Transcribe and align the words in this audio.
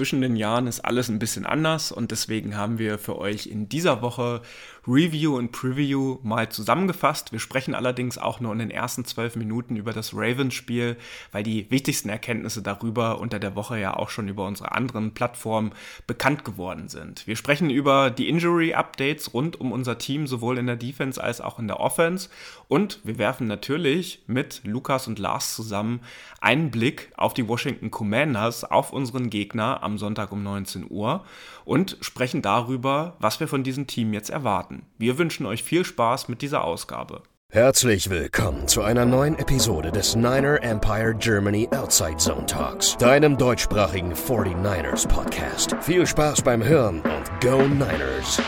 zwischen 0.00 0.22
den 0.22 0.34
Jahren 0.34 0.66
ist 0.66 0.80
alles 0.80 1.10
ein 1.10 1.18
bisschen 1.18 1.44
anders 1.44 1.92
und 1.92 2.10
deswegen 2.10 2.56
haben 2.56 2.78
wir 2.78 2.98
für 2.98 3.18
euch 3.18 3.46
in 3.46 3.68
dieser 3.68 4.00
Woche 4.00 4.40
Review 4.86 5.36
und 5.36 5.52
Preview 5.52 6.18
mal 6.22 6.48
zusammengefasst. 6.48 7.32
Wir 7.32 7.38
sprechen 7.38 7.74
allerdings 7.74 8.18
auch 8.18 8.40
nur 8.40 8.52
in 8.52 8.58
den 8.58 8.70
ersten 8.70 9.04
zwölf 9.04 9.36
Minuten 9.36 9.76
über 9.76 9.92
das 9.92 10.14
Ravens-Spiel, 10.14 10.96
weil 11.32 11.42
die 11.42 11.70
wichtigsten 11.70 12.08
Erkenntnisse 12.08 12.62
darüber 12.62 13.20
unter 13.20 13.38
der 13.38 13.56
Woche 13.56 13.78
ja 13.78 13.94
auch 13.94 14.10
schon 14.10 14.28
über 14.28 14.46
unsere 14.46 14.72
anderen 14.72 15.12
Plattformen 15.12 15.72
bekannt 16.06 16.44
geworden 16.44 16.88
sind. 16.88 17.26
Wir 17.26 17.36
sprechen 17.36 17.70
über 17.70 18.10
die 18.10 18.28
Injury-Updates 18.28 19.34
rund 19.34 19.60
um 19.60 19.72
unser 19.72 19.98
Team, 19.98 20.26
sowohl 20.26 20.58
in 20.58 20.66
der 20.66 20.76
Defense 20.76 21.22
als 21.22 21.40
auch 21.40 21.58
in 21.58 21.68
der 21.68 21.80
Offense. 21.80 22.28
Und 22.68 23.00
wir 23.04 23.18
werfen 23.18 23.46
natürlich 23.46 24.22
mit 24.26 24.62
Lukas 24.64 25.08
und 25.08 25.18
Lars 25.18 25.54
zusammen 25.54 26.00
einen 26.40 26.70
Blick 26.70 27.12
auf 27.16 27.34
die 27.34 27.46
Washington 27.46 27.90
Commanders, 27.90 28.64
auf 28.64 28.92
unseren 28.92 29.30
Gegner 29.30 29.82
am 29.82 29.98
Sonntag 29.98 30.32
um 30.32 30.42
19 30.42 30.86
Uhr 30.90 31.24
und 31.64 31.98
sprechen 32.00 32.42
darüber, 32.42 33.16
was 33.18 33.40
wir 33.40 33.48
von 33.48 33.62
diesem 33.62 33.86
Team 33.86 34.12
jetzt 34.12 34.30
erwarten. 34.30 34.79
Wir 34.98 35.18
wünschen 35.18 35.46
euch 35.46 35.62
viel 35.62 35.84
Spaß 35.84 36.28
mit 36.28 36.42
dieser 36.42 36.64
Ausgabe. 36.64 37.22
Herzlich 37.52 38.10
willkommen 38.10 38.68
zu 38.68 38.82
einer 38.82 39.04
neuen 39.04 39.36
Episode 39.36 39.90
des 39.90 40.14
Niner 40.14 40.62
Empire 40.62 41.16
Germany 41.18 41.68
Outside 41.72 42.16
Zone 42.18 42.46
Talks, 42.46 42.96
deinem 42.96 43.36
deutschsprachigen 43.36 44.14
49ers 44.14 45.08
Podcast. 45.08 45.74
Viel 45.80 46.06
Spaß 46.06 46.42
beim 46.42 46.62
Hören 46.62 47.00
und 47.00 47.40
Go 47.40 47.62
Niners! 47.62 48.40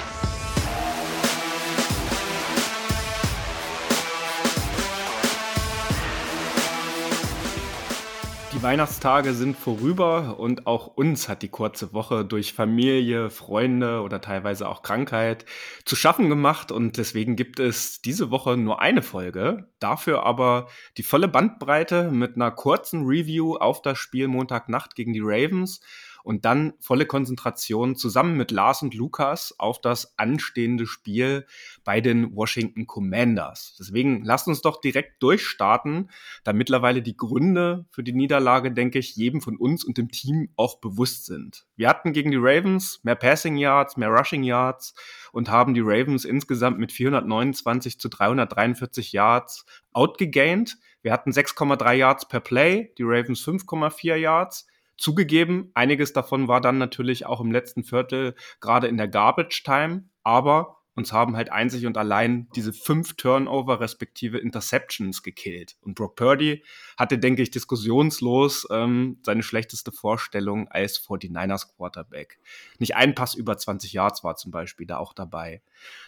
Weihnachtstage 8.62 9.34
sind 9.34 9.56
vorüber 9.56 10.38
und 10.38 10.68
auch 10.68 10.86
uns 10.86 11.28
hat 11.28 11.42
die 11.42 11.48
kurze 11.48 11.92
Woche 11.92 12.24
durch 12.24 12.52
Familie, 12.52 13.28
Freunde 13.28 14.02
oder 14.02 14.20
teilweise 14.20 14.68
auch 14.68 14.82
Krankheit 14.82 15.44
zu 15.84 15.96
schaffen 15.96 16.28
gemacht 16.28 16.70
und 16.70 16.96
deswegen 16.96 17.34
gibt 17.34 17.58
es 17.58 18.02
diese 18.02 18.30
Woche 18.30 18.56
nur 18.56 18.80
eine 18.80 19.02
Folge, 19.02 19.68
dafür 19.80 20.24
aber 20.24 20.68
die 20.96 21.02
volle 21.02 21.26
Bandbreite 21.26 22.12
mit 22.12 22.36
einer 22.36 22.52
kurzen 22.52 23.04
Review 23.04 23.56
auf 23.56 23.82
das 23.82 23.98
Spiel 23.98 24.28
Montagnacht 24.28 24.94
gegen 24.94 25.12
die 25.12 25.22
Ravens 25.24 25.80
und 26.24 26.44
dann 26.44 26.74
volle 26.80 27.06
Konzentration 27.06 27.96
zusammen 27.96 28.36
mit 28.36 28.50
Lars 28.50 28.82
und 28.82 28.94
Lukas 28.94 29.54
auf 29.58 29.80
das 29.80 30.18
anstehende 30.18 30.86
Spiel 30.86 31.46
bei 31.84 32.00
den 32.00 32.34
Washington 32.34 32.86
Commanders. 32.86 33.76
Deswegen 33.78 34.24
lasst 34.24 34.48
uns 34.48 34.60
doch 34.62 34.80
direkt 34.80 35.22
durchstarten, 35.22 36.10
da 36.44 36.52
mittlerweile 36.52 37.02
die 37.02 37.16
Gründe 37.16 37.86
für 37.90 38.02
die 38.02 38.12
Niederlage, 38.12 38.72
denke 38.72 38.98
ich, 38.98 39.16
jedem 39.16 39.40
von 39.40 39.56
uns 39.56 39.84
und 39.84 39.98
dem 39.98 40.10
Team 40.10 40.50
auch 40.56 40.80
bewusst 40.80 41.26
sind. 41.26 41.66
Wir 41.76 41.88
hatten 41.88 42.12
gegen 42.12 42.30
die 42.30 42.38
Ravens 42.40 43.00
mehr 43.02 43.16
Passing 43.16 43.56
Yards, 43.56 43.96
mehr 43.96 44.08
Rushing 44.08 44.42
Yards 44.42 44.94
und 45.32 45.50
haben 45.50 45.74
die 45.74 45.82
Ravens 45.82 46.24
insgesamt 46.24 46.78
mit 46.78 46.92
429 46.92 47.98
zu 47.98 48.08
343 48.08 49.12
Yards 49.12 49.64
outgegained. 49.92 50.78
Wir 51.02 51.12
hatten 51.12 51.30
6,3 51.30 51.94
Yards 51.94 52.28
per 52.28 52.40
Play, 52.40 52.92
die 52.98 53.02
Ravens 53.02 53.44
5,4 53.44 54.16
Yards. 54.16 54.66
Zugegeben, 54.96 55.70
einiges 55.74 56.12
davon 56.12 56.48
war 56.48 56.60
dann 56.60 56.78
natürlich 56.78 57.26
auch 57.26 57.40
im 57.40 57.50
letzten 57.50 57.84
Viertel 57.84 58.34
gerade 58.60 58.86
in 58.86 58.96
der 58.96 59.08
Garbage 59.08 59.62
Time, 59.64 60.04
aber 60.22 60.82
uns 60.94 61.12
haben 61.12 61.36
halt 61.36 61.50
einzig 61.50 61.86
und 61.86 61.96
allein 61.96 62.48
diese 62.54 62.72
fünf 62.74 63.14
Turnover 63.16 63.80
respektive 63.80 64.38
Interceptions 64.38 65.22
gekillt. 65.22 65.76
Und 65.80 65.94
Brock 65.94 66.16
Purdy 66.16 66.62
hatte, 66.98 67.18
denke 67.18 67.40
ich, 67.40 67.50
diskussionslos 67.50 68.66
ähm, 68.70 69.18
seine 69.22 69.42
schlechteste 69.42 69.90
Vorstellung 69.90 70.68
als 70.68 71.00
49ers 71.00 71.74
Quarterback. 71.74 72.38
Nicht 72.78 72.94
ein 72.94 73.14
Pass 73.14 73.34
über 73.34 73.56
20 73.56 73.94
Yards 73.94 74.22
war 74.22 74.36
zum 74.36 74.50
Beispiel 74.50 74.86
da 74.86 74.98
auch 74.98 75.14
dabei. 75.14 75.62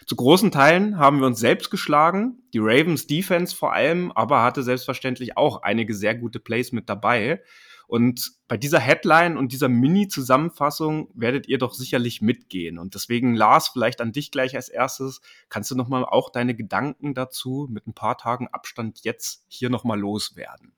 Zu 0.05 0.15
großen 0.15 0.51
Teilen 0.51 0.99
haben 0.99 1.19
wir 1.19 1.25
uns 1.25 1.39
selbst 1.39 1.71
geschlagen, 1.71 2.43
die 2.53 2.59
Ravens 2.59 3.07
Defense 3.07 3.55
vor 3.55 3.73
allem, 3.73 4.11
aber 4.11 4.43
hatte 4.43 4.61
selbstverständlich 4.61 5.35
auch 5.35 5.63
einige 5.63 5.95
sehr 5.95 6.13
gute 6.13 6.39
Plays 6.39 6.71
mit 6.71 6.89
dabei. 6.89 7.41
Und 7.87 8.33
bei 8.47 8.57
dieser 8.57 8.79
Headline 8.79 9.37
und 9.37 9.51
dieser 9.51 9.69
Mini-Zusammenfassung 9.69 11.09
werdet 11.13 11.47
ihr 11.47 11.57
doch 11.57 11.73
sicherlich 11.73 12.21
mitgehen. 12.21 12.79
Und 12.79 12.95
deswegen, 12.95 13.35
Lars, 13.35 13.69
vielleicht 13.69 14.01
an 14.01 14.11
dich 14.11 14.31
gleich 14.31 14.55
als 14.55 14.69
erstes. 14.69 15.21
Kannst 15.49 15.71
du 15.71 15.75
nochmal 15.75 16.05
auch 16.05 16.31
deine 16.31 16.55
Gedanken 16.55 17.13
dazu 17.13 17.67
mit 17.69 17.87
ein 17.87 17.93
paar 17.93 18.17
Tagen 18.17 18.47
Abstand 18.47 19.03
jetzt 19.03 19.45
hier 19.47 19.69
nochmal 19.69 19.99
loswerden? 19.99 20.73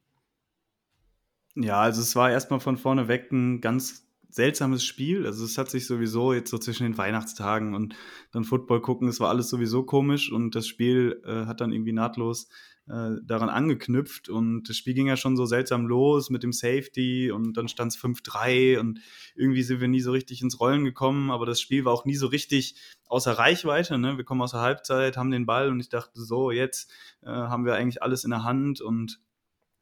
Ja, 1.56 1.81
also 1.81 2.01
es 2.01 2.16
war 2.16 2.29
erstmal 2.29 2.59
von 2.59 2.78
vorne 2.78 3.07
weg 3.07 3.31
ein 3.31 3.62
ganz 3.62 4.07
seltsames 4.29 4.85
Spiel. 4.85 5.25
Also 5.25 5.44
es 5.44 5.57
hat 5.57 5.69
sich 5.69 5.88
sowieso 5.88 6.34
jetzt 6.34 6.51
so 6.51 6.57
zwischen 6.57 6.84
den 6.84 6.97
Weihnachtstagen 6.97 7.74
und 7.74 7.95
dann 8.31 8.44
Football 8.44 8.81
gucken, 8.81 9.07
es 9.07 9.19
war 9.19 9.29
alles 9.29 9.50
sowieso 9.50 9.84
komisch 9.84 10.31
und 10.31 10.56
das 10.56 10.68
Spiel 10.68 11.22
äh, 11.25 11.45
hat 11.45 11.62
dann 11.62 11.72
irgendwie 11.72 11.94
nahtlos 11.94 12.47
äh, 12.89 13.21
daran 13.21 13.49
angeknüpft 13.49 14.29
und 14.29 14.63
das 14.69 14.77
Spiel 14.77 14.93
ging 14.93 15.07
ja 15.07 15.17
schon 15.17 15.35
so 15.35 15.45
seltsam 15.45 15.87
los 15.87 16.29
mit 16.29 16.43
dem 16.43 16.53
Safety 16.53 17.31
und 17.31 17.57
dann 17.57 17.67
stand 17.67 17.91
es 17.91 17.99
5-3 17.99 18.79
und 18.79 19.01
irgendwie 19.35 19.63
sind 19.63 19.81
wir 19.81 19.89
nie 19.89 19.99
so 19.99 20.11
richtig 20.11 20.41
ins 20.41 20.59
Rollen 20.59 20.85
gekommen, 20.85 21.29
aber 21.29 21.45
das 21.45 21.59
Spiel 21.59 21.83
war 21.83 21.91
auch 21.91 22.05
nie 22.05 22.15
so 22.15 22.27
richtig 22.27 22.75
außer 23.07 23.33
Reichweite. 23.33 23.97
Ne? 23.97 24.17
Wir 24.17 24.23
kommen 24.23 24.41
aus 24.41 24.51
der 24.51 24.61
Halbzeit, 24.61 25.17
haben 25.17 25.31
den 25.31 25.45
Ball 25.45 25.69
und 25.69 25.79
ich 25.81 25.89
dachte 25.89 26.21
so, 26.21 26.49
jetzt 26.51 26.89
äh, 27.23 27.27
haben 27.27 27.65
wir 27.65 27.75
eigentlich 27.75 28.01
alles 28.01 28.23
in 28.23 28.31
der 28.31 28.43
Hand 28.43 28.79
und 28.79 29.19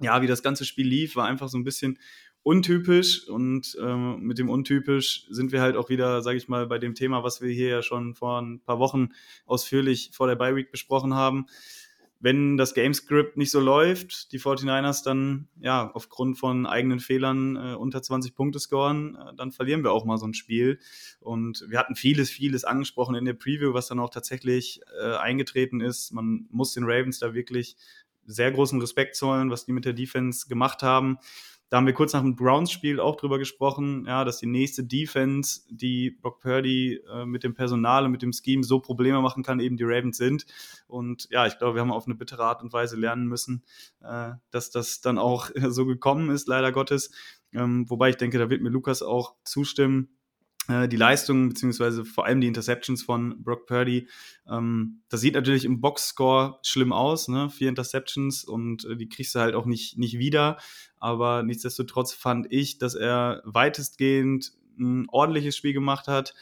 ja, 0.02 0.22
wie 0.22 0.28
das 0.28 0.42
ganze 0.44 0.66
Spiel 0.66 0.88
lief, 0.88 1.16
war 1.16 1.26
einfach 1.26 1.48
so 1.48 1.58
ein 1.60 1.64
bisschen 1.64 2.00
untypisch 2.42 3.28
und 3.28 3.78
ähm, 3.82 4.22
mit 4.22 4.40
dem 4.40 4.50
untypisch 4.50 5.26
sind 5.30 5.52
wir 5.52 5.62
halt 5.62 5.76
auch 5.76 5.90
wieder, 5.90 6.22
sage 6.22 6.38
ich 6.38 6.48
mal, 6.48 6.68
bei 6.68 6.80
dem 6.80 6.96
Thema, 6.96 7.24
was 7.24 7.42
wir 7.42 7.50
hier 7.50 7.70
ja 7.70 7.82
schon 7.82 8.16
vor 8.16 8.42
ein 8.42 8.62
paar 8.62 8.80
Wochen 8.80 9.10
ausführlich 9.46 10.10
vor 10.12 10.28
der 10.28 10.36
Bye 10.36 10.56
Week 10.56 10.72
besprochen 10.72 11.14
haben 11.14 11.46
wenn 12.20 12.58
das 12.58 12.74
Gamescript 12.74 13.38
nicht 13.38 13.52
so 13.52 13.60
läuft, 13.60 14.32
die 14.32 14.40
49ers 14.40 15.04
dann 15.04 15.48
ja 15.60 15.92
aufgrund 15.94 16.38
von 16.38 16.66
eigenen 16.66 17.00
Fehlern 17.00 17.56
äh, 17.56 17.76
unter 17.76 18.02
20 18.02 18.36
Punkte 18.36 18.60
scoren, 18.60 19.16
äh, 19.16 19.36
dann 19.36 19.52
verlieren 19.52 19.84
wir 19.84 19.92
auch 19.92 20.06
mal 20.06 20.18
so 20.18 20.26
ein 20.26 20.34
Spiel. 20.34 20.80
Und 21.20 21.66
wir 21.68 21.78
hatten 21.78 21.96
vieles, 21.96 22.30
vieles 22.30 22.64
angesprochen 22.64 23.16
in 23.16 23.26
der 23.26 23.34
Preview, 23.34 23.74
was 23.74 23.88
dann 23.88 24.00
auch 24.00 24.10
tatsächlich 24.10 24.82
äh, 25.00 25.16
eingetreten 25.16 25.82
ist. 25.82 26.14
Man 26.14 26.48
muss 26.52 26.74
den 26.74 26.86
Ravens 26.86 27.20
da 27.20 27.34
wirklich 27.34 27.76
sehr 28.26 28.52
großen 28.52 28.80
Respekt 28.80 29.16
zollen, 29.16 29.52
was 29.52 29.66
die 29.66 29.74
mit 29.74 29.86
der 29.86 29.94
Defense 29.94 30.48
gemacht 30.48 30.84
haben. 30.84 31.20
Da 31.70 31.78
haben 31.78 31.88
wir 31.88 31.94
kurz 31.94 32.14
nach 32.14 32.22
dem 32.22 32.36
Browns-Spiel 32.36 33.00
auch 33.00 33.16
drüber 33.16 33.40
gesprochen, 33.40 34.06
ja, 34.06 34.24
dass 34.24 34.38
die 34.38 34.46
nächste 34.46 34.84
Defense, 34.84 35.62
die 35.70 36.12
Brock 36.12 36.40
Purdy 36.40 37.02
äh, 37.12 37.26
mit 37.26 37.44
dem 37.44 37.56
Personal 37.56 38.06
und 38.06 38.12
mit 38.12 38.22
dem 38.22 38.34
Scheme 38.34 38.64
so 38.64 38.80
Probleme 38.80 39.22
machen 39.22 39.44
kann, 39.44 39.60
eben 39.60 39.76
die 39.76 39.84
Ravens 39.84 40.18
sind. 40.18 40.46
Und 40.88 41.28
ja, 41.32 41.48
ich 41.48 41.58
glaube, 41.58 41.76
wir 41.76 41.82
haben 41.82 41.92
auf 41.92 42.06
eine 42.06 42.16
bittere 42.16 42.44
Art 42.44 42.62
und 42.62 42.72
Weise 42.72 42.96
lernen 42.96 43.28
müssen, 43.28 43.64
äh, 44.02 44.34
dass 44.52 44.70
das 44.70 45.02
dann 45.02 45.18
auch 45.18 45.50
so 45.70 45.86
gekommen 45.86 46.30
ist, 46.30 46.48
leider 46.48 46.72
Gottes. 46.72 47.12
Ähm, 47.52 47.90
wobei 47.90 48.10
ich 48.10 48.18
denke, 48.18 48.38
da 48.38 48.50
wird 48.50 48.62
mir 48.62 48.70
Lukas 48.70 49.02
auch 49.02 49.36
zustimmen 49.44 50.10
die 50.68 50.96
Leistung, 50.96 51.50
beziehungsweise 51.50 52.06
vor 52.06 52.26
allem 52.26 52.42
die 52.42 52.48
Interceptions 52.48 53.04
von 53.04 53.44
Brock 53.44 53.68
Purdy. 53.68 54.08
Ähm, 54.50 55.02
das 55.10 55.22
sieht 55.22 55.36
natürlich 55.36 55.66
im 55.66 55.80
Boxscore 55.80 56.60
schlimm 56.64 56.92
aus, 56.92 57.28
ne? 57.28 57.50
Vier 57.50 57.70
Interceptions 57.70 58.44
und 58.44 58.86
äh, 58.86 58.96
die 58.96 59.08
kriegst 59.08 59.36
du 59.36 59.40
halt 59.40 59.54
auch 59.54 59.66
nicht, 59.66 59.98
nicht 59.98 60.18
wieder. 60.18 60.58
Aber 61.00 61.44
nichtsdestotrotz 61.44 62.14
fand 62.14 62.48
ich, 62.52 62.80
dass 62.80 62.96
er 62.96 63.42
weitestgehend 63.46 64.54
ein 64.80 65.08
ordentliches 65.10 65.56
Spiel 65.56 65.74
gemacht 65.74 66.08
hat. 66.08 66.34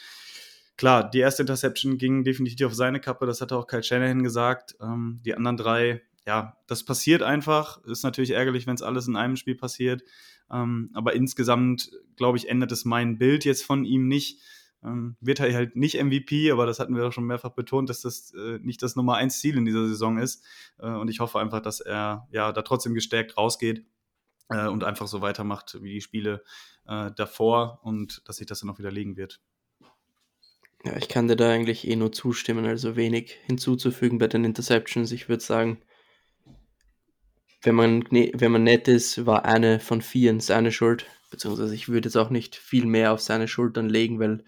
Klar, 0.78 1.10
die 1.10 1.20
erste 1.20 1.44
Interception 1.44 1.98
ging 1.98 2.24
definitiv 2.24 2.68
auf 2.68 2.74
seine 2.74 3.00
Kappe, 3.00 3.26
das 3.26 3.42
hat 3.42 3.52
auch 3.52 3.68
Kyle 3.68 3.84
Shanahan 3.84 4.24
gesagt. 4.24 4.76
Ähm, 4.82 5.20
die 5.24 5.36
anderen 5.36 5.58
drei, 5.58 6.02
ja, 6.26 6.58
das 6.68 6.84
passiert 6.84 7.22
einfach. 7.22 7.84
Ist 7.84 8.04
natürlich 8.04 8.32
ärgerlich, 8.32 8.66
wenn 8.68 8.76
es 8.76 8.82
alles 8.82 9.08
in 9.08 9.16
einem 9.16 9.36
Spiel 9.36 9.56
passiert. 9.56 10.04
Ähm, 10.52 10.90
aber 10.94 11.14
insgesamt, 11.14 11.92
glaube 12.16 12.38
ich, 12.38 12.50
ändert 12.50 12.72
es 12.72 12.86
mein 12.86 13.18
Bild 13.18 13.46
jetzt 13.46 13.64
von 13.64 13.86
ihm 13.86 14.08
nicht. 14.08 14.40
Ähm, 14.84 15.16
wird 15.22 15.40
halt 15.40 15.76
nicht 15.76 16.02
MVP, 16.02 16.52
aber 16.52 16.66
das 16.66 16.80
hatten 16.80 16.96
wir 16.96 17.08
auch 17.08 17.14
schon 17.14 17.26
mehrfach 17.26 17.52
betont, 17.52 17.90
dass 17.90 18.02
das 18.02 18.34
äh, 18.34 18.60
nicht 18.62 18.82
das 18.82 18.96
Nummer 18.96 19.16
eins 19.16 19.40
Ziel 19.40 19.58
in 19.58 19.66
dieser 19.66 19.88
Saison 19.88 20.18
ist. 20.18 20.44
Äh, 20.78 20.90
und 20.90 21.10
ich 21.10 21.20
hoffe 21.20 21.40
einfach, 21.40 21.62
dass 21.62 21.80
er 21.80 22.28
ja 22.32 22.52
da 22.52 22.62
trotzdem 22.64 22.94
gestärkt 22.94 23.38
rausgeht 23.38 23.86
äh, 24.50 24.68
und 24.68 24.84
einfach 24.84 25.08
so 25.08 25.22
weitermacht 25.22 25.82
wie 25.82 25.94
die 25.94 26.02
Spiele 26.02 26.44
äh, 26.86 27.12
davor 27.16 27.80
und 27.84 28.28
dass 28.28 28.38
sich 28.38 28.48
das 28.48 28.60
dann 28.60 28.70
auch 28.70 28.80
widerlegen 28.80 29.16
wird. 29.16 29.40
Ja, 30.84 30.98
ich 30.98 31.08
kann 31.08 31.30
dir 31.30 31.38
da 31.38 31.50
eigentlich 31.50 31.88
eh 31.88 31.96
nur 31.96 32.12
zustimmen, 32.12 32.66
also 32.66 32.98
wenig 32.98 33.38
hinzuzufügen 33.46 34.18
bei 34.18 34.28
den 34.28 34.44
Interceptions. 34.44 35.14
Ich 35.14 35.30
würde 35.30 35.42
sagen, 35.42 35.82
wenn 37.64 37.76
man, 37.76 38.04
ne, 38.10 38.32
wenn 38.36 38.52
man 38.52 38.64
nett 38.64 38.88
ist, 38.88 39.26
war 39.26 39.46
eine 39.46 39.80
von 39.80 40.02
vieren 40.02 40.40
seine 40.40 40.72
Schuld. 40.72 41.06
Beziehungsweise 41.32 41.74
ich 41.74 41.90
würde 41.90 42.08
jetzt 42.10 42.18
auch 42.18 42.30
nicht 42.30 42.56
viel 42.56 42.86
mehr 42.86 43.12
auf 43.14 43.22
seine 43.22 43.48
Schultern 43.48 43.90
legen, 43.90 44.20
weil 44.20 44.44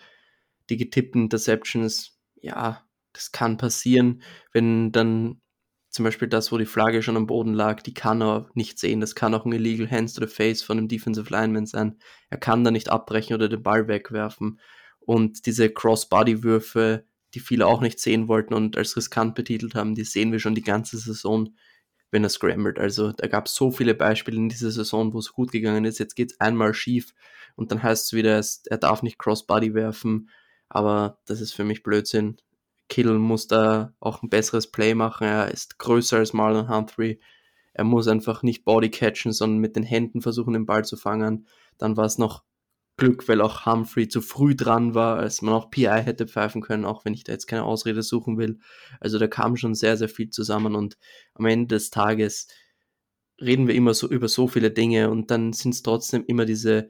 die 0.69 0.77
getippten 0.77 1.23
Interceptions, 1.23 2.19
ja, 2.35 2.85
das 3.13 3.31
kann 3.31 3.57
passieren, 3.57 4.21
wenn 4.51 4.91
dann 4.91 5.41
zum 5.89 6.03
Beispiel 6.03 6.27
das, 6.27 6.51
wo 6.51 6.57
die 6.57 6.65
Flagge 6.65 7.01
schon 7.01 7.15
am 7.15 7.25
Boden 7.25 7.53
lag, 7.53 7.81
die 7.81 7.93
kann 7.93 8.21
er 8.21 8.49
nicht 8.53 8.77
sehen. 8.77 8.99
Das 8.99 9.15
kann 9.15 9.33
auch 9.33 9.45
ein 9.45 9.53
Illegal 9.53 9.89
Hands 9.89 10.13
to 10.13 10.25
the 10.25 10.31
Face 10.31 10.61
von 10.61 10.77
einem 10.77 10.89
Defensive 10.89 11.31
Lineman 11.31 11.65
sein. 11.65 11.97
Er 12.29 12.37
kann 12.37 12.65
da 12.65 12.71
nicht 12.71 12.89
abbrechen 12.89 13.33
oder 13.33 13.47
den 13.47 13.63
Ball 13.63 13.87
wegwerfen. 13.87 14.59
Und 14.99 15.45
diese 15.45 15.69
Cross-Body-Würfe, 15.69 17.05
die 17.33 17.39
viele 17.39 17.65
auch 17.65 17.79
nicht 17.79 18.01
sehen 18.01 18.27
wollten 18.27 18.53
und 18.53 18.75
als 18.75 18.97
riskant 18.97 19.35
betitelt 19.35 19.73
haben, 19.73 19.95
die 19.95 20.03
sehen 20.03 20.33
wir 20.33 20.39
schon 20.39 20.55
die 20.55 20.63
ganze 20.63 20.97
Saison, 20.97 21.55
wenn 22.11 22.23
er 22.23 22.29
scrambled. 22.29 22.79
Also 22.79 23.11
da 23.11 23.27
gab 23.27 23.47
es 23.47 23.55
so 23.55 23.71
viele 23.71 23.95
Beispiele 23.95 24.37
in 24.37 24.49
dieser 24.49 24.71
Saison, 24.71 25.13
wo 25.13 25.19
es 25.19 25.33
gut 25.33 25.51
gegangen 25.51 25.85
ist. 25.85 25.99
Jetzt 25.99 26.15
geht 26.15 26.31
es 26.31 26.39
einmal 26.39 26.73
schief 26.73 27.13
und 27.55 27.71
dann 27.71 27.83
heißt 27.83 28.05
es 28.05 28.13
wieder, 28.13 28.41
er 28.69 28.77
darf 28.77 29.03
nicht 29.03 29.19
Cross-Body 29.19 29.73
werfen. 29.73 30.29
Aber 30.69 31.19
das 31.25 31.41
ist 31.41 31.53
für 31.53 31.63
mich 31.63 31.83
Blödsinn. 31.83 32.37
Kittle 32.89 33.17
muss 33.17 33.47
da 33.47 33.93
auch 33.99 34.21
ein 34.21 34.29
besseres 34.29 34.71
Play 34.71 34.93
machen. 34.93 35.27
Er 35.27 35.51
ist 35.51 35.79
größer 35.79 36.17
als 36.17 36.33
Marlon 36.33 36.69
Humphrey. 36.69 37.19
Er 37.73 37.83
muss 37.83 38.07
einfach 38.07 38.43
nicht 38.43 38.63
Body 38.63 38.89
catchen, 38.89 39.31
sondern 39.31 39.59
mit 39.59 39.75
den 39.75 39.83
Händen 39.83 40.21
versuchen, 40.21 40.53
den 40.53 40.65
Ball 40.65 40.85
zu 40.85 40.95
fangen. 40.97 41.47
Dann 41.77 41.97
war 41.97 42.05
es 42.05 42.17
noch 42.17 42.43
Glück, 42.97 43.27
weil 43.27 43.41
auch 43.41 43.65
Humphrey 43.65 44.07
zu 44.07 44.21
früh 44.21 44.55
dran 44.55 44.95
war, 44.95 45.17
als 45.17 45.41
man 45.41 45.53
auch 45.53 45.69
PI 45.69 46.03
hätte 46.03 46.27
pfeifen 46.27 46.61
können, 46.61 46.85
auch 46.85 47.03
wenn 47.05 47.13
ich 47.13 47.23
da 47.23 47.33
jetzt 47.33 47.47
keine 47.47 47.63
Ausrede 47.63 48.03
suchen 48.03 48.37
will. 48.37 48.59
Also 48.99 49.19
da 49.19 49.27
kam 49.27 49.57
schon 49.57 49.75
sehr, 49.75 49.97
sehr 49.97 50.09
viel 50.09 50.29
zusammen 50.29 50.75
und 50.75 50.97
am 51.33 51.45
Ende 51.45 51.75
des 51.75 51.89
Tages 51.89 52.47
reden 53.41 53.67
wir 53.67 53.75
immer 53.75 53.93
so 53.93 54.07
über 54.09 54.29
so 54.29 54.47
viele 54.47 54.71
Dinge 54.71 55.09
und 55.09 55.29
dann 55.29 55.51
sind 55.51 55.73
es 55.73 55.83
trotzdem 55.83 56.23
immer 56.25 56.45
diese 56.45 56.89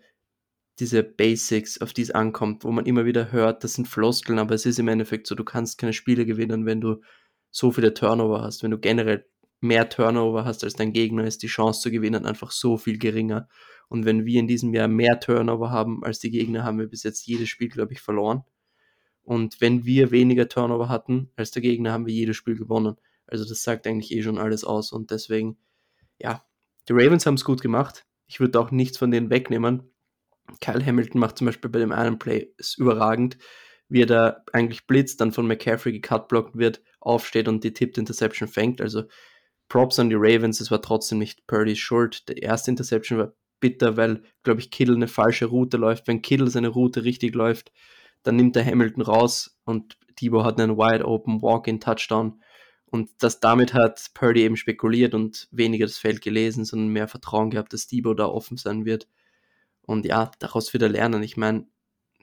diese 0.79 1.03
Basics, 1.03 1.79
auf 1.81 1.93
die 1.93 2.01
es 2.01 2.11
ankommt, 2.11 2.63
wo 2.63 2.71
man 2.71 2.85
immer 2.85 3.05
wieder 3.05 3.31
hört, 3.31 3.63
das 3.63 3.75
sind 3.75 3.87
Floskeln, 3.87 4.39
aber 4.39 4.55
es 4.55 4.65
ist 4.65 4.79
im 4.79 4.87
Endeffekt 4.87 5.27
so, 5.27 5.35
du 5.35 5.45
kannst 5.45 5.77
keine 5.77 5.93
Spiele 5.93 6.25
gewinnen, 6.25 6.65
wenn 6.65 6.81
du 6.81 7.01
so 7.51 7.71
viele 7.71 7.93
Turnover 7.93 8.41
hast. 8.41 8.63
Wenn 8.63 8.71
du 8.71 8.77
generell 8.77 9.25
mehr 9.61 9.87
Turnover 9.89 10.43
hast 10.43 10.63
als 10.63 10.73
dein 10.73 10.91
Gegner, 10.91 11.25
ist 11.25 11.43
die 11.43 11.47
Chance 11.47 11.81
zu 11.81 11.91
gewinnen 11.91 12.25
einfach 12.25 12.51
so 12.51 12.77
viel 12.77 12.97
geringer. 12.97 13.47
Und 13.89 14.05
wenn 14.05 14.25
wir 14.25 14.39
in 14.39 14.47
diesem 14.47 14.73
Jahr 14.73 14.87
mehr 14.87 15.19
Turnover 15.19 15.71
haben 15.71 16.03
als 16.03 16.19
die 16.19 16.31
Gegner, 16.31 16.63
haben 16.63 16.79
wir 16.79 16.87
bis 16.87 17.03
jetzt 17.03 17.25
jedes 17.27 17.49
Spiel, 17.49 17.69
glaube 17.69 17.93
ich, 17.93 18.01
verloren. 18.01 18.43
Und 19.23 19.59
wenn 19.59 19.85
wir 19.85 20.11
weniger 20.11 20.47
Turnover 20.47 20.89
hatten 20.89 21.31
als 21.35 21.51
der 21.51 21.61
Gegner, 21.61 21.91
haben 21.91 22.05
wir 22.05 22.13
jedes 22.13 22.37
Spiel 22.37 22.55
gewonnen. 22.55 22.95
Also 23.27 23.43
das 23.43 23.63
sagt 23.63 23.87
eigentlich 23.87 24.11
eh 24.11 24.21
schon 24.21 24.37
alles 24.37 24.63
aus. 24.63 24.91
Und 24.91 25.11
deswegen, 25.11 25.57
ja, 26.19 26.45
die 26.87 26.93
Ravens 26.93 27.25
haben 27.25 27.33
es 27.35 27.45
gut 27.45 27.61
gemacht. 27.61 28.05
Ich 28.27 28.39
würde 28.39 28.59
auch 28.59 28.71
nichts 28.71 28.97
von 28.97 29.11
denen 29.11 29.29
wegnehmen. 29.29 29.91
Kyle 30.61 30.85
Hamilton 30.85 31.19
macht 31.19 31.37
zum 31.37 31.45
Beispiel 31.45 31.71
bei 31.71 31.79
dem 31.79 31.91
einen 31.91 32.19
Play 32.19 32.53
ist 32.57 32.77
überragend, 32.77 33.37
wie 33.89 34.03
er 34.03 34.07
da 34.07 34.43
eigentlich 34.53 34.85
blitzt, 34.85 35.21
dann 35.21 35.31
von 35.31 35.47
McCaffrey 35.47 35.99
gecutblockt 35.99 36.55
wird, 36.55 36.81
aufsteht 36.99 37.47
und 37.47 37.63
die 37.63 37.73
Tipped 37.73 37.97
Interception 37.97 38.47
fängt. 38.47 38.79
Also 38.79 39.03
Props 39.69 39.97
an 39.97 40.09
die 40.09 40.15
Ravens, 40.17 40.61
es 40.61 40.69
war 40.69 40.81
trotzdem 40.81 41.17
nicht 41.17 41.47
Purdy's 41.47 41.79
Schuld. 41.79 42.29
Der 42.29 42.41
erste 42.41 42.69
Interception 42.69 43.17
war 43.17 43.33
bitter, 43.59 43.97
weil, 43.97 44.23
glaube 44.43 44.59
ich, 44.59 44.71
Kittle 44.71 44.95
eine 44.95 45.07
falsche 45.07 45.45
Route 45.45 45.77
läuft. 45.77 46.07
Wenn 46.07 46.21
Kittle 46.21 46.49
seine 46.49 46.69
Route 46.69 47.03
richtig 47.03 47.35
läuft, 47.35 47.71
dann 48.23 48.35
nimmt 48.35 48.55
er 48.55 48.65
Hamilton 48.65 49.03
raus 49.03 49.57
und 49.65 49.97
Debo 50.19 50.43
hat 50.43 50.59
einen 50.59 50.77
wide 50.77 51.05
open 51.05 51.41
Walk-in-Touchdown. 51.41 52.41
Und 52.85 53.09
das 53.19 53.39
damit 53.39 53.73
hat 53.73 54.05
Purdy 54.13 54.43
eben 54.43 54.55
spekuliert 54.55 55.13
und 55.13 55.47
weniger 55.51 55.85
das 55.85 55.97
Feld 55.97 56.21
gelesen, 56.21 56.65
sondern 56.65 56.89
mehr 56.89 57.07
Vertrauen 57.07 57.49
gehabt, 57.49 57.73
dass 57.73 57.87
Debo 57.87 58.13
da 58.13 58.25
offen 58.25 58.57
sein 58.57 58.85
wird. 58.85 59.07
Und 59.81 60.05
ja, 60.05 60.31
daraus 60.39 60.73
wieder 60.73 60.89
lernen. 60.89 61.21
Ich 61.21 61.37
meine, 61.37 61.67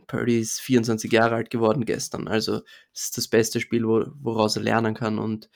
Purdy 0.07 0.41
ist 0.41 0.61
24 0.61 1.13
Jahre 1.13 1.37
alt 1.37 1.51
geworden 1.51 1.85
gestern. 1.85 2.29
Also 2.29 2.63
es 2.93 3.05
ist 3.05 3.19
das 3.19 3.29
beste 3.29 3.61
Spiel, 3.61 3.87
wo, 3.87 4.05
woraus 4.21 4.57
er 4.57 4.63
lernen 4.63 4.95
kann. 4.95 5.19
Und 5.19 5.51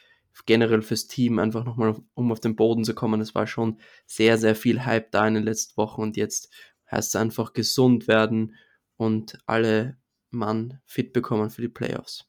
generell 0.45 0.83
fürs 0.83 1.07
Team 1.07 1.39
einfach 1.39 1.65
nochmal, 1.65 1.97
um 2.15 2.33
auf 2.33 2.41
den 2.41 2.57
Boden 2.57 2.85
zu 2.85 2.95
kommen. 2.95 3.21
Es 3.21 3.35
war 3.35 3.47
schon 3.47 3.81
sehr, 4.07 4.39
sehr 4.39 4.55
viel 4.55 4.85
Hype 4.85 5.11
da 5.11 5.27
in 5.27 5.35
den 5.35 5.45
letzten 5.45 5.77
Wochen. 5.77 6.03
Und 6.03 6.17
jetzt 6.17 6.53
heißt 6.91 7.15
es 7.15 7.17
einfach 7.17 7.53
gesund 7.53 8.07
werden 8.09 8.55
und 8.97 9.39
alle 9.47 9.97
Mann 10.31 10.81
fit 10.85 11.13
bekommen 11.13 11.51
für 11.51 11.63
die 11.63 11.69
Playoffs. 11.69 12.29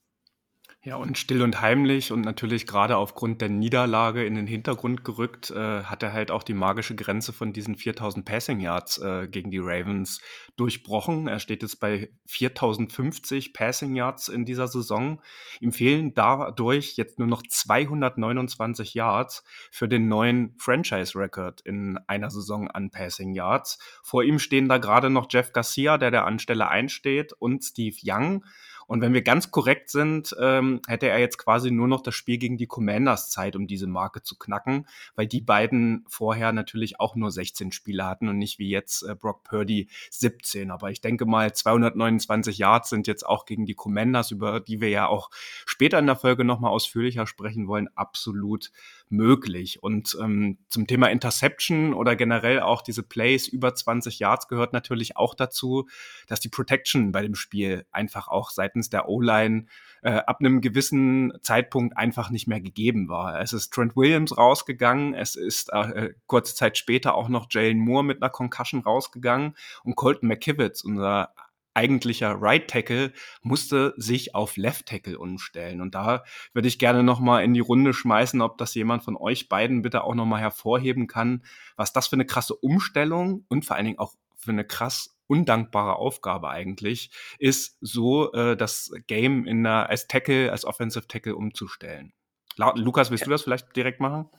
Ja, 0.87 0.95
und 0.95 1.17
still 1.17 1.41
und 1.41 1.59
heimlich 1.59 2.13
und 2.13 2.21
natürlich 2.21 2.65
gerade 2.65 2.95
aufgrund 2.95 3.41
der 3.41 3.49
Niederlage 3.49 4.25
in 4.25 4.35
den 4.35 4.47
Hintergrund 4.47 5.03
gerückt, 5.03 5.51
äh, 5.51 5.83
hat 5.83 6.01
er 6.01 6.13
halt 6.13 6.31
auch 6.31 6.43
die 6.43 6.53
magische 6.53 6.95
Grenze 6.95 7.33
von 7.33 7.51
diesen 7.51 7.75
4000 7.75 8.23
Passing 8.23 8.61
Yards 8.61 8.97
äh, 8.99 9.27
gegen 9.27 9.51
die 9.51 9.57
Ravens 9.57 10.21
durchbrochen. 10.55 11.27
Er 11.27 11.39
steht 11.39 11.61
jetzt 11.61 11.81
bei 11.81 12.09
4050 12.27 13.51
Passing 13.51 13.97
Yards 13.97 14.29
in 14.29 14.45
dieser 14.45 14.69
Saison. 14.69 15.21
Ihm 15.59 15.73
fehlen 15.73 16.13
dadurch 16.13 16.95
jetzt 16.95 17.19
nur 17.19 17.27
noch 17.27 17.43
229 17.45 18.93
Yards 18.93 19.43
für 19.69 19.89
den 19.89 20.07
neuen 20.07 20.55
Franchise-Record 20.57 21.59
in 21.59 21.99
einer 22.07 22.29
Saison 22.29 22.71
an 22.71 22.91
Passing 22.91 23.33
Yards. 23.33 23.77
Vor 24.03 24.23
ihm 24.23 24.39
stehen 24.39 24.69
da 24.69 24.77
gerade 24.77 25.09
noch 25.09 25.27
Jeff 25.29 25.51
Garcia, 25.51 25.97
der 25.97 26.11
der 26.11 26.25
Anstelle 26.25 26.69
einsteht, 26.69 27.33
und 27.33 27.61
Steve 27.65 27.97
Young. 28.05 28.45
Und 28.87 29.01
wenn 29.01 29.13
wir 29.13 29.21
ganz 29.21 29.51
korrekt 29.51 29.89
sind, 29.89 30.35
ähm, 30.39 30.81
hätte 30.87 31.09
er 31.09 31.19
jetzt 31.19 31.37
quasi 31.37 31.71
nur 31.71 31.87
noch 31.87 32.01
das 32.01 32.15
Spiel 32.15 32.37
gegen 32.37 32.57
die 32.57 32.67
Commanders 32.67 33.29
Zeit, 33.29 33.55
um 33.55 33.67
diese 33.67 33.85
Marke 33.85 34.23
zu 34.23 34.37
knacken, 34.37 34.87
weil 35.15 35.27
die 35.27 35.41
beiden 35.41 36.05
vorher 36.07 36.53
natürlich 36.53 36.99
auch 36.99 37.15
nur 37.15 37.29
16 37.29 37.71
Spiele 37.73 38.05
hatten 38.05 38.29
und 38.29 38.37
nicht 38.37 38.59
wie 38.59 38.69
jetzt 38.69 39.03
äh, 39.03 39.13
Brock 39.13 39.43
Purdy 39.43 39.89
17. 40.09 40.71
Aber 40.71 40.89
ich 40.89 41.01
denke 41.01 41.25
mal, 41.25 41.53
229 41.53 42.57
Yards 42.57 42.89
sind 42.89 43.07
jetzt 43.07 43.25
auch 43.25 43.45
gegen 43.45 43.65
die 43.65 43.75
Commanders, 43.75 44.31
über 44.31 44.61
die 44.61 44.79
wir 44.79 44.89
ja 44.89 45.07
auch 45.07 45.29
später 45.65 45.99
in 45.99 46.07
der 46.07 46.15
Folge 46.15 46.45
nochmal 46.45 46.71
ausführlicher 46.71 47.27
sprechen 47.27 47.67
wollen, 47.67 47.89
absolut 47.95 48.71
möglich. 49.09 49.81
Und 49.81 50.17
ähm, 50.21 50.57
zum 50.69 50.87
Thema 50.87 51.07
Interception 51.07 51.93
oder 51.93 52.15
generell 52.15 52.59
auch 52.59 52.81
diese 52.81 53.03
Plays 53.03 53.47
über 53.47 53.73
20 53.73 54.19
Yards 54.19 54.47
gehört 54.47 54.73
natürlich 54.73 55.17
auch 55.17 55.35
dazu, 55.35 55.87
dass 56.27 56.39
die 56.39 56.49
Protection 56.49 57.11
bei 57.11 57.21
dem 57.21 57.35
Spiel 57.35 57.85
einfach 57.91 58.27
auch 58.27 58.49
seitens 58.49 58.89
der 58.89 59.07
O-Line 59.07 59.65
äh, 60.03 60.11
ab 60.11 60.37
einem 60.39 60.61
gewissen 60.61 61.33
Zeitpunkt 61.41 61.97
einfach 61.97 62.29
nicht 62.29 62.47
mehr 62.47 62.61
gegeben 62.61 63.09
war. 63.09 63.39
Es 63.41 63.53
ist 63.53 63.73
Trent 63.73 63.95
Williams 63.95 64.37
rausgegangen, 64.37 65.13
es 65.13 65.35
ist 65.35 65.69
äh, 65.71 66.13
kurze 66.27 66.55
Zeit 66.55 66.77
später 66.77 67.15
auch 67.15 67.29
noch 67.29 67.47
Jalen 67.49 67.79
Moore 67.79 68.03
mit 68.03 68.21
einer 68.21 68.29
Concussion 68.29 68.81
rausgegangen 68.81 69.55
und 69.83 69.95
Colton 69.95 70.27
McKivitz, 70.29 70.83
unser 70.83 71.33
eigentlicher 71.77 72.35
Right 72.39 72.67
Tackle 72.67 73.13
musste 73.41 73.93
sich 73.97 74.33
auf 74.33 74.57
Left 74.57 74.87
Tackle 74.87 75.19
umstellen. 75.19 75.79
Und 75.79 75.95
da 75.95 76.23
würde 76.53 76.67
ich 76.67 76.79
gerne 76.79 77.03
nochmal 77.03 77.43
in 77.43 77.53
die 77.53 77.59
Runde 77.59 77.93
schmeißen, 77.93 78.41
ob 78.41 78.57
das 78.57 78.73
jemand 78.73 79.03
von 79.03 79.15
euch 79.15 79.47
beiden 79.47 79.83
bitte 79.83 80.03
auch 80.03 80.15
nochmal 80.15 80.41
hervorheben 80.41 81.07
kann, 81.07 81.43
was 81.75 81.93
das 81.93 82.07
für 82.07 82.15
eine 82.15 82.25
krasse 82.25 82.55
Umstellung 82.55 83.45
und 83.47 83.63
vor 83.63 83.75
allen 83.75 83.85
Dingen 83.85 83.99
auch 83.99 84.15
für 84.35 84.51
eine 84.51 84.65
krass 84.65 85.15
undankbare 85.27 85.97
Aufgabe 85.97 86.49
eigentlich 86.49 87.11
ist, 87.37 87.77
so 87.81 88.31
äh, 88.33 88.57
das 88.57 88.91
Game 89.07 89.45
in 89.45 89.63
der, 89.63 89.89
als 89.89 90.07
Tackle, 90.07 90.51
als 90.51 90.65
Offensive 90.65 91.07
Tackle 91.07 91.35
umzustellen. 91.35 92.13
La 92.55 92.73
Lukas, 92.75 93.11
willst 93.11 93.21
ja. 93.21 93.25
du 93.25 93.31
das 93.31 93.43
vielleicht 93.43 93.75
direkt 93.75 93.99
machen? 93.99 94.29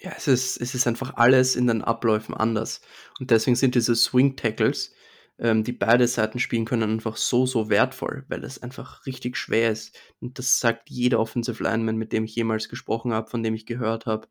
Ja, 0.00 0.12
es 0.16 0.28
ist, 0.28 0.60
es 0.60 0.74
ist 0.74 0.86
einfach 0.86 1.16
alles 1.16 1.56
in 1.56 1.66
den 1.66 1.82
Abläufen 1.82 2.34
anders. 2.34 2.80
Und 3.18 3.30
deswegen 3.30 3.56
sind 3.56 3.74
diese 3.74 3.96
Swing 3.96 4.36
Tackles, 4.36 4.94
ähm, 5.38 5.64
die 5.64 5.72
beide 5.72 6.06
Seiten 6.08 6.38
spielen 6.38 6.64
können, 6.64 6.90
einfach 6.90 7.16
so, 7.16 7.46
so 7.46 7.70
wertvoll, 7.70 8.24
weil 8.28 8.44
es 8.44 8.62
einfach 8.62 9.06
richtig 9.06 9.36
schwer 9.36 9.70
ist. 9.72 9.96
Und 10.20 10.38
das 10.38 10.60
sagt 10.60 10.90
jeder 10.90 11.20
Offensive 11.20 11.62
Lineman, 11.62 11.96
mit 11.96 12.12
dem 12.12 12.24
ich 12.24 12.34
jemals 12.34 12.68
gesprochen 12.68 13.12
habe, 13.12 13.30
von 13.30 13.42
dem 13.42 13.54
ich 13.54 13.66
gehört 13.66 14.06
habe, 14.06 14.28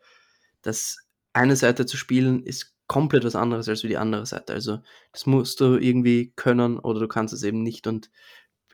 dass 0.61 0.97
eine 1.33 1.55
Seite 1.55 1.85
zu 1.85 1.97
spielen 1.97 2.43
ist 2.43 2.73
komplett 2.87 3.25
was 3.25 3.35
anderes 3.35 3.67
als 3.69 3.81
die 3.81 3.97
andere 3.97 4.25
Seite. 4.25 4.53
Also 4.53 4.79
das 5.11 5.25
musst 5.25 5.59
du 5.59 5.77
irgendwie 5.77 6.33
können 6.35 6.79
oder 6.79 6.99
du 7.01 7.07
kannst 7.07 7.33
es 7.33 7.43
eben 7.43 7.61
nicht. 7.63 7.85
Und 7.87 8.09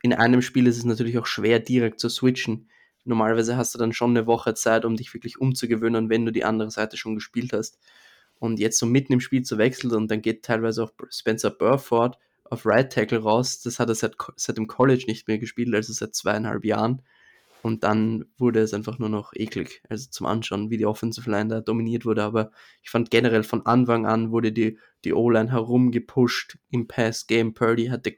in 0.02 0.14
einem 0.14 0.42
Spiel 0.42 0.68
ist 0.68 0.78
es 0.78 0.86
natürlich 0.86 1.18
auch 1.18 1.26
schwer, 1.26 1.60
direkt 1.60 2.00
zu 2.00 2.10
switchen. 2.10 2.70
Normalerweise 3.06 3.58
hast 3.58 3.74
du 3.74 3.80
dann 3.80 3.94
schon 3.94 4.12
eine 4.12 4.28
Woche 4.28 4.54
Zeit, 4.54 4.86
um 4.86 4.96
dich 4.96 5.14
wirklich 5.14 5.40
umzugewöhnen, 5.40 6.10
wenn 6.10 6.26
du 6.26 6.32
die 6.32 6.46
andere 6.46 6.72
Seite 6.72 6.96
schon 6.98 7.16
gespielt 7.16 7.54
hast. 7.54 7.80
Und 8.44 8.60
jetzt 8.60 8.78
so 8.78 8.86
mitten 8.86 9.14
im 9.14 9.22
Spiel 9.22 9.44
zu 9.44 9.58
wechseln 9.58 9.94
und 9.94 10.12
dann 10.12 10.22
geht 10.22 10.44
teilweise 10.44 10.84
auch 10.84 10.92
Spencer 11.10 11.50
Burford 11.50 12.20
auf 12.44 12.66
Right 12.66 12.92
Tackle 12.92 13.20
raus. 13.20 13.62
Das 13.62 13.80
hat 13.80 13.88
er 13.88 13.96
seit, 13.96 14.18
seit 14.36 14.58
dem 14.58 14.68
College 14.68 15.06
nicht 15.08 15.30
mehr 15.30 15.38
gespielt, 15.38 15.74
also 15.74 15.94
seit 15.94 16.14
zweieinhalb 16.14 16.66
Jahren. 16.66 17.04
Und 17.62 17.86
dann 17.86 18.26
wurde 18.38 18.60
es 18.60 18.74
einfach 18.74 19.00
nur 19.00 19.08
noch 19.08 19.32
eklig, 19.34 19.82
also 19.88 20.10
zum 20.10 20.26
Anschauen, 20.26 20.70
wie 20.70 20.76
die 20.76 20.86
Offensive 20.86 21.32
Line 21.32 21.48
da 21.48 21.62
dominiert 21.62 22.04
wurde. 22.04 22.22
Aber 22.22 22.52
ich 22.82 22.90
fand 22.90 23.12
generell 23.12 23.44
von 23.44 23.66
Anfang 23.66 24.06
an 24.06 24.32
wurde 24.32 24.52
die, 24.52 24.78
die 25.06 25.14
O-Line 25.14 25.50
herumgepusht 25.50 26.58
im 26.70 26.90
Pass-Game. 26.90 27.54
Purdy 27.54 27.88
hatte 27.88 28.18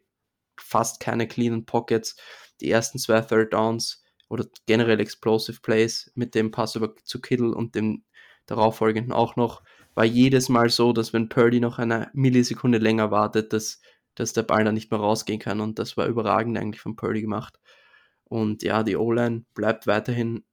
fast 0.58 1.00
keine 1.00 1.28
cleanen 1.28 1.68
Pockets. 1.68 2.16
Die 2.62 2.72
ersten 2.72 2.98
zwei 2.98 3.22
Third 3.22 3.54
Downs 3.54 4.04
oder 4.28 4.48
generell 4.66 5.00
Explosive 5.00 5.62
Plays 5.62 6.12
mit 6.16 6.34
dem 6.34 6.50
Pass 6.50 6.74
über 6.74 6.96
zu 7.04 7.22
Kittle 7.22 7.54
und 7.54 7.76
dem 7.76 8.04
darauffolgenden 8.48 9.14
auch 9.14 9.36
noch, 9.36 9.64
war 9.96 10.06
jedes 10.06 10.50
Mal 10.50 10.70
so, 10.70 10.94
dass 10.94 11.14
wenn 11.14 11.30
Purdy 11.30 11.60
noch 11.60 11.80
eine 11.80 12.10
Millisekunde 12.14 12.78
länger 12.78 13.12
wartet, 13.12 13.54
dass, 13.54 13.82
dass 14.14 14.34
der 14.34 14.44
Ball 14.44 14.64
dann 14.64 14.76
nicht 14.76 14.92
mehr 14.92 15.00
rausgehen 15.00 15.40
kann. 15.40 15.62
Und 15.62 15.80
das 15.80 15.98
war 15.98 16.08
überragend 16.08 16.58
eigentlich 16.58 16.82
von 16.82 16.96
Purdy 16.96 17.22
gemacht. 17.22 17.60
Und 18.26 18.62
ja, 18.64 18.84
die 18.84 18.98
O-Line 18.98 19.46
bleibt 19.54 19.88
weiterhin 19.88 20.44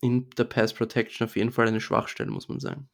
in 0.00 0.30
der 0.30 0.44
Pass 0.44 0.74
Protection 0.74 1.26
auf 1.26 1.36
jeden 1.36 1.50
Fall 1.50 1.66
eine 1.66 1.80
Schwachstelle, 1.80 2.30
muss 2.30 2.48
man 2.48 2.60
sagen. 2.60 2.88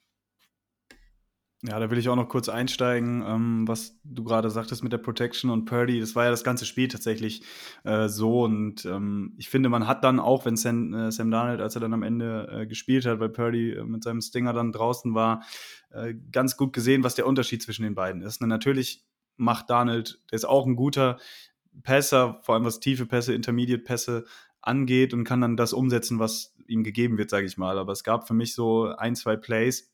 Ja, 1.64 1.78
da 1.78 1.88
will 1.92 1.98
ich 1.98 2.08
auch 2.08 2.16
noch 2.16 2.28
kurz 2.28 2.48
einsteigen, 2.48 3.22
ähm, 3.24 3.68
was 3.68 3.96
du 4.02 4.24
gerade 4.24 4.50
sagtest 4.50 4.82
mit 4.82 4.92
der 4.92 4.98
Protection 4.98 5.48
und 5.48 5.64
Purdy. 5.64 6.00
Das 6.00 6.16
war 6.16 6.24
ja 6.24 6.30
das 6.30 6.42
ganze 6.42 6.66
Spiel 6.66 6.88
tatsächlich 6.88 7.44
äh, 7.84 8.08
so. 8.08 8.42
Und 8.42 8.84
ähm, 8.84 9.34
ich 9.38 9.48
finde, 9.48 9.68
man 9.68 9.86
hat 9.86 10.02
dann 10.02 10.18
auch, 10.18 10.44
wenn 10.44 10.56
Sam, 10.56 10.92
äh, 10.92 11.12
Sam 11.12 11.30
Darnold, 11.30 11.60
als 11.60 11.76
er 11.76 11.80
dann 11.80 11.94
am 11.94 12.02
Ende 12.02 12.48
äh, 12.50 12.66
gespielt 12.66 13.06
hat, 13.06 13.20
weil 13.20 13.28
Purdy 13.28 13.74
äh, 13.74 13.84
mit 13.84 14.02
seinem 14.02 14.20
Stinger 14.20 14.52
dann 14.52 14.72
draußen 14.72 15.14
war, 15.14 15.44
äh, 15.90 16.14
ganz 16.32 16.56
gut 16.56 16.72
gesehen, 16.72 17.04
was 17.04 17.14
der 17.14 17.28
Unterschied 17.28 17.62
zwischen 17.62 17.84
den 17.84 17.94
beiden 17.94 18.22
ist. 18.22 18.42
Und 18.42 18.48
natürlich 18.48 19.04
macht 19.36 19.70
Darnold, 19.70 20.20
der 20.32 20.36
ist 20.36 20.44
auch 20.44 20.66
ein 20.66 20.74
guter 20.74 21.18
Passer, 21.84 22.40
vor 22.42 22.56
allem 22.56 22.64
was 22.64 22.80
tiefe 22.80 23.06
Pässe, 23.06 23.34
Intermediate-Pässe 23.34 24.24
angeht 24.62 25.14
und 25.14 25.22
kann 25.22 25.40
dann 25.40 25.56
das 25.56 25.72
umsetzen, 25.72 26.18
was 26.18 26.56
ihm 26.66 26.82
gegeben 26.82 27.18
wird, 27.18 27.30
sage 27.30 27.46
ich 27.46 27.56
mal. 27.56 27.78
Aber 27.78 27.92
es 27.92 28.02
gab 28.02 28.26
für 28.26 28.34
mich 28.34 28.52
so 28.52 28.86
ein, 28.96 29.14
zwei 29.14 29.36
Plays, 29.36 29.91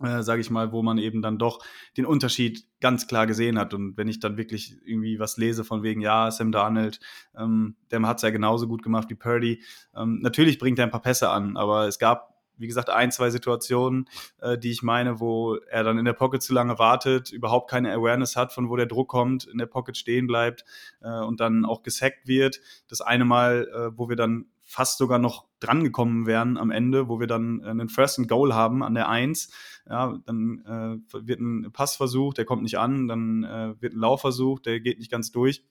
äh, 0.00 0.22
sage 0.22 0.40
ich 0.40 0.50
mal, 0.50 0.72
wo 0.72 0.82
man 0.82 0.98
eben 0.98 1.22
dann 1.22 1.38
doch 1.38 1.64
den 1.96 2.06
Unterschied 2.06 2.64
ganz 2.80 3.06
klar 3.06 3.26
gesehen 3.26 3.58
hat. 3.58 3.74
Und 3.74 3.96
wenn 3.96 4.08
ich 4.08 4.20
dann 4.20 4.36
wirklich 4.36 4.76
irgendwie 4.84 5.18
was 5.18 5.36
lese 5.36 5.64
von 5.64 5.82
wegen, 5.82 6.00
ja, 6.00 6.30
Sam 6.30 6.52
Darnold, 6.52 7.00
ähm, 7.36 7.76
der 7.90 8.02
hat 8.02 8.16
es 8.16 8.22
ja 8.22 8.30
genauso 8.30 8.66
gut 8.68 8.82
gemacht 8.82 9.10
wie 9.10 9.14
Purdy. 9.14 9.62
Ähm, 9.94 10.20
natürlich 10.22 10.58
bringt 10.58 10.78
er 10.78 10.86
ein 10.86 10.90
paar 10.90 11.02
Pässe 11.02 11.30
an, 11.30 11.56
aber 11.56 11.86
es 11.86 11.98
gab, 11.98 12.32
wie 12.56 12.66
gesagt, 12.66 12.90
ein, 12.90 13.10
zwei 13.10 13.30
Situationen, 13.30 14.08
äh, 14.40 14.56
die 14.56 14.70
ich 14.70 14.82
meine, 14.82 15.20
wo 15.20 15.56
er 15.56 15.84
dann 15.84 15.98
in 15.98 16.04
der 16.04 16.12
Pocket 16.12 16.42
zu 16.42 16.52
lange 16.54 16.78
wartet, 16.78 17.30
überhaupt 17.30 17.70
keine 17.70 17.92
Awareness 17.92 18.36
hat, 18.36 18.52
von 18.52 18.68
wo 18.70 18.76
der 18.76 18.86
Druck 18.86 19.08
kommt, 19.08 19.44
in 19.44 19.58
der 19.58 19.66
Pocket 19.66 19.96
stehen 19.96 20.26
bleibt 20.26 20.64
äh, 21.00 21.20
und 21.20 21.40
dann 21.40 21.64
auch 21.64 21.82
gesackt 21.82 22.26
wird. 22.26 22.60
Das 22.88 23.00
eine 23.00 23.24
Mal, 23.24 23.68
äh, 23.74 23.98
wo 23.98 24.08
wir 24.08 24.16
dann 24.16 24.46
fast 24.72 24.96
sogar 24.96 25.18
noch 25.18 25.44
drangekommen 25.60 26.26
wären 26.26 26.56
am 26.56 26.70
Ende, 26.70 27.06
wo 27.06 27.20
wir 27.20 27.26
dann 27.26 27.60
äh, 27.60 27.66
einen 27.66 27.90
First 27.90 28.18
and 28.18 28.26
Goal 28.28 28.54
haben 28.54 28.82
an 28.82 28.94
der 28.94 29.08
Eins. 29.08 29.52
Ja, 29.86 30.18
dann 30.24 31.04
äh, 31.12 31.26
wird 31.26 31.40
ein 31.40 31.70
Passversuch, 31.72 32.32
der 32.32 32.46
kommt 32.46 32.62
nicht 32.62 32.78
an, 32.78 33.06
dann 33.06 33.44
äh, 33.44 33.74
wird 33.82 33.92
ein 33.92 34.00
Laufversuch, 34.00 34.60
der 34.60 34.80
geht 34.80 34.98
nicht 34.98 35.10
ganz 35.10 35.30
durch. 35.30 35.62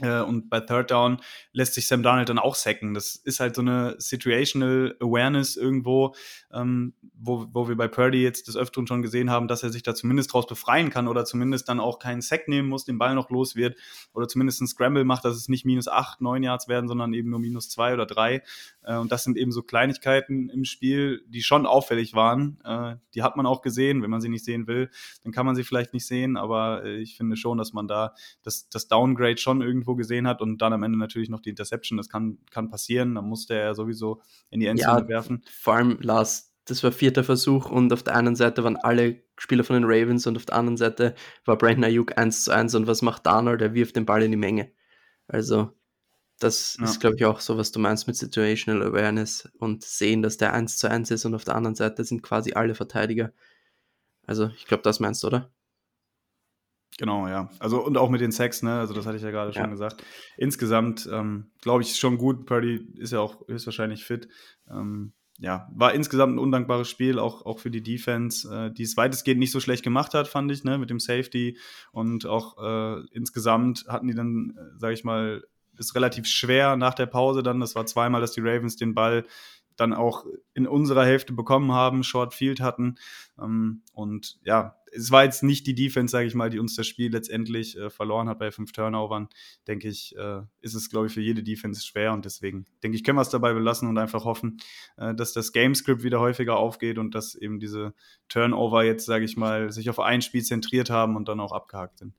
Äh, 0.00 0.22
und 0.22 0.48
bei 0.48 0.60
Third 0.60 0.90
Down 0.90 1.18
lässt 1.52 1.74
sich 1.74 1.86
Sam 1.86 2.02
Darnold 2.02 2.28
dann 2.28 2.38
auch 2.38 2.54
sacken. 2.54 2.94
Das 2.94 3.14
ist 3.14 3.40
halt 3.40 3.54
so 3.54 3.60
eine 3.60 3.94
Situational 3.98 4.96
Awareness 5.00 5.56
irgendwo, 5.56 6.14
ähm, 6.50 6.94
wo, 7.14 7.46
wo 7.52 7.68
wir 7.68 7.76
bei 7.76 7.88
Purdy 7.88 8.22
jetzt 8.22 8.48
des 8.48 8.56
Öfteren 8.56 8.86
schon 8.86 9.02
gesehen 9.02 9.30
haben, 9.30 9.48
dass 9.48 9.62
er 9.62 9.70
sich 9.70 9.82
da 9.82 9.94
zumindest 9.94 10.32
draus 10.32 10.46
befreien 10.46 10.88
kann 10.88 11.08
oder 11.08 11.26
zumindest 11.26 11.68
dann 11.68 11.78
auch 11.78 11.98
keinen 11.98 12.22
Sack 12.22 12.48
nehmen 12.48 12.68
muss, 12.68 12.86
den 12.86 12.98
Ball 12.98 13.14
noch 13.14 13.28
los 13.28 13.54
wird 13.54 13.76
oder 14.14 14.28
zumindest 14.28 14.62
einen 14.62 14.68
Scramble 14.68 15.04
macht, 15.04 15.26
dass 15.26 15.36
es 15.36 15.48
nicht 15.48 15.66
minus 15.66 15.88
acht, 15.88 16.22
neun 16.22 16.42
Yards 16.42 16.68
werden, 16.68 16.88
sondern 16.88 17.12
eben 17.12 17.28
nur 17.28 17.38
minus 17.38 17.68
zwei 17.68 17.92
oder 17.92 18.06
drei. 18.06 18.42
Äh, 18.82 18.96
und 18.96 19.12
das 19.12 19.24
sind 19.24 19.36
eben 19.36 19.52
so 19.52 19.62
Kleinigkeiten 19.62 20.48
im 20.48 20.64
Spiel, 20.64 21.22
die 21.28 21.42
schon 21.42 21.66
auffällig 21.66 22.14
waren. 22.14 22.58
Äh, 22.64 22.96
die 23.14 23.22
hat 23.22 23.36
man 23.36 23.44
auch 23.44 23.60
gesehen. 23.60 24.02
Wenn 24.02 24.10
man 24.10 24.22
sie 24.22 24.30
nicht 24.30 24.46
sehen 24.46 24.66
will, 24.66 24.90
dann 25.22 25.32
kann 25.32 25.44
man 25.44 25.54
sie 25.54 25.64
vielleicht 25.64 25.92
nicht 25.92 26.06
sehen, 26.06 26.38
aber 26.38 26.82
äh, 26.82 26.96
ich 26.96 27.14
finde 27.14 27.36
schon, 27.36 27.58
dass 27.58 27.74
man 27.74 27.86
da 27.88 28.14
das, 28.42 28.70
das 28.70 28.88
Downgrade 28.88 29.36
schon 29.36 29.60
irgendwie 29.60 29.81
irgendwo 29.82 29.96
gesehen 29.96 30.26
hat 30.26 30.40
und 30.40 30.62
dann 30.62 30.72
am 30.72 30.82
Ende 30.82 30.98
natürlich 30.98 31.28
noch 31.28 31.40
die 31.40 31.50
Interception. 31.50 31.96
Das 31.96 32.08
kann, 32.08 32.38
kann 32.50 32.70
passieren. 32.70 33.14
Dann 33.14 33.24
musste 33.24 33.54
er 33.54 33.74
sowieso 33.74 34.22
in 34.50 34.60
die 34.60 34.66
Endzone 34.66 35.02
ja, 35.02 35.08
werfen. 35.08 35.42
Vor 35.50 35.74
allem 35.74 35.98
Lars, 36.00 36.54
das 36.64 36.84
war 36.84 36.92
vierter 36.92 37.24
Versuch 37.24 37.70
und 37.70 37.92
auf 37.92 38.02
der 38.02 38.14
einen 38.14 38.36
Seite 38.36 38.62
waren 38.64 38.76
alle 38.76 39.22
Spieler 39.36 39.64
von 39.64 39.74
den 39.74 39.84
Ravens 39.84 40.26
und 40.26 40.36
auf 40.36 40.46
der 40.46 40.56
anderen 40.56 40.76
Seite 40.76 41.14
war 41.44 41.58
Brandon 41.58 41.84
Ayuk 41.84 42.16
1 42.16 42.44
zu 42.44 42.52
1 42.52 42.74
und 42.76 42.86
was 42.86 43.02
macht 43.02 43.26
Darnold? 43.26 43.60
Er 43.60 43.74
wirft 43.74 43.96
den 43.96 44.06
Ball 44.06 44.22
in 44.22 44.30
die 44.30 44.36
Menge. 44.36 44.70
Also 45.26 45.72
das 46.38 46.76
ja. 46.78 46.84
ist, 46.84 47.00
glaube 47.00 47.16
ich, 47.16 47.24
auch 47.24 47.40
so, 47.40 47.56
was 47.58 47.72
du 47.72 47.80
meinst 47.80 48.06
mit 48.06 48.16
Situational 48.16 48.82
Awareness 48.82 49.48
und 49.58 49.84
sehen, 49.84 50.22
dass 50.22 50.36
der 50.36 50.52
1 50.52 50.78
zu 50.78 50.90
1 50.90 51.10
ist 51.10 51.24
und 51.24 51.34
auf 51.34 51.44
der 51.44 51.56
anderen 51.56 51.74
Seite 51.74 52.04
sind 52.04 52.22
quasi 52.22 52.52
alle 52.52 52.74
Verteidiger. 52.74 53.32
Also 54.26 54.50
ich 54.56 54.66
glaube, 54.66 54.82
das 54.82 55.00
meinst 55.00 55.22
du, 55.22 55.28
oder? 55.28 55.50
Genau, 56.98 57.26
ja. 57.26 57.48
Also 57.58 57.84
und 57.84 57.96
auch 57.96 58.10
mit 58.10 58.20
den 58.20 58.32
Sex, 58.32 58.62
ne? 58.62 58.78
Also 58.78 58.92
das 58.92 59.06
hatte 59.06 59.16
ich 59.16 59.22
ja 59.22 59.30
gerade 59.30 59.52
schon 59.52 59.70
gesagt. 59.70 60.04
Insgesamt 60.36 61.08
ähm, 61.10 61.50
glaube 61.60 61.82
ich 61.82 61.96
schon 61.96 62.18
gut. 62.18 62.46
Purdy 62.46 62.86
ist 62.98 63.12
ja 63.12 63.20
auch 63.20 63.48
höchstwahrscheinlich 63.48 64.04
fit. 64.04 64.28
Ähm, 64.70 65.12
ja, 65.38 65.68
war 65.74 65.94
insgesamt 65.94 66.34
ein 66.34 66.38
undankbares 66.38 66.88
Spiel, 66.88 67.18
auch, 67.18 67.46
auch 67.46 67.58
für 67.58 67.70
die 67.70 67.82
Defense, 67.82 68.48
äh, 68.48 68.72
die 68.72 68.82
es 68.82 68.96
weitestgehend 68.96 69.40
nicht 69.40 69.50
so 69.50 69.60
schlecht 69.60 69.82
gemacht 69.82 70.14
hat, 70.14 70.28
fand 70.28 70.52
ich, 70.52 70.62
ne, 70.62 70.78
mit 70.78 70.90
dem 70.90 71.00
Safety. 71.00 71.58
Und 71.90 72.26
auch 72.26 72.58
äh, 72.62 73.00
insgesamt 73.12 73.86
hatten 73.88 74.06
die 74.06 74.14
dann, 74.14 74.54
äh, 74.56 74.78
sage 74.78 74.94
ich 74.94 75.02
mal, 75.02 75.42
ist 75.78 75.94
relativ 75.94 76.26
schwer 76.26 76.76
nach 76.76 76.94
der 76.94 77.06
Pause 77.06 77.42
dann. 77.42 77.58
Das 77.58 77.74
war 77.74 77.86
zweimal, 77.86 78.20
dass 78.20 78.32
die 78.32 78.42
Ravens 78.42 78.76
den 78.76 78.94
Ball 78.94 79.24
dann 79.76 79.94
auch 79.94 80.26
in 80.54 80.66
unserer 80.66 81.04
Hälfte 81.04 81.32
bekommen 81.32 81.72
haben, 81.72 82.04
Short 82.04 82.34
Field 82.34 82.60
hatten. 82.60 82.96
Ähm, 83.40 83.82
und 83.94 84.38
ja, 84.44 84.76
es 84.94 85.10
war 85.10 85.24
jetzt 85.24 85.42
nicht 85.42 85.66
die 85.66 85.74
Defense, 85.74 86.12
sage 86.12 86.26
ich 86.26 86.34
mal, 86.34 86.50
die 86.50 86.58
uns 86.58 86.76
das 86.76 86.86
Spiel 86.86 87.10
letztendlich 87.10 87.76
äh, 87.76 87.90
verloren 87.90 88.28
hat 88.28 88.38
bei 88.38 88.50
fünf 88.50 88.72
Turnovern. 88.72 89.28
Denke 89.66 89.88
ich, 89.88 90.14
äh, 90.16 90.42
ist 90.60 90.74
es, 90.74 90.90
glaube 90.90 91.06
ich, 91.06 91.14
für 91.14 91.20
jede 91.20 91.42
Defense 91.42 91.84
schwer 91.84 92.12
und 92.12 92.24
deswegen 92.24 92.66
denke 92.82 92.96
ich, 92.96 93.04
können 93.04 93.16
wir 93.16 93.22
es 93.22 93.30
dabei 93.30 93.52
belassen 93.54 93.88
und 93.88 93.98
einfach 93.98 94.24
hoffen, 94.24 94.58
äh, 94.96 95.14
dass 95.14 95.32
das 95.32 95.52
Gamescript 95.52 96.02
wieder 96.02 96.20
häufiger 96.20 96.56
aufgeht 96.56 96.98
und 96.98 97.14
dass 97.14 97.34
eben 97.34 97.58
diese 97.58 97.94
Turnover 98.28 98.84
jetzt, 98.84 99.06
sage 99.06 99.24
ich 99.24 99.36
mal, 99.36 99.72
sich 99.72 99.88
auf 99.88 99.98
ein 99.98 100.22
Spiel 100.22 100.42
zentriert 100.42 100.90
haben 100.90 101.16
und 101.16 101.28
dann 101.28 101.40
auch 101.40 101.52
abgehakt 101.52 101.98
sind. 101.98 102.14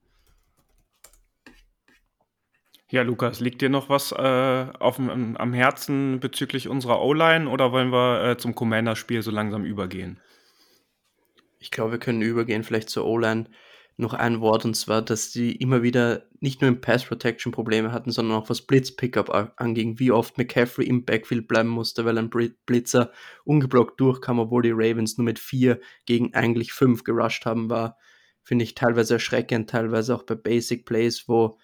Ja, 2.90 3.02
Lukas, 3.02 3.40
liegt 3.40 3.62
dir 3.62 3.70
noch 3.70 3.90
was 3.90 4.12
äh, 4.12 4.66
auf, 4.80 5.00
am 5.00 5.54
Herzen 5.54 6.20
bezüglich 6.20 6.68
unserer 6.68 7.02
O-Line 7.02 7.50
oder 7.50 7.72
wollen 7.72 7.92
wir 7.92 8.24
äh, 8.24 8.38
zum 8.38 8.54
Commander-Spiel 8.54 9.24
so 9.24 9.32
langsam 9.32 9.66
übergehen? 9.66 10.20
Ich 11.64 11.72
glaube, 11.72 11.94
wir 11.94 12.00
können 12.00 12.22
übergehen 12.22 12.64
vielleicht 12.64 12.90
zur 12.90 13.06
O-Line. 13.06 13.46
Noch 13.96 14.14
ein 14.14 14.42
Wort 14.42 14.66
und 14.66 14.76
zwar, 14.76 15.02
dass 15.02 15.32
die 15.32 15.56
immer 15.56 15.82
wieder 15.82 16.26
nicht 16.42 16.60
nur 16.60 16.68
im 16.68 16.82
Pass 16.82 17.06
Protection 17.06 17.54
Probleme 17.54 17.94
hatten, 17.94 18.12
sondern 18.12 18.38
auch 18.38 18.50
was 18.50 18.64
Blitz 18.64 18.94
Pickup 18.94 19.54
anging, 19.56 19.98
wie 19.98 20.12
oft 20.12 20.38
McCaffrey 20.38 20.86
im 20.86 21.06
Backfield 21.06 21.48
bleiben 21.48 21.70
musste, 21.70 22.04
weil 22.04 22.18
ein 22.18 22.30
Blitzer 22.30 23.12
ungeblockt 23.46 23.98
durchkam, 24.02 24.40
obwohl 24.40 24.64
die 24.64 24.74
Ravens 24.74 25.18
nur 25.18 25.24
mit 25.24 25.40
vier 25.40 25.80
gegen 26.06 26.34
eigentlich 26.34 26.74
fünf 26.74 27.06
gerusht 27.06 27.46
haben, 27.46 27.70
war, 27.70 27.98
finde 28.42 28.64
ich 28.64 28.76
teilweise 28.76 29.14
erschreckend, 29.14 29.70
teilweise 29.70 30.16
auch 30.16 30.24
bei 30.24 30.36
Basic 30.36 30.86
Plays, 30.86 31.30
wo 31.30 31.58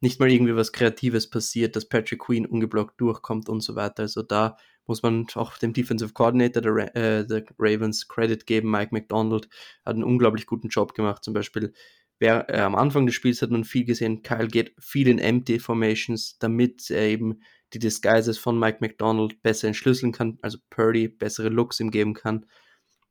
nicht 0.00 0.20
mal 0.20 0.30
irgendwie 0.30 0.56
was 0.56 0.72
Kreatives 0.72 1.30
passiert, 1.30 1.74
dass 1.74 1.88
Patrick 1.88 2.20
Queen 2.20 2.44
ungeblockt 2.44 3.00
durchkommt 3.00 3.48
und 3.48 3.62
so 3.62 3.76
weiter. 3.76 4.02
Also 4.02 4.22
da 4.22 4.58
muss 4.88 5.02
man 5.02 5.26
auch 5.34 5.58
dem 5.58 5.72
Defensive 5.72 6.12
Coordinator 6.12 6.62
der, 6.62 6.96
äh, 6.96 7.26
der 7.26 7.44
Ravens 7.58 8.08
Credit 8.08 8.44
geben. 8.46 8.70
Mike 8.70 8.90
McDonald 8.92 9.48
hat 9.84 9.94
einen 9.94 10.04
unglaublich 10.04 10.46
guten 10.46 10.68
Job 10.68 10.94
gemacht. 10.94 11.22
Zum 11.22 11.34
Beispiel 11.34 11.72
wer, 12.18 12.48
äh, 12.50 12.60
am 12.60 12.74
Anfang 12.74 13.06
des 13.06 13.14
Spiels 13.14 13.42
hat 13.42 13.50
man 13.50 13.64
viel 13.64 13.84
gesehen, 13.84 14.22
Kyle 14.22 14.48
geht 14.48 14.74
viel 14.78 15.08
in 15.08 15.18
Empty 15.18 15.58
Formations, 15.58 16.38
damit 16.38 16.90
er 16.90 17.02
eben 17.02 17.40
die 17.72 17.78
Disguises 17.78 18.38
von 18.38 18.58
Mike 18.58 18.78
McDonald 18.80 19.42
besser 19.42 19.68
entschlüsseln 19.68 20.12
kann, 20.12 20.38
also 20.42 20.58
Purdy 20.70 21.08
bessere 21.08 21.48
Looks 21.48 21.80
ihm 21.80 21.90
geben 21.90 22.14
kann. 22.14 22.46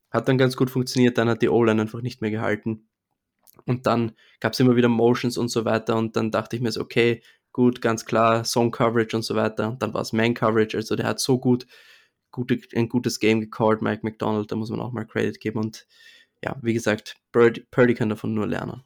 Hat 0.10 0.28
dann 0.28 0.38
ganz 0.38 0.56
gut 0.56 0.70
funktioniert, 0.70 1.18
dann 1.18 1.30
hat 1.30 1.42
die 1.42 1.50
O-Line 1.50 1.82
einfach 1.82 2.02
nicht 2.02 2.22
mehr 2.22 2.32
gehalten. 2.32 2.88
Und 3.66 3.86
dann 3.86 4.14
gab 4.40 4.54
es 4.54 4.60
immer 4.60 4.76
wieder 4.76 4.88
Motions 4.88 5.38
und 5.38 5.50
so 5.50 5.66
weiter. 5.66 5.98
Und 5.98 6.16
dann 6.16 6.32
dachte 6.32 6.56
ich 6.56 6.62
mir 6.62 6.72
so, 6.72 6.82
okay, 6.82 7.22
gut, 7.58 7.82
ganz 7.82 8.06
klar, 8.06 8.44
Zone 8.44 8.70
Coverage 8.70 9.18
und 9.18 9.24
so 9.24 9.36
weiter. 9.36 9.70
Und 9.70 9.82
dann 9.82 9.92
war 9.92 10.02
es 10.02 10.14
Man 10.14 10.36
Coverage. 10.36 10.78
Also 10.78 10.96
der 10.96 11.08
hat 11.08 11.20
so 11.20 11.40
gut 11.40 11.66
gute, 12.30 12.60
ein 12.76 12.88
gutes 12.88 13.20
Game 13.20 13.42
gecallt, 13.42 13.82
Mike 13.82 14.02
McDonald. 14.04 14.52
Da 14.52 14.56
muss 14.56 14.70
man 14.70 14.80
auch 14.80 14.92
mal 14.92 15.08
Credit 15.08 15.40
geben. 15.40 15.58
Und 15.58 15.88
ja, 16.44 16.56
wie 16.62 16.76
gesagt, 16.76 17.16
Purdy, 17.32 17.66
Purdy 17.72 17.96
kann 17.96 18.10
davon 18.10 18.36
nur 18.36 18.46
lernen. 18.46 18.84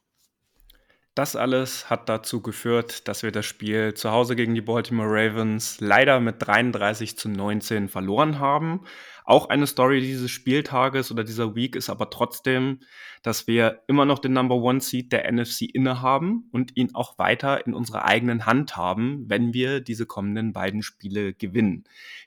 Das 1.15 1.35
alles 1.35 1.89
hat 1.89 2.07
dazu 2.07 2.41
geführt, 2.41 3.09
dass 3.09 3.23
wir 3.23 3.33
das 3.33 3.45
Spiel 3.45 3.93
zu 3.93 4.11
Hause 4.11 4.37
gegen 4.37 4.55
die 4.55 4.61
Baltimore 4.61 5.09
Ravens 5.09 5.81
leider 5.81 6.21
mit 6.21 6.35
33 6.39 7.17
zu 7.17 7.27
19 7.27 7.89
verloren 7.89 8.39
haben. 8.39 8.85
Auch 9.25 9.49
eine 9.49 9.67
Story 9.67 10.01
dieses 10.01 10.31
Spieltages 10.31 11.11
oder 11.11 11.23
dieser 11.23 11.55
Week 11.55 11.75
ist 11.75 11.89
aber 11.89 12.09
trotzdem, 12.09 12.79
dass 13.21 13.47
wir 13.47 13.83
immer 13.87 14.05
noch 14.05 14.19
den 14.19 14.33
Number 14.33 14.55
One 14.55 14.81
Seed 14.81 15.11
der 15.11 15.31
NFC 15.31 15.61
innehaben 15.61 16.49
und 16.51 16.75
ihn 16.75 16.95
auch 16.95 17.19
weiter 17.19 17.65
in 17.65 17.73
unserer 17.73 18.05
eigenen 18.05 18.45
Hand 18.45 18.75
haben, 18.75 19.25
wenn 19.29 19.53
wir 19.53 19.79
diese 19.79 20.05
kommenden 20.05 20.53
beiden 20.53 20.81
Spiele 20.81 21.33
gewinnen. 21.33 21.83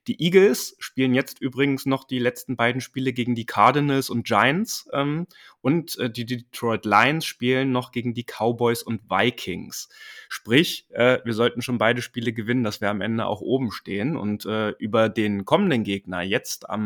Die 0.06 0.22
Eagles 0.22 0.76
spielen 0.78 1.14
jetzt 1.14 1.40
übrigens 1.40 1.86
noch 1.86 2.04
die 2.04 2.18
letzten 2.18 2.56
beiden 2.56 2.80
Spiele 2.80 3.12
gegen 3.12 3.34
die 3.34 3.46
Cardinals 3.46 4.08
und 4.08 4.24
Giants 4.24 4.88
ähm, 4.92 5.26
und 5.60 5.98
äh, 5.98 6.10
die 6.10 6.26
Detroit 6.26 6.84
Lions 6.84 7.24
spielen 7.24 7.72
noch 7.72 7.90
gegen 7.90 8.14
die 8.14 8.24
Cowboys 8.24 8.82
und 8.82 9.10
Vikings. 9.10 9.88
Sprich, 10.28 10.86
äh, 10.90 11.18
wir 11.24 11.32
sollten 11.32 11.62
schon 11.62 11.78
beide 11.78 12.02
Spiele 12.02 12.32
gewinnen, 12.32 12.64
dass 12.64 12.80
wir 12.80 12.90
am 12.90 13.00
Ende 13.00 13.26
auch 13.26 13.40
oben 13.40 13.72
stehen 13.72 14.16
und 14.16 14.46
äh, 14.46 14.70
über 14.78 15.08
den 15.08 15.44
kommenden 15.44 15.82
Gegner 15.82 16.22
jetzt 16.22 16.70
am 16.70 16.83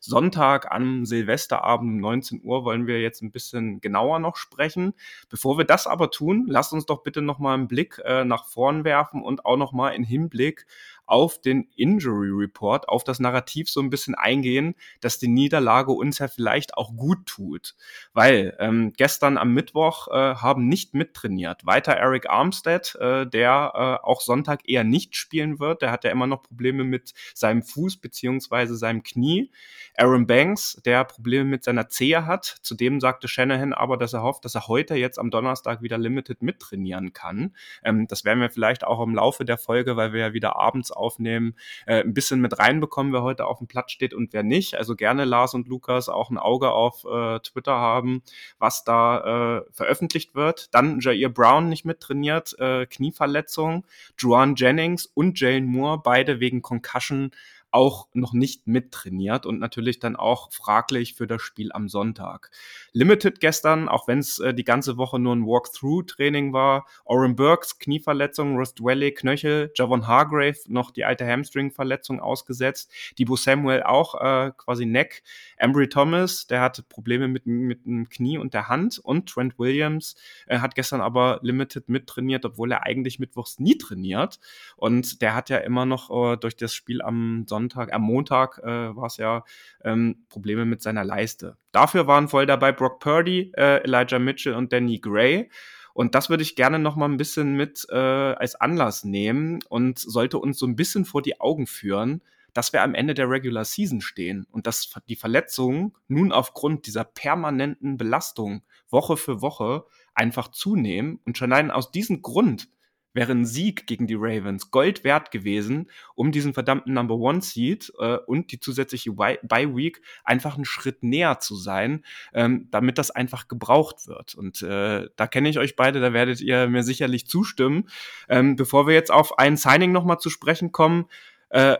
Sonntag, 0.00 0.70
am 0.70 1.06
Silvesterabend 1.06 1.92
um 1.94 2.00
19 2.00 2.40
Uhr, 2.44 2.64
wollen 2.64 2.86
wir 2.86 3.00
jetzt 3.00 3.22
ein 3.22 3.30
bisschen 3.30 3.80
genauer 3.80 4.18
noch 4.18 4.36
sprechen. 4.36 4.94
Bevor 5.28 5.58
wir 5.58 5.64
das 5.64 5.86
aber 5.86 6.10
tun, 6.10 6.46
lasst 6.48 6.72
uns 6.72 6.86
doch 6.86 7.02
bitte 7.02 7.22
noch 7.22 7.38
mal 7.38 7.54
einen 7.54 7.68
Blick 7.68 8.00
äh, 8.04 8.24
nach 8.24 8.46
vorn 8.46 8.84
werfen 8.84 9.22
und 9.22 9.44
auch 9.44 9.56
noch 9.56 9.72
mal 9.72 9.90
in 9.90 10.04
Hinblick 10.04 10.66
auf 11.06 11.40
den 11.40 11.68
Injury 11.76 12.30
Report, 12.30 12.88
auf 12.88 13.04
das 13.04 13.20
Narrativ 13.20 13.68
so 13.68 13.80
ein 13.80 13.90
bisschen 13.90 14.14
eingehen, 14.14 14.74
dass 15.00 15.18
die 15.18 15.28
Niederlage 15.28 15.92
uns 15.92 16.18
ja 16.18 16.28
vielleicht 16.28 16.76
auch 16.76 16.94
gut 16.96 17.26
tut. 17.26 17.74
Weil 18.12 18.56
ähm, 18.58 18.92
gestern 18.96 19.38
am 19.38 19.52
Mittwoch 19.52 20.08
äh, 20.08 20.34
haben 20.36 20.68
nicht 20.68 20.94
mittrainiert. 20.94 21.66
Weiter 21.66 21.92
Eric 21.92 22.28
Armstead, 22.28 22.94
äh, 22.96 23.26
der 23.26 23.72
äh, 23.74 24.06
auch 24.06 24.20
Sonntag 24.20 24.68
eher 24.68 24.84
nicht 24.84 25.16
spielen 25.16 25.58
wird. 25.58 25.82
Der 25.82 25.90
hat 25.90 26.04
ja 26.04 26.10
immer 26.10 26.26
noch 26.26 26.42
Probleme 26.42 26.84
mit 26.84 27.12
seinem 27.34 27.62
Fuß 27.62 27.98
beziehungsweise 27.98 28.76
seinem 28.76 29.02
Knie. 29.02 29.50
Aaron 29.96 30.26
Banks, 30.26 30.80
der 30.84 31.04
Probleme 31.04 31.44
mit 31.44 31.64
seiner 31.64 31.88
Zehe 31.88 32.26
hat. 32.26 32.56
Zudem 32.62 33.00
sagte 33.00 33.28
Shanahan 33.28 33.72
aber, 33.72 33.96
dass 33.96 34.12
er 34.12 34.22
hofft, 34.22 34.44
dass 34.44 34.54
er 34.54 34.68
heute 34.68 34.94
jetzt 34.94 35.18
am 35.18 35.30
Donnerstag 35.30 35.82
wieder 35.82 35.98
Limited 35.98 36.42
mittrainieren 36.42 37.12
kann. 37.12 37.54
Ähm, 37.84 38.06
das 38.06 38.24
werden 38.24 38.40
wir 38.40 38.50
vielleicht 38.50 38.84
auch 38.84 39.02
im 39.02 39.14
Laufe 39.14 39.44
der 39.44 39.58
Folge, 39.58 39.96
weil 39.96 40.12
wir 40.12 40.20
ja 40.20 40.32
wieder 40.32 40.56
abends 40.56 40.91
aufnehmen, 40.92 41.56
äh, 41.86 42.02
ein 42.02 42.14
bisschen 42.14 42.40
mit 42.40 42.58
reinbekommen, 42.58 43.12
wer 43.12 43.22
heute 43.22 43.46
auf 43.46 43.58
dem 43.58 43.66
Platz 43.66 43.92
steht 43.92 44.14
und 44.14 44.32
wer 44.32 44.42
nicht. 44.42 44.76
Also 44.76 44.96
gerne 44.96 45.24
Lars 45.24 45.54
und 45.54 45.68
Lukas 45.68 46.08
auch 46.08 46.30
ein 46.30 46.38
Auge 46.38 46.70
auf 46.70 47.04
äh, 47.04 47.40
Twitter 47.40 47.74
haben, 47.74 48.22
was 48.58 48.84
da 48.84 49.58
äh, 49.58 49.62
veröffentlicht 49.72 50.34
wird. 50.34 50.74
Dann 50.74 51.00
Jair 51.00 51.28
Brown 51.28 51.68
nicht 51.68 51.84
mittrainiert, 51.84 52.58
äh, 52.58 52.86
Knieverletzung. 52.86 53.84
Juan 54.18 54.54
Jennings 54.56 55.06
und 55.06 55.40
Jalen 55.40 55.66
Moore, 55.66 56.00
beide 56.02 56.40
wegen 56.40 56.62
Concussion 56.62 57.32
auch 57.72 58.08
noch 58.12 58.32
nicht 58.34 58.66
mittrainiert 58.66 59.46
und 59.46 59.58
natürlich 59.58 59.98
dann 59.98 60.14
auch 60.14 60.52
fraglich 60.52 61.14
für 61.14 61.26
das 61.26 61.42
Spiel 61.42 61.72
am 61.72 61.88
Sonntag. 61.88 62.50
Limited 62.92 63.40
gestern, 63.40 63.88
auch 63.88 64.06
wenn 64.06 64.18
es 64.18 64.38
äh, 64.38 64.54
die 64.54 64.64
ganze 64.64 64.98
Woche 64.98 65.18
nur 65.18 65.34
ein 65.34 65.46
Walkthrough-Training 65.46 66.52
war. 66.52 66.86
Oren 67.04 67.34
Burks, 67.34 67.78
Knieverletzung, 67.78 68.56
Rust 68.56 68.78
Dwelly, 68.78 69.12
Knöchel, 69.12 69.72
Javon 69.74 70.06
Hargrave, 70.06 70.58
noch 70.68 70.90
die 70.90 71.04
alte 71.04 71.26
Hamstring-Verletzung 71.26 72.20
ausgesetzt. 72.20 72.92
Debo 73.18 73.36
Samuel 73.36 73.82
auch 73.82 74.20
äh, 74.20 74.52
quasi 74.56 74.84
Neck. 74.84 75.22
Embry 75.56 75.88
Thomas, 75.88 76.46
der 76.46 76.60
hatte 76.60 76.82
Probleme 76.82 77.26
mit, 77.28 77.46
mit 77.46 77.86
dem 77.86 78.08
Knie 78.08 78.36
und 78.36 78.52
der 78.54 78.68
Hand. 78.68 78.98
Und 78.98 79.28
Trent 79.28 79.58
Williams 79.58 80.14
äh, 80.46 80.58
hat 80.58 80.74
gestern 80.74 81.00
aber 81.00 81.40
Limited 81.42 81.88
mittrainiert, 81.88 82.44
obwohl 82.44 82.72
er 82.72 82.84
eigentlich 82.84 83.18
mittwochs 83.18 83.58
nie 83.58 83.78
trainiert. 83.78 84.38
Und 84.76 85.22
der 85.22 85.34
hat 85.34 85.48
ja 85.48 85.58
immer 85.58 85.86
noch 85.86 86.10
äh, 86.10 86.36
durch 86.36 86.56
das 86.56 86.74
Spiel 86.74 87.00
am 87.00 87.46
Sonntag, 87.48 87.61
am 87.74 88.02
Montag 88.02 88.58
äh, 88.58 88.96
war 88.96 89.06
es 89.06 89.16
ja, 89.16 89.44
ähm, 89.84 90.24
Probleme 90.28 90.64
mit 90.64 90.82
seiner 90.82 91.04
Leiste. 91.04 91.56
Dafür 91.72 92.06
waren 92.06 92.28
voll 92.28 92.46
dabei 92.46 92.72
Brock 92.72 93.00
Purdy, 93.00 93.52
äh, 93.56 93.82
Elijah 93.84 94.18
Mitchell 94.18 94.54
und 94.54 94.72
Danny 94.72 94.98
Gray. 94.98 95.50
Und 95.94 96.14
das 96.14 96.30
würde 96.30 96.42
ich 96.42 96.56
gerne 96.56 96.78
noch 96.78 96.96
mal 96.96 97.08
ein 97.08 97.18
bisschen 97.18 97.54
mit 97.54 97.86
äh, 97.90 97.96
als 97.96 98.54
Anlass 98.54 99.04
nehmen 99.04 99.60
und 99.68 99.98
sollte 99.98 100.38
uns 100.38 100.58
so 100.58 100.66
ein 100.66 100.76
bisschen 100.76 101.04
vor 101.04 101.20
die 101.20 101.40
Augen 101.40 101.66
führen, 101.66 102.22
dass 102.54 102.72
wir 102.72 102.82
am 102.82 102.94
Ende 102.94 103.14
der 103.14 103.30
Regular 103.30 103.64
Season 103.64 104.00
stehen 104.00 104.46
und 104.50 104.66
dass 104.66 104.90
die 105.08 105.16
Verletzungen 105.16 105.92
nun 106.08 106.32
aufgrund 106.32 106.86
dieser 106.86 107.04
permanenten 107.04 107.96
Belastung 107.96 108.62
Woche 108.88 109.16
für 109.16 109.40
Woche 109.40 109.84
einfach 110.14 110.48
zunehmen. 110.48 111.20
Und 111.24 111.38
schon 111.38 111.52
allein 111.52 111.70
aus 111.70 111.90
diesem 111.90 112.22
Grund 112.22 112.68
wäre 113.14 113.32
ein 113.32 113.44
Sieg 113.44 113.86
gegen 113.86 114.06
die 114.06 114.16
Ravens 114.16 114.70
Gold 114.70 115.04
wert 115.04 115.30
gewesen, 115.30 115.90
um 116.14 116.32
diesen 116.32 116.54
verdammten 116.54 116.94
Number 116.94 117.16
One 117.16 117.42
Seed 117.42 117.92
äh, 117.98 118.16
und 118.26 118.52
die 118.52 118.60
zusätzliche 118.60 119.12
Bye 119.12 119.76
Week 119.76 120.00
einfach 120.24 120.56
einen 120.56 120.64
Schritt 120.64 121.02
näher 121.02 121.40
zu 121.40 121.56
sein, 121.56 122.04
ähm, 122.32 122.68
damit 122.70 122.98
das 122.98 123.10
einfach 123.10 123.48
gebraucht 123.48 124.06
wird. 124.06 124.34
Und 124.34 124.62
äh, 124.62 125.08
da 125.16 125.26
kenne 125.26 125.48
ich 125.48 125.58
euch 125.58 125.76
beide, 125.76 126.00
da 126.00 126.12
werdet 126.12 126.40
ihr 126.40 126.68
mir 126.68 126.82
sicherlich 126.82 127.26
zustimmen. 127.26 127.88
Ähm, 128.28 128.56
bevor 128.56 128.86
wir 128.86 128.94
jetzt 128.94 129.10
auf 129.10 129.38
ein 129.38 129.56
Signing 129.56 129.92
nochmal 129.92 130.18
zu 130.18 130.30
sprechen 130.30 130.72
kommen, 130.72 131.06
äh, 131.50 131.76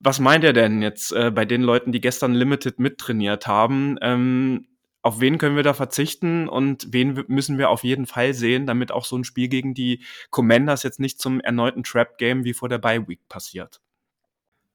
was 0.00 0.20
meint 0.20 0.44
ihr 0.44 0.52
denn 0.52 0.80
jetzt 0.80 1.12
äh, 1.12 1.30
bei 1.30 1.44
den 1.44 1.62
Leuten, 1.62 1.92
die 1.92 2.00
gestern 2.00 2.34
Limited 2.34 2.78
mittrainiert 2.78 3.46
haben? 3.46 3.98
Ähm, 4.00 4.66
auf 5.08 5.20
wen 5.20 5.38
können 5.38 5.56
wir 5.56 5.62
da 5.62 5.72
verzichten 5.72 6.50
und 6.50 6.88
wen 6.92 7.24
müssen 7.28 7.56
wir 7.56 7.70
auf 7.70 7.82
jeden 7.82 8.04
Fall 8.04 8.34
sehen, 8.34 8.66
damit 8.66 8.92
auch 8.92 9.06
so 9.06 9.16
ein 9.16 9.24
Spiel 9.24 9.48
gegen 9.48 9.72
die 9.72 10.04
Commanders 10.28 10.82
jetzt 10.82 11.00
nicht 11.00 11.18
zum 11.18 11.40
erneuten 11.40 11.82
Trap-Game 11.82 12.44
wie 12.44 12.52
vor 12.52 12.68
der 12.68 12.76
Bye-Week 12.76 13.26
passiert? 13.26 13.80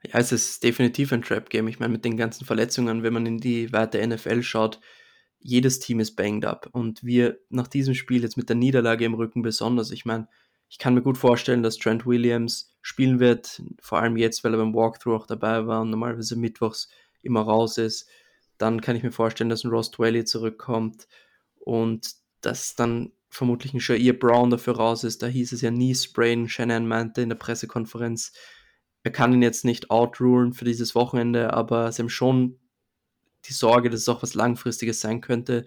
Ja, 0.04 0.20
es 0.20 0.32
ist 0.32 0.64
definitiv 0.64 1.14
ein 1.14 1.22
Trap-Game. 1.22 1.68
Ich 1.68 1.80
meine, 1.80 1.94
mit 1.94 2.04
den 2.04 2.18
ganzen 2.18 2.46
Verletzungen, 2.46 3.04
wenn 3.04 3.14
man 3.14 3.28
in 3.28 3.38
die 3.38 3.72
weite 3.72 4.06
NFL 4.06 4.42
schaut, 4.42 4.80
jedes 5.38 5.80
Team 5.80 6.00
ist 6.00 6.16
banged 6.16 6.46
up. 6.46 6.68
Und 6.72 7.04
wir 7.04 7.38
nach 7.50 7.68
diesem 7.68 7.94
Spiel 7.94 8.24
jetzt 8.24 8.36
mit 8.36 8.50
der 8.50 8.56
Niederlage 8.56 9.06
im 9.06 9.14
Rücken 9.14 9.44
besonders, 9.44 9.92
ich 9.92 10.04
meine, 10.04 10.28
ich 10.68 10.80
kann 10.80 10.96
mir 10.96 11.04
gut 11.04 11.20
vorstellen, 11.20 11.62
dass 11.62 11.78
Trent 11.78 12.08
Williams 12.08 12.76
spielen 12.82 13.20
wird, 13.20 13.62
vor 13.80 14.00
allem 14.00 14.18
jetzt, 14.18 14.44
weil 14.44 14.56
er 14.56 14.58
beim 14.58 14.74
Walkthrough 14.74 15.22
auch 15.22 15.28
dabei 15.28 15.68
war 15.68 15.82
und 15.82 15.92
normalerweise 15.92 16.36
mittwochs 16.36 16.90
immer 17.22 17.42
raus 17.42 17.78
ist. 17.78 18.10
Dann 18.64 18.80
kann 18.80 18.96
ich 18.96 19.04
mir 19.04 19.12
vorstellen, 19.12 19.50
dass 19.50 19.66
ein 19.66 19.72
Ross 19.72 19.92
Dwelly 19.92 20.24
zurückkommt 20.24 21.10
und 21.60 22.14
dass 22.40 22.76
dann 22.76 23.12
vermutlich 23.30 23.74
ein 23.74 23.82
Jair 23.82 24.18
Brown 24.18 24.50
dafür 24.50 24.78
raus 24.78 25.04
ist. 25.04 25.22
Da 25.22 25.28
hieß 25.28 25.52
es 25.52 25.60
ja 25.60 25.70
nie 25.70 25.94
sprayen. 25.94 26.48
Shannon 26.48 26.88
meinte 26.88 27.22
in 27.22 27.28
der 27.28 27.36
Pressekonferenz, 27.36 28.32
er 29.04 29.12
kann 29.12 29.34
ihn 29.34 29.42
jetzt 29.42 29.66
nicht 29.66 29.92
outrulen 29.92 30.54
für 30.54 30.64
dieses 30.64 30.96
Wochenende, 30.96 31.52
aber 31.52 31.92
sie 31.92 32.04
haben 32.04 32.10
schon 32.10 32.58
die 33.44 33.52
Sorge, 33.52 33.90
dass 33.90 34.00
es 34.00 34.08
auch 34.08 34.24
was 34.24 34.34
Langfristiges 34.34 35.02
sein 35.02 35.20
könnte. 35.20 35.66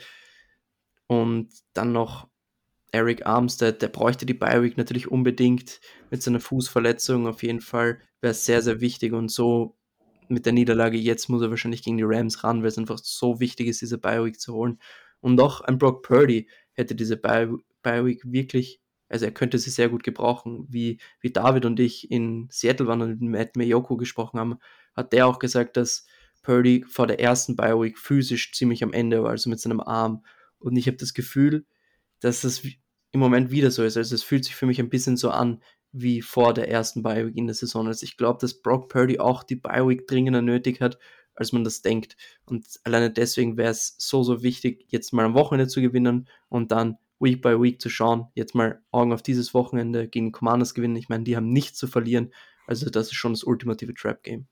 Und 1.07 1.51
dann 1.75 1.93
noch 1.93 2.29
Eric 2.93 3.27
Armstead, 3.27 3.83
der 3.83 3.89
bräuchte 3.89 4.25
die 4.25 4.33
Bi-Week 4.33 4.79
natürlich 4.79 5.09
unbedingt 5.09 5.83
mit 6.11 6.23
seiner 6.23 6.41
Fußverletzung. 6.41 7.27
Auf 7.27 7.43
jeden 7.43 7.61
Fall 7.61 8.01
wäre 8.23 8.31
es 8.31 8.47
sehr, 8.47 8.63
sehr 8.63 8.81
wichtig 8.81 9.13
und 9.13 9.31
so 9.31 9.77
mit 10.29 10.47
der 10.47 10.53
Niederlage 10.53 10.97
jetzt 10.97 11.29
muss 11.29 11.43
er 11.43 11.51
wahrscheinlich 11.51 11.83
gegen 11.83 11.97
die 11.97 12.05
Rams 12.05 12.45
ran, 12.45 12.63
weil 12.63 12.69
es 12.69 12.79
einfach 12.79 12.99
so 12.99 13.41
wichtig 13.41 13.69
ist, 13.69 13.81
diese 13.81 13.99
Bi-Week 13.99 14.41
zu 14.41 14.55
holen. 14.55 14.79
Und 15.21 15.41
auch 15.41 15.61
ein 15.63 15.79
Brock 15.79 16.03
Purdy 16.03 16.49
hätte 16.73 16.95
diese 16.95 17.17
Bi-Week 17.17 18.23
wirklich, 18.25 18.81
also 19.09 19.25
er 19.25 19.33
könnte 19.33 19.59
sie 19.59 19.71
sehr 19.71 19.89
gut 19.89 20.03
gebrauchen. 20.03 20.67
Wie, 20.69 21.01
wie 21.21 21.33
David 21.33 21.65
und 21.65 21.81
ich 21.81 22.11
in 22.11 22.49
Seattle 22.51 22.87
waren 22.87 23.03
und 23.03 23.21
mit 23.21 23.31
Matt 23.31 23.57
Mayoko 23.57 23.97
gesprochen 23.97 24.39
haben, 24.39 24.59
hat 24.95 25.13
der 25.13 25.27
auch 25.27 25.39
gesagt, 25.39 25.77
dass 25.77 26.07
Purdy 26.43 26.85
vor 26.87 27.07
der 27.07 27.21
ersten 27.21 27.57
Bi-Week 27.57 27.99
physisch 27.99 28.53
ziemlich 28.53 28.85
am 28.85 28.93
Ende 28.93 29.23
war, 29.23 29.31
also 29.31 29.51
mit 29.51 29.61
seinem 29.61 29.81
Arm. 29.81 30.25
Und 30.59 30.77
ich 30.77 30.87
habe 30.87 30.97
das 30.97 31.15
Gefühl, 31.15 31.67
dass 32.21 32.43
das 32.43 32.63
im 33.13 33.21
Moment 33.21 33.51
wieder 33.51 33.71
so 33.71 33.83
ist. 33.83 33.97
Also 33.97 34.15
es 34.15 34.23
fühlt 34.23 34.45
sich 34.45 34.55
für 34.55 34.67
mich 34.67 34.79
ein 34.79 34.91
bisschen 34.91 35.17
so 35.17 35.31
an 35.31 35.63
wie 35.93 36.23
vor 36.23 36.55
der 36.55 36.69
ersten 36.69 37.03
Bi-Week 37.03 37.37
in 37.37 37.47
der 37.47 37.55
Saison. 37.55 37.87
Also 37.87 38.05
ich 38.05 38.17
glaube, 38.17 38.39
dass 38.41 38.61
Brock 38.61 38.89
Purdy 38.89 39.19
auch 39.19 39.43
die 39.43 39.57
Bi-Week 39.57 40.07
dringender 40.07 40.43
nötig 40.43 40.81
hat, 40.81 40.99
als 41.35 41.53
man 41.53 41.65
das 41.65 41.83
denkt. 41.83 42.17
Und 42.45 42.67
alleine 42.85 43.11
deswegen 43.11 43.57
wäre 43.57 43.71
es 43.71 43.95
so, 43.99 44.23
so 44.23 44.43
wichtig, 44.43 44.87
jetzt 44.89 45.13
mal 45.13 45.25
am 45.25 45.35
Wochenende 45.35 45.69
zu 45.69 45.81
gewinnen 45.81 46.29
und 46.49 46.73
dann 46.73 46.99
Week 47.19 47.41
by 47.41 47.61
Week 47.61 47.81
zu 47.81 47.89
schauen. 47.89 48.27
Jetzt 48.35 48.55
mal 48.55 48.83
Augen 48.91 49.13
auf 49.13 49.23
dieses 49.23 49.55
Wochenende 49.55 50.09
gegen 50.09 50.33
Commanders 50.33 50.75
gewinnen. 50.75 50.97
Ich 50.97 51.09
meine, 51.09 51.25
die 51.25 51.37
haben 51.37 51.51
nichts 51.51 51.79
zu 51.79 51.87
verlieren. 51.87 52.33
Also 52.67 52.91
das 52.91 53.07
ist 53.07 53.15
schon 53.15 53.33
das 53.33 53.45
ultimative 53.45 53.95
Trap-Game. 53.95 54.47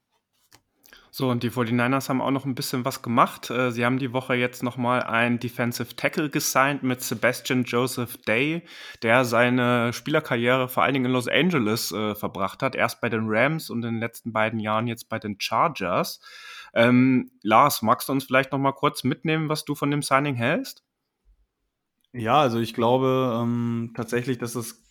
So, 1.16 1.30
und 1.30 1.44
die 1.44 1.50
49ers 1.52 2.08
haben 2.08 2.20
auch 2.20 2.32
noch 2.32 2.44
ein 2.44 2.56
bisschen 2.56 2.84
was 2.84 3.00
gemacht. 3.00 3.48
Äh, 3.48 3.70
sie 3.70 3.84
haben 3.84 4.00
die 4.00 4.12
Woche 4.12 4.34
jetzt 4.34 4.64
nochmal 4.64 5.04
einen 5.04 5.38
Defensive 5.38 5.94
Tackle 5.94 6.28
gesigned 6.28 6.82
mit 6.82 7.02
Sebastian 7.02 7.62
Joseph 7.62 8.16
Day, 8.22 8.64
der 9.00 9.24
seine 9.24 9.92
Spielerkarriere 9.92 10.68
vor 10.68 10.82
allen 10.82 10.94
Dingen 10.94 11.04
in 11.04 11.12
Los 11.12 11.28
Angeles 11.28 11.92
äh, 11.92 12.16
verbracht 12.16 12.64
hat. 12.64 12.74
Erst 12.74 13.00
bei 13.00 13.08
den 13.10 13.26
Rams 13.28 13.70
und 13.70 13.84
in 13.84 13.92
den 13.94 14.00
letzten 14.00 14.32
beiden 14.32 14.58
Jahren 14.58 14.88
jetzt 14.88 15.08
bei 15.08 15.20
den 15.20 15.40
Chargers. 15.40 16.18
Ähm, 16.74 17.30
Lars, 17.44 17.82
magst 17.82 18.08
du 18.08 18.12
uns 18.12 18.24
vielleicht 18.24 18.50
nochmal 18.50 18.72
kurz 18.72 19.04
mitnehmen, 19.04 19.48
was 19.48 19.64
du 19.64 19.76
von 19.76 19.92
dem 19.92 20.02
Signing 20.02 20.34
hältst? 20.34 20.82
Ja, 22.12 22.40
also 22.40 22.58
ich 22.58 22.74
glaube 22.74 23.38
ähm, 23.40 23.92
tatsächlich, 23.94 24.38
dass 24.38 24.56
es 24.56 24.83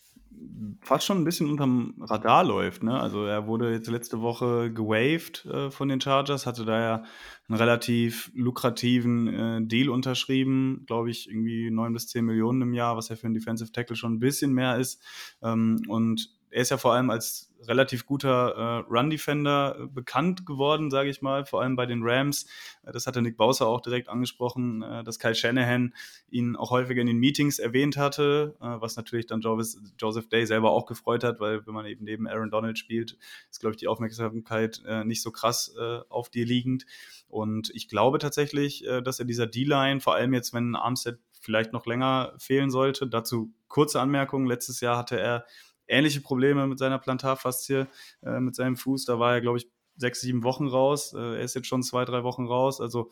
fast 0.82 1.06
schon 1.06 1.20
ein 1.20 1.24
bisschen 1.24 1.50
unterm 1.50 1.96
Radar 2.00 2.44
läuft. 2.44 2.84
Ne? 2.84 3.00
Also 3.00 3.26
er 3.26 3.48
wurde 3.48 3.72
jetzt 3.72 3.90
letzte 3.90 4.22
Woche 4.22 4.72
gewaved 4.72 5.46
äh, 5.46 5.72
von 5.72 5.88
den 5.88 6.02
Chargers, 6.02 6.46
hatte 6.46 6.66
da 6.66 6.80
ja 6.80 7.04
einen 7.48 7.58
relativ 7.58 8.32
lukrativen 8.34 9.28
äh, 9.28 9.66
Deal 9.66 9.90
unterschrieben, 9.90 10.84
glaube 10.86 11.10
ich, 11.10 11.30
irgendwie 11.30 11.70
neun 11.72 11.94
bis 11.94 12.08
zehn 12.08 12.26
Millionen 12.26 12.62
im 12.62 12.74
Jahr, 12.74 12.98
was 12.98 13.10
ja 13.10 13.16
für 13.16 13.26
einen 13.26 13.34
Defensive 13.34 13.72
Tackle 13.72 13.96
schon 13.96 14.14
ein 14.14 14.20
bisschen 14.20 14.54
mehr 14.54 14.78
ist. 14.78 15.02
Ähm, 15.42 15.82
und 15.88 16.30
er 16.54 16.62
ist 16.62 16.70
ja 16.70 16.78
vor 16.78 16.94
allem 16.94 17.10
als 17.10 17.52
relativ 17.68 18.06
guter 18.06 18.56
äh, 18.56 18.94
Run-Defender 18.94 19.78
äh, 19.80 19.88
bekannt 19.88 20.46
geworden, 20.46 20.92
sage 20.92 21.10
ich 21.10 21.22
mal, 21.22 21.46
vor 21.46 21.62
allem 21.62 21.76
bei 21.76 21.86
den 21.86 22.02
Rams. 22.04 22.46
Äh, 22.84 22.92
das 22.92 23.08
hatte 23.08 23.22
Nick 23.22 23.38
Bowser 23.38 23.68
auch 23.68 23.82
direkt 23.82 24.08
angesprochen, 24.08 24.84
äh, 24.84 25.04
dass 25.04 25.18
Kyle 25.18 25.34
Shanahan 25.34 25.96
ihn 26.30 26.56
auch 26.56 26.70
häufiger 26.70 27.02
in 27.02 27.08
den 27.08 27.18
Meetings 27.18 27.58
erwähnt 27.58 27.98
hatte, 27.98 28.56
äh, 28.62 28.66
was 28.66 28.96
natürlich 28.98 29.26
dann 29.26 29.42
Joseph, 29.42 29.82
Joseph 29.98 30.30
Day 30.30 30.46
selber 30.46 30.72
auch 30.72 30.86
gefreut 30.86 31.24
hat, 31.24 31.40
weil 31.40 31.66
wenn 31.66 31.74
man 31.74 31.88
eben 31.88 32.04
neben 32.04 32.28
Aaron 32.28 32.52
Donald 32.52 32.78
spielt, 32.78 33.18
ist, 33.50 33.60
glaube 33.60 33.74
ich, 33.74 33.80
die 33.80 33.88
Aufmerksamkeit 33.88 34.84
äh, 34.86 35.04
nicht 35.04 35.22
so 35.22 35.32
krass 35.32 35.76
auf 36.10 36.30
dir 36.30 36.46
liegend. 36.46 36.86
Und 37.28 37.72
ich 37.74 37.88
glaube 37.88 38.20
tatsächlich, 38.20 38.86
dass 39.04 39.20
er 39.20 39.26
dieser 39.26 39.48
D-Line, 39.48 40.02
vor 40.02 40.16
allem 40.16 40.34
jetzt, 40.34 40.54
wenn 40.54 40.76
Armstead 40.76 41.20
vielleicht 41.40 41.74
noch 41.74 41.86
länger 41.86 42.34
fehlen 42.38 42.70
sollte, 42.70 43.08
dazu 43.08 43.54
kurze 43.68 44.00
Anmerkung, 44.00 44.46
letztes 44.46 44.82
Jahr 44.82 44.98
hatte 44.98 45.20
er 45.20 45.46
ähnliche 45.94 46.22
Probleme 46.22 46.68
mit 46.68 46.80
seiner 46.80 47.00
Plantarfaszie, 47.00 47.88
äh, 48.24 48.40
mit 48.40 48.56
seinem 48.56 48.76
Fuß. 48.76 49.06
Da 49.06 49.20
war 49.20 49.34
er, 49.34 49.42
glaube 49.42 49.58
ich, 49.58 49.68
sechs, 49.96 50.22
sieben 50.22 50.44
Wochen 50.44 50.68
raus. 50.68 51.14
Äh, 51.14 51.38
er 51.38 51.42
ist 51.42 51.56
jetzt 51.56 51.68
schon 51.68 51.84
zwei, 51.84 52.06
drei 52.06 52.24
Wochen 52.24 52.46
raus. 52.46 52.82
Also 52.82 53.10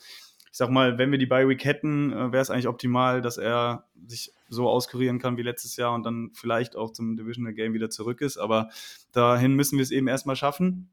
ich 0.51 0.57
sag 0.57 0.69
mal, 0.69 0.97
wenn 0.97 1.11
wir 1.11 1.17
die 1.17 1.25
Bye 1.25 1.47
Week 1.47 1.63
hätten, 1.63 2.11
äh, 2.11 2.31
wäre 2.31 2.41
es 2.41 2.49
eigentlich 2.49 2.67
optimal, 2.67 3.21
dass 3.21 3.37
er 3.37 3.85
sich 4.05 4.33
so 4.49 4.67
auskurieren 4.67 5.19
kann 5.19 5.37
wie 5.37 5.43
letztes 5.43 5.77
Jahr 5.77 5.93
und 5.93 6.03
dann 6.03 6.31
vielleicht 6.33 6.75
auch 6.75 6.91
zum 6.91 7.15
Divisional 7.15 7.53
Game 7.53 7.73
wieder 7.73 7.89
zurück 7.89 8.19
ist. 8.19 8.37
Aber 8.37 8.69
dahin 9.13 9.55
müssen 9.55 9.77
wir 9.77 9.83
es 9.83 9.91
eben 9.91 10.07
erstmal 10.07 10.35
schaffen. 10.35 10.89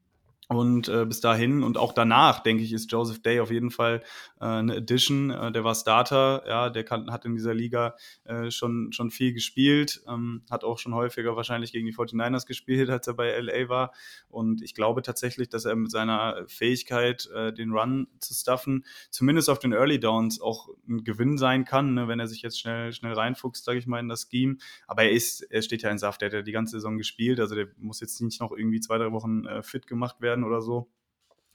Und 0.51 0.87
äh, 0.87 1.05
bis 1.05 1.21
dahin 1.21 1.61
und 1.61 1.77
auch 1.77 1.93
danach, 1.93 2.39
denke 2.39 2.63
ich, 2.63 2.73
ist 2.73 2.91
Joseph 2.91 3.21
Day 3.21 3.39
auf 3.39 3.51
jeden 3.51 3.69
Fall 3.69 4.01
äh, 4.41 4.45
eine 4.45 4.77
Addition. 4.77 5.29
Äh, 5.29 5.51
der 5.51 5.63
war 5.63 5.75
Starter, 5.75 6.43
ja, 6.47 6.71
der 6.71 6.83
kann, 6.83 7.11
hat 7.11 7.23
in 7.23 7.35
dieser 7.35 7.53
Liga 7.53 7.95
äh, 8.23 8.49
schon, 8.49 8.91
schon 8.91 9.11
viel 9.11 9.31
gespielt, 9.31 10.01
ähm, 10.07 10.41
hat 10.49 10.63
auch 10.63 10.79
schon 10.79 10.95
häufiger 10.95 11.35
wahrscheinlich 11.35 11.71
gegen 11.71 11.85
die 11.85 11.93
49ers 11.93 12.47
gespielt, 12.47 12.89
als 12.89 13.05
er 13.05 13.13
bei 13.13 13.39
LA 13.39 13.69
war. 13.69 13.93
Und 14.27 14.63
ich 14.63 14.73
glaube 14.73 15.03
tatsächlich, 15.03 15.49
dass 15.49 15.65
er 15.65 15.75
mit 15.75 15.91
seiner 15.91 16.43
Fähigkeit, 16.47 17.29
äh, 17.35 17.53
den 17.53 17.71
Run 17.71 18.07
zu 18.19 18.33
stuffen, 18.33 18.85
zumindest 19.11 19.51
auf 19.51 19.59
den 19.59 19.71
Early 19.71 19.99
Downs 19.99 20.41
auch 20.41 20.69
ein 20.87 21.03
Gewinn 21.03 21.37
sein 21.37 21.63
kann, 21.63 21.93
ne, 21.93 22.07
wenn 22.07 22.19
er 22.19 22.27
sich 22.27 22.41
jetzt 22.41 22.59
schnell, 22.59 22.91
schnell 22.91 23.13
reinfuchst, 23.13 23.65
sage 23.65 23.77
ich 23.77 23.85
mal, 23.85 23.99
in 23.99 24.09
das 24.09 24.27
Scheme. 24.27 24.57
Aber 24.87 25.03
er 25.03 25.11
ist, 25.11 25.41
er 25.41 25.61
steht 25.61 25.83
ja 25.83 25.91
in 25.91 25.99
Saft, 25.99 26.21
der 26.21 26.29
hat 26.29 26.33
ja 26.33 26.41
die 26.41 26.51
ganze 26.51 26.71
Saison 26.71 26.97
gespielt, 26.97 27.39
also 27.39 27.53
der 27.53 27.67
muss 27.77 27.99
jetzt 27.99 28.19
nicht 28.19 28.41
noch 28.41 28.51
irgendwie 28.51 28.79
zwei, 28.79 28.97
drei 28.97 29.11
Wochen 29.11 29.45
äh, 29.45 29.61
fit 29.61 29.85
gemacht 29.85 30.21
werden 30.21 30.38
werden 30.39 30.43
oder 30.43 30.61
so. 30.61 30.89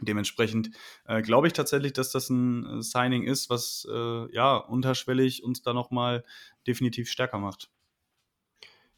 Dementsprechend 0.01 0.71
äh, 1.07 1.23
glaube 1.23 1.47
ich 1.47 1.53
tatsächlich, 1.53 1.93
dass 1.93 2.11
das 2.11 2.29
ein 2.29 2.67
äh, 2.67 2.83
Signing 2.83 3.23
ist, 3.23 3.49
was 3.49 3.87
äh, 3.91 4.35
ja 4.35 4.57
unterschwellig 4.57 5.45
uns 5.45 5.63
da 5.63 5.73
nochmal 5.73 6.25
definitiv 6.67 7.09
stärker 7.09 7.39
macht. 7.39 7.71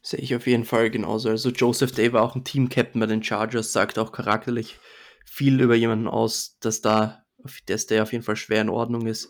Sehe 0.01 0.19
ich 0.19 0.35
auf 0.35 0.47
jeden 0.47 0.65
Fall 0.65 0.89
genauso. 0.89 1.29
Also 1.29 1.49
Joseph 1.49 1.91
Day 1.91 2.13
war 2.13 2.23
auch 2.23 2.35
ein 2.35 2.43
Team-Captain 2.43 2.99
bei 2.99 3.05
den 3.05 3.23
Chargers, 3.23 3.73
sagt 3.73 3.99
auch 3.99 4.11
charakterlich 4.11 4.79
viel 5.25 5.59
über 5.61 5.75
jemanden 5.75 6.07
aus, 6.07 6.57
dass 6.59 6.81
da, 6.81 7.25
dass 7.65 7.87
der 7.87 8.03
auf 8.03 8.11
jeden 8.11 8.23
Fall 8.23 8.35
schwer 8.37 8.61
in 8.61 8.69
Ordnung 8.69 9.05
ist. 9.05 9.29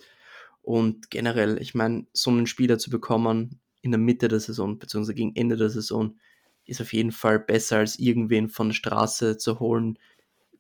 Und 0.62 1.10
generell, 1.10 1.62
ich 1.62 1.76
meine, 1.76 2.06
so 2.14 2.30
einen 2.30 2.48
Spieler 2.48 2.78
zu 2.78 2.90
bekommen 2.90 3.60
in 3.82 3.92
der 3.92 4.00
Mitte 4.00 4.28
der 4.28 4.40
Saison, 4.40 4.80
beziehungsweise 4.80 5.16
gegen 5.16 5.36
Ende 5.36 5.58
der 5.58 5.70
Saison, 5.70 6.18
ist 6.66 6.82
auf 6.82 6.94
jeden 6.94 7.12
Fall 7.12 7.40
besser 7.40 7.78
als 7.78 7.98
irgendwen 7.98 8.50
von 8.50 8.70
der 8.70 8.76
Straße 8.76 9.38
zu 9.38 9.60
holen, 9.60 9.98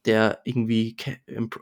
der 0.05 0.41
irgendwie 0.43 0.95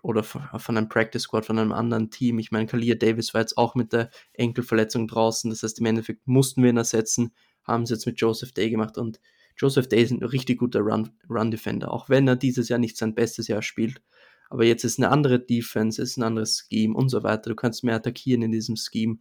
oder 0.02 0.24
von 0.24 0.78
einem 0.78 0.90
Practice 0.90 1.24
Squad 1.24 1.46
von 1.46 1.60
einem 1.60 1.72
anderen 1.72 2.12
Team. 2.12 2.40
Ich 2.40 2.52
meine, 2.52 2.66
Kalia 2.66 2.96
Davis 2.96 3.34
war 3.34 3.42
jetzt 3.42 3.58
auch 3.58 3.76
mit 3.76 3.94
der 3.94 4.10
Enkelverletzung 4.34 5.08
draußen. 5.08 5.50
Das 5.50 5.64
heißt, 5.64 5.80
im 5.80 5.86
Endeffekt 5.86 6.28
mussten 6.28 6.62
wir 6.64 6.70
ihn 6.70 6.78
ersetzen, 6.78 7.34
haben 7.64 7.86
sie 7.86 7.94
jetzt 7.94 8.06
mit 8.06 8.20
Joseph 8.20 8.52
Day 8.52 8.70
gemacht 8.70 8.98
und 8.98 9.20
Joseph 9.58 9.88
Day 9.88 10.04
ist 10.04 10.12
ein 10.12 10.24
richtig 10.24 10.60
guter 10.60 10.82
Run-Defender, 10.82 11.92
auch 11.92 12.10
wenn 12.10 12.28
er 12.28 12.36
dieses 12.36 12.68
Jahr 12.70 12.80
nicht 12.80 12.98
sein 12.98 13.16
bestes 13.16 13.48
Jahr 13.48 13.62
spielt. 13.62 14.02
Aber 14.50 14.66
jetzt 14.66 14.84
ist 14.84 15.00
eine 15.00 15.10
andere 15.10 15.40
Defense, 15.40 16.02
ist 16.02 16.18
ein 16.18 16.24
anderes 16.24 16.68
Scheme 16.70 16.94
und 16.96 17.10
so 17.10 17.24
weiter. 17.24 17.50
Du 17.50 17.56
kannst 17.56 17.84
mehr 17.84 17.96
attackieren 17.96 18.42
in 18.44 18.52
diesem 18.52 18.76
Scheme 18.76 19.18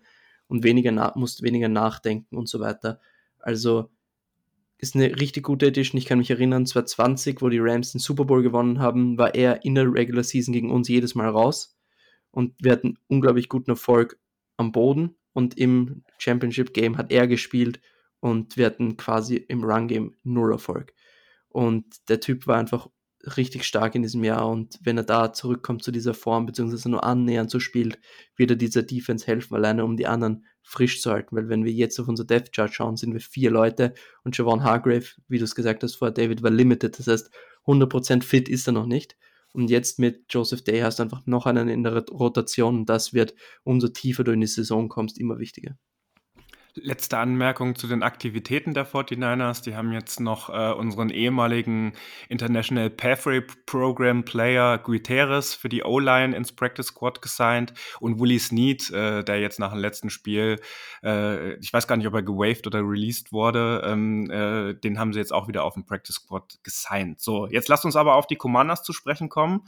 und 0.49 0.65
weniger 0.65 1.13
musst 1.17 1.43
weniger 1.43 1.69
nachdenken 1.69 2.37
und 2.37 2.49
so 2.49 2.61
weiter. 2.61 3.01
Also 3.39 3.91
ist 4.79 4.95
eine 4.95 5.19
richtig 5.21 5.45
gute 5.45 5.67
Edition. 5.67 5.99
Ich 5.99 6.07
kann 6.07 6.19
mich 6.19 6.31
erinnern, 6.31 6.67
2020, 6.67 7.41
wo 7.43 7.49
die 7.49 7.61
Rams 7.61 7.93
den 7.93 8.01
Super 8.01 8.25
Bowl 8.25 8.43
gewonnen 8.43 8.81
haben, 8.81 9.19
war 9.19 9.35
er 9.35 9.65
in 9.65 9.75
der 9.75 9.93
Regular 9.93 10.25
Season 10.25 10.53
gegen 10.53 10.71
uns 10.71 10.89
jedes 10.89 11.15
Mal 11.15 11.29
raus. 11.29 11.77
Und 12.31 12.55
wir 12.61 12.73
hatten 12.73 12.99
unglaublich 13.07 13.49
guten 13.49 13.71
Erfolg 13.71 14.19
am 14.57 14.73
Boden. 14.73 15.17
Und 15.33 15.57
im 15.59 16.05
Championship 16.19 16.75
Game 16.75 16.97
hat 16.97 17.13
er 17.13 17.27
gespielt 17.27 17.81
und 18.21 18.57
wir 18.57 18.67
hatten 18.67 18.97
quasi 18.97 19.37
im 19.37 19.65
Run 19.65 19.89
Game 19.89 20.17
null 20.23 20.53
Erfolg. 20.53 20.95
Und 21.49 22.09
der 22.09 22.21
Typ 22.21 22.47
war 22.47 22.57
einfach 22.57 22.89
richtig 23.37 23.65
stark 23.65 23.95
in 23.95 24.03
diesem 24.03 24.25
Jahr 24.25 24.49
und 24.49 24.79
wenn 24.83 24.97
er 24.97 25.05
da 25.05 25.33
zurückkommt 25.33 25.83
zu 25.83 25.91
dieser 25.91 26.15
Form, 26.15 26.47
beziehungsweise 26.47 26.91
nur 26.91 27.05
annähernd 27.05 27.51
so 27.51 27.59
spielt, 27.61 27.99
wird 28.37 28.51
er 28.51 28.57
dieser 28.57 28.83
Defense 28.83 29.27
helfen, 29.27 29.55
alleine 29.55 29.85
um 29.85 29.97
die 29.97 30.07
anderen 30.07 30.47
frisch 30.65 31.01
zu 31.01 31.13
halten, 31.13 31.37
weil 31.37 31.49
wenn 31.49 31.65
wir 31.65 31.73
jetzt 31.73 32.01
auf 32.01 32.09
unser 32.09 32.25
Death 32.25 32.53
Chart 32.53 32.73
schauen, 32.73 32.97
sind 32.97 33.13
wir 33.13 33.21
vier 33.21 33.51
Leute 33.51 33.95
und 34.25 34.37
Javon 34.37 34.65
Hargrave, 34.65 35.07
wie 35.29 35.39
du 35.39 35.45
es 35.45 35.55
gesagt 35.55 35.83
hast 35.83 35.97
vorher, 35.97 36.15
David 36.15 36.43
war 36.43 36.51
limited, 36.51 36.99
das 36.99 37.07
heißt 37.07 37.31
100% 37.67 38.23
fit 38.23 38.49
ist 38.49 38.67
er 38.67 38.73
noch 38.73 38.87
nicht. 38.87 39.17
Und 39.53 39.71
jetzt 39.71 40.01
mit 40.01 40.25
Joseph 40.31 40.65
Day 40.65 40.81
hast 40.81 40.99
du 40.99 41.05
einfach 41.05 41.25
noch 41.27 41.47
einen 41.47 41.69
in 41.69 41.85
der 41.85 42.05
Rotation. 42.09 42.79
Und 42.79 42.89
das 42.89 43.15
wird, 43.15 43.35
umso 43.63 43.87
tiefer 43.87 44.25
du 44.25 44.33
in 44.33 44.41
die 44.41 44.49
Saison 44.49 44.89
kommst, 44.89 45.17
immer 45.19 45.39
wichtiger. 45.39 45.79
Letzte 46.77 47.19
Anmerkung 47.19 47.77
zu 47.77 47.87
den 47.87 48.03
Aktivitäten 48.03 48.75
der 48.75 48.85
49ers. 48.85 49.63
Die 49.63 49.77
haben 49.77 49.93
jetzt 49.93 50.19
noch 50.19 50.51
äh, 50.51 50.73
unseren 50.73 51.09
ehemaligen 51.09 51.93
International 52.29 52.91
Pathway 52.91 53.41
Program 53.41 54.25
Player 54.25 54.79
Guterres 54.79 55.55
für 55.55 55.69
die 55.69 55.85
O-Line 55.85 56.35
ins 56.37 56.51
Practice 56.51 56.89
Squad 56.89 57.23
gesigned 57.23 57.75
und 58.01 58.19
Willie 58.19 58.41
Snead, 58.41 58.91
äh, 58.91 59.23
der 59.23 59.41
jetzt 59.41 59.61
nach 59.61 59.71
dem 59.71 59.81
letzten 59.81 60.11
Spiel, 60.11 60.61
äh, 61.05 61.55
ich 61.59 61.73
weiß 61.73 61.87
gar 61.87 61.97
nicht, 61.97 62.09
ob 62.09 62.15
er 62.15 62.23
gewaved 62.23 62.67
oder 62.67 62.81
released 62.81 63.31
wurde, 63.31 63.83
ähm, 63.87 64.29
äh, 64.31 64.75
den 64.75 64.99
haben 64.99 65.13
sie 65.13 65.21
jetzt 65.21 65.33
auch 65.33 65.47
wieder 65.47 65.63
auf 65.63 65.75
dem 65.75 65.85
Practice 65.85 66.17
Squad 66.17 66.59
gesigned. 66.65 67.21
So, 67.21 67.47
jetzt 67.47 67.69
lasst 67.69 67.85
uns 67.85 67.95
aber 67.95 68.17
auf 68.17 68.27
die 68.27 68.37
Commanders 68.37 68.83
zu 68.83 68.93
sprechen 68.93 69.29
kommen. 69.29 69.63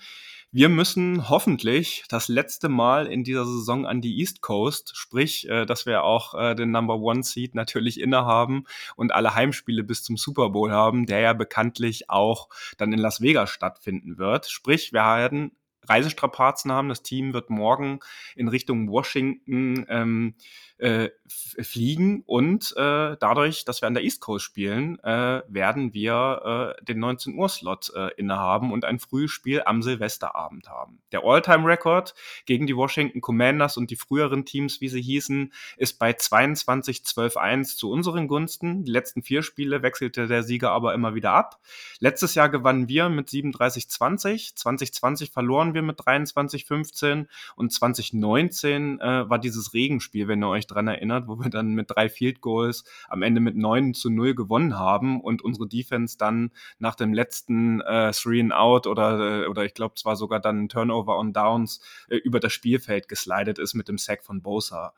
Wir 0.52 0.68
müssen 0.68 1.28
hoffentlich 1.28 2.04
das 2.08 2.28
letzte 2.28 2.68
Mal 2.68 3.08
in 3.08 3.24
dieser 3.24 3.44
Saison 3.44 3.84
an 3.84 4.00
die 4.00 4.20
East 4.20 4.40
Coast, 4.40 4.92
sprich, 4.96 5.48
äh, 5.48 5.66
dass 5.66 5.86
wir 5.86 6.04
auch 6.04 6.34
äh, 6.34 6.54
den 6.54 6.70
Number 6.70 6.95
One 7.00 7.22
Seed 7.22 7.54
natürlich 7.54 8.00
innehaben 8.00 8.64
und 8.96 9.12
alle 9.12 9.34
Heimspiele 9.34 9.82
bis 9.82 10.02
zum 10.02 10.16
Super 10.16 10.50
Bowl 10.50 10.72
haben, 10.72 11.06
der 11.06 11.20
ja 11.20 11.32
bekanntlich 11.32 12.10
auch 12.10 12.48
dann 12.76 12.92
in 12.92 12.98
Las 12.98 13.20
Vegas 13.20 13.50
stattfinden 13.50 14.18
wird. 14.18 14.46
Sprich, 14.46 14.92
wir 14.92 15.00
werden 15.00 15.52
Reisestrapazen 15.88 16.72
haben. 16.72 16.88
Das 16.88 17.02
Team 17.02 17.32
wird 17.32 17.50
morgen 17.50 18.00
in 18.34 18.48
Richtung 18.48 18.90
Washington 18.90 19.86
ähm, 19.88 20.34
äh, 20.78 21.10
fliegen 21.28 22.22
und 22.26 22.74
äh, 22.76 23.16
dadurch, 23.18 23.64
dass 23.64 23.80
wir 23.80 23.86
an 23.86 23.94
der 23.94 24.04
East 24.04 24.20
Coast 24.20 24.44
spielen, 24.44 24.98
äh, 25.02 25.42
werden 25.48 25.94
wir 25.94 26.76
äh, 26.78 26.84
den 26.84 26.98
19 26.98 27.34
Uhr 27.34 27.48
Slot 27.48 27.92
äh, 27.94 28.10
innehaben 28.16 28.72
und 28.72 28.84
ein 28.84 28.98
Frühspiel 28.98 29.62
am 29.64 29.82
Silvesterabend 29.82 30.68
haben. 30.68 31.00
Der 31.12 31.24
All-Time-Record 31.24 32.14
gegen 32.44 32.66
die 32.66 32.76
Washington 32.76 33.20
Commanders 33.20 33.76
und 33.76 33.90
die 33.90 33.96
früheren 33.96 34.44
Teams, 34.44 34.80
wie 34.80 34.88
sie 34.88 35.00
hießen, 35.00 35.52
ist 35.76 35.98
bei 35.98 36.10
22-12-1 36.10 37.76
zu 37.76 37.90
unseren 37.90 38.28
Gunsten. 38.28 38.84
Die 38.84 38.92
letzten 38.92 39.22
vier 39.22 39.42
Spiele 39.42 39.82
wechselte 39.82 40.26
der 40.26 40.42
Sieger 40.42 40.72
aber 40.72 40.94
immer 40.94 41.14
wieder 41.14 41.32
ab. 41.32 41.60
Letztes 42.00 42.34
Jahr 42.34 42.48
gewannen 42.48 42.88
wir 42.88 43.08
mit 43.08 43.28
37-20, 43.28 44.56
2020 44.56 45.30
verloren 45.30 45.74
wir 45.74 45.82
mit 45.82 46.00
23-15 46.00 47.26
und 47.56 47.72
2019 47.72 49.00
äh, 49.00 49.28
war 49.28 49.38
dieses 49.38 49.72
Regenspiel, 49.72 50.28
wenn 50.28 50.42
ihr 50.42 50.48
euch 50.48 50.65
dran 50.66 50.88
erinnert, 50.88 51.28
wo 51.28 51.38
wir 51.38 51.50
dann 51.50 51.74
mit 51.74 51.90
drei 51.90 52.08
Field 52.08 52.40
Goals 52.40 52.84
am 53.08 53.22
Ende 53.22 53.40
mit 53.40 53.56
9 53.56 53.94
zu 53.94 54.10
0 54.10 54.34
gewonnen 54.34 54.78
haben 54.78 55.20
und 55.20 55.42
unsere 55.42 55.66
Defense 55.68 56.16
dann 56.18 56.50
nach 56.78 56.94
dem 56.94 57.14
letzten 57.14 57.80
äh, 57.80 58.12
Three 58.12 58.40
and 58.40 58.52
Out 58.52 58.86
oder, 58.86 59.44
äh, 59.44 59.46
oder 59.46 59.64
ich 59.64 59.74
glaube 59.74 59.94
zwar 59.94 60.16
sogar 60.16 60.40
dann 60.40 60.68
Turnover 60.68 61.18
on 61.18 61.32
Downs 61.32 61.80
äh, 62.08 62.16
über 62.16 62.40
das 62.40 62.52
Spielfeld 62.52 63.08
geslidet 63.08 63.58
ist 63.58 63.74
mit 63.74 63.88
dem 63.88 63.98
Sack 63.98 64.24
von 64.24 64.42
Bosa. 64.42 64.94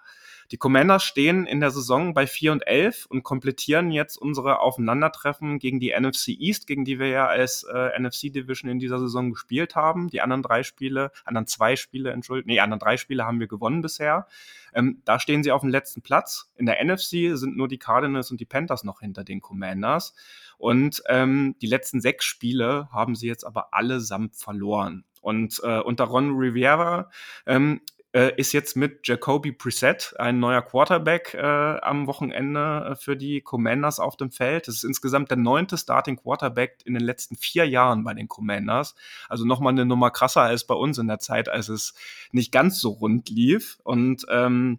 Die 0.51 0.57
Commanders 0.57 1.05
stehen 1.05 1.47
in 1.47 1.61
der 1.61 1.71
Saison 1.71 2.15
bei 2.15 2.27
4 2.27 2.53
und 2.53 2.67
11 2.67 3.07
und 3.07 3.23
komplettieren 3.23 3.91
jetzt 3.91 4.17
unsere 4.17 4.61
Aufeinandertreffen 4.61 5.59
gegen 5.59 5.79
die 5.79 5.93
NFC 5.99 6.29
East, 6.29 6.67
gegen 6.67 6.87
die 6.87 6.99
wir 6.99 7.09
ja 7.09 7.27
als 7.27 7.65
äh, 7.65 7.99
NFC 7.99 8.33
Division 8.33 8.71
in 8.71 8.79
dieser 8.79 8.99
Saison 8.99 9.31
gespielt 9.31 9.77
haben. 9.77 10.09
Die 10.09 10.23
anderen 10.23 10.43
drei 10.43 10.63
Spiele, 10.63 11.13
anderen 11.25 11.47
zwei 11.47 11.77
Spiele, 11.77 12.13
entschuldigt, 12.13 12.47
nee, 12.47 12.61
anderen 12.61 12.81
drei 12.81 12.97
Spiele 12.97 13.27
haben 13.27 13.41
wir 13.41 13.47
gewonnen 13.47 13.83
bisher. 13.83 14.27
Ähm, 14.73 15.03
da 15.05 15.21
stehen 15.21 15.43
sie 15.43 15.53
auf 15.53 15.61
dem 15.61 15.71
letzten 15.71 16.01
Platz. 16.01 16.51
In 16.57 16.65
der 16.65 16.83
NFC 16.83 17.37
sind 17.37 17.57
nur 17.57 17.69
die 17.69 17.79
Cardinals 17.79 18.31
und 18.31 18.41
die 18.41 18.47
Panthers 18.47 18.85
noch 18.85 19.01
hinter 19.01 19.25
den 19.25 19.41
Commanders. 19.41 20.15
Und 20.57 21.03
ähm, 21.09 21.57
die 21.61 21.67
letzten 21.67 22.01
sechs 22.01 22.25
Spiele 22.25 22.89
haben 22.91 23.15
sie 23.15 23.29
jetzt 23.29 23.45
aber 23.45 23.75
allesamt 23.75 24.37
verloren. 24.37 25.05
Und 25.21 25.61
äh, 25.63 25.81
unter 25.81 26.05
Ron 26.05 26.37
Rivera 26.37 27.11
ähm, 27.47 27.81
äh, 28.13 28.33
ist 28.37 28.53
jetzt 28.53 28.77
mit 28.77 29.07
Jacoby 29.07 29.53
Preset 29.53 30.15
ein 30.19 30.39
neuer 30.39 30.63
Quarterback 30.63 31.35
äh, 31.35 31.41
am 31.41 32.07
Wochenende 32.07 32.91
äh, 32.91 32.97
für 32.97 33.17
die 33.17 33.43
Commanders 33.43 34.01
auf 34.01 34.17
dem 34.17 34.31
Feld. 34.31 34.67
Das 34.67 34.77
ist 34.77 34.85
insgesamt 34.85 35.31
der 35.31 35.37
neunte 35.37 35.77
Starting 35.77 36.17
Quarterback 36.17 36.79
in 36.85 36.95
den 36.95 37.03
letzten 37.03 37.37
vier 37.37 37.69
Jahren 37.69 38.05
bei 38.05 38.15
den 38.15 38.29
Commanders. 38.29 38.95
Also 39.29 39.45
nochmal 39.45 39.73
eine 39.73 39.85
Nummer 39.85 40.11
krasser 40.11 40.43
als 40.43 40.67
bei 40.67 40.75
uns 40.75 40.99
in 40.99 41.07
der 41.07 41.19
Zeit, 41.19 41.49
als 41.49 41.69
es 41.69 41.95
nicht 42.33 42.51
ganz 42.51 42.81
so 42.81 42.91
rund 42.91 43.29
lief. 43.29 43.79
Und 43.85 44.25
ähm, 44.31 44.79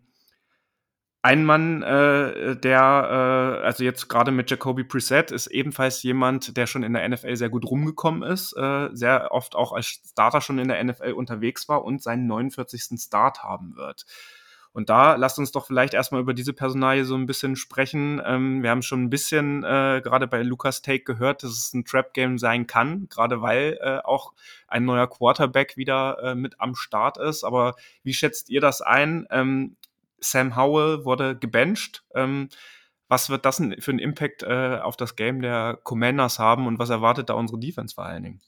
ein 1.21 1.43
Mann, 1.43 1.83
äh, 1.83 2.55
der, 2.55 3.59
äh, 3.61 3.65
also 3.65 3.83
jetzt 3.83 4.07
gerade 4.07 4.31
mit 4.31 4.49
Jacoby 4.49 4.85
Preset, 4.85 5.31
ist 5.31 5.47
ebenfalls 5.47 6.01
jemand, 6.01 6.55
der 6.55 6.65
schon 6.65 6.83
in 6.83 6.93
der 6.93 7.07
NFL 7.07 7.35
sehr 7.35 7.49
gut 7.49 7.65
rumgekommen 7.65 8.23
ist, 8.23 8.53
äh, 8.53 8.89
sehr 8.93 9.31
oft 9.31 9.55
auch 9.55 9.73
als 9.73 9.99
Starter 10.09 10.39
schon 10.39 10.59
in 10.59 10.69
der 10.69 10.81
NFL 10.81 11.11
unterwegs 11.11 11.67
war 11.67 11.83
und 11.83 12.01
seinen 12.01 12.25
49. 12.27 12.99
Start 13.01 13.43
haben 13.43 13.75
wird. 13.75 14.05
Und 14.71 14.89
da 14.89 15.15
lasst 15.15 15.39
uns 15.39 15.51
doch 15.51 15.65
vielleicht 15.65 15.93
erstmal 15.93 16.21
über 16.21 16.33
diese 16.33 16.53
Personalie 16.53 17.03
so 17.03 17.15
ein 17.15 17.25
bisschen 17.25 17.55
sprechen. 17.55 18.21
Ähm, 18.23 18.63
wir 18.63 18.69
haben 18.69 18.83
schon 18.83 19.03
ein 19.03 19.09
bisschen 19.09 19.63
äh, 19.63 19.99
gerade 20.03 20.27
bei 20.27 20.43
Lukas 20.43 20.81
Take 20.81 21.03
gehört, 21.03 21.43
dass 21.43 21.51
es 21.51 21.73
ein 21.73 21.85
Trap-Game 21.85 22.37
sein 22.37 22.67
kann, 22.67 23.09
gerade 23.09 23.41
weil 23.41 23.77
äh, 23.81 23.97
auch 24.05 24.31
ein 24.67 24.85
neuer 24.85 25.09
Quarterback 25.09 25.75
wieder 25.75 26.19
äh, 26.23 26.35
mit 26.35 26.61
am 26.61 26.75
Start 26.75 27.17
ist. 27.17 27.43
Aber 27.43 27.75
wie 28.03 28.13
schätzt 28.13 28.49
ihr 28.49 28.61
das 28.61 28.81
ein? 28.81 29.27
Ähm, 29.31 29.75
Sam 30.21 30.55
Howell 30.55 31.05
wurde 31.05 31.37
gebencht. 31.37 32.03
Ähm, 32.15 32.49
was 33.07 33.29
wird 33.29 33.45
das 33.45 33.57
für 33.79 33.91
einen 33.91 33.99
Impact 33.99 34.43
äh, 34.43 34.79
auf 34.81 34.95
das 34.95 35.15
Game 35.15 35.41
der 35.41 35.79
Commanders 35.83 36.37
haben 36.37 36.67
und 36.67 36.77
was 36.77 36.91
erwartet 36.91 37.29
da 37.29 37.33
unsere 37.33 37.59
Defense 37.59 37.95
vor 37.95 38.05
allen 38.05 38.23
Dingen? 38.23 38.41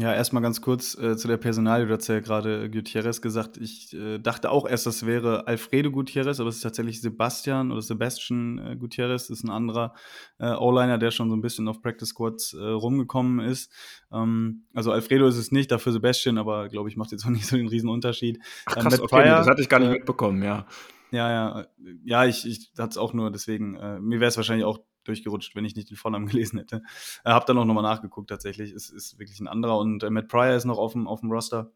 Ja, 0.00 0.14
erstmal 0.14 0.42
ganz 0.42 0.60
kurz 0.60 0.96
äh, 0.96 1.16
zu 1.16 1.26
der 1.26 1.38
Personalie. 1.38 1.86
Du 1.86 1.94
hast 1.94 2.06
ja 2.06 2.20
gerade 2.20 2.70
Gutierrez 2.70 3.20
gesagt. 3.20 3.56
Ich 3.56 3.92
äh, 3.94 4.18
dachte 4.18 4.50
auch 4.50 4.68
erst, 4.68 4.86
das 4.86 5.06
wäre 5.06 5.48
Alfredo 5.48 5.90
Gutierrez, 5.90 6.38
aber 6.38 6.50
es 6.50 6.56
ist 6.56 6.62
tatsächlich 6.62 7.00
Sebastian 7.00 7.72
oder 7.72 7.82
Sebastian 7.82 8.58
äh, 8.58 8.76
Gutierrez. 8.76 9.26
Das 9.26 9.38
ist 9.38 9.44
ein 9.44 9.50
anderer 9.50 9.94
äh, 10.38 10.52
O-Liner, 10.52 10.98
der 10.98 11.10
schon 11.10 11.30
so 11.30 11.36
ein 11.36 11.40
bisschen 11.40 11.66
auf 11.66 11.82
Practice 11.82 12.10
Squads 12.10 12.54
äh, 12.54 12.62
rumgekommen 12.62 13.40
ist. 13.40 13.72
Ähm, 14.12 14.66
also 14.72 14.92
Alfredo 14.92 15.26
ist 15.26 15.36
es 15.36 15.50
nicht, 15.50 15.72
dafür 15.72 15.90
Sebastian, 15.90 16.38
aber 16.38 16.68
glaube 16.68 16.88
ich, 16.88 16.96
macht 16.96 17.10
jetzt 17.10 17.24
auch 17.24 17.30
nicht 17.30 17.46
so 17.46 17.56
den 17.56 17.66
riesen 17.66 17.88
Unterschied. 17.88 18.38
Ach, 18.66 18.76
ähm, 18.76 18.82
krass, 18.84 19.00
okay, 19.00 19.08
Pryor, 19.08 19.38
das 19.38 19.48
hatte 19.48 19.62
ich 19.62 19.68
gar 19.68 19.80
nicht 19.80 19.88
äh, 19.88 19.94
mitbekommen, 19.94 20.44
ja. 20.44 20.66
Ja, 21.10 21.30
ja, 21.30 21.66
ja, 22.04 22.24
ich, 22.26 22.46
ich 22.46 22.70
hatte 22.78 22.90
es 22.90 22.98
auch 22.98 23.14
nur, 23.14 23.32
deswegen, 23.32 23.72
mir 24.02 24.20
wäre 24.20 24.28
es 24.28 24.36
wahrscheinlich 24.36 24.66
auch 24.66 24.78
durchgerutscht, 25.08 25.56
wenn 25.56 25.64
ich 25.64 25.74
nicht 25.74 25.90
den 25.90 25.96
Vornamen 25.96 26.26
gelesen 26.28 26.58
hätte. 26.58 26.82
Äh, 27.24 27.30
hab 27.30 27.46
dann 27.46 27.58
auch 27.58 27.64
nochmal 27.64 27.82
nachgeguckt 27.82 28.30
tatsächlich. 28.30 28.72
Es 28.72 28.90
ist 28.90 29.18
wirklich 29.18 29.40
ein 29.40 29.48
anderer 29.48 29.78
und 29.78 30.02
äh, 30.02 30.10
Matt 30.10 30.28
Pryor 30.28 30.54
ist 30.54 30.64
noch 30.64 30.78
auf 30.78 30.92
dem, 30.92 31.08
auf 31.08 31.20
dem 31.20 31.30
Roster. 31.30 31.72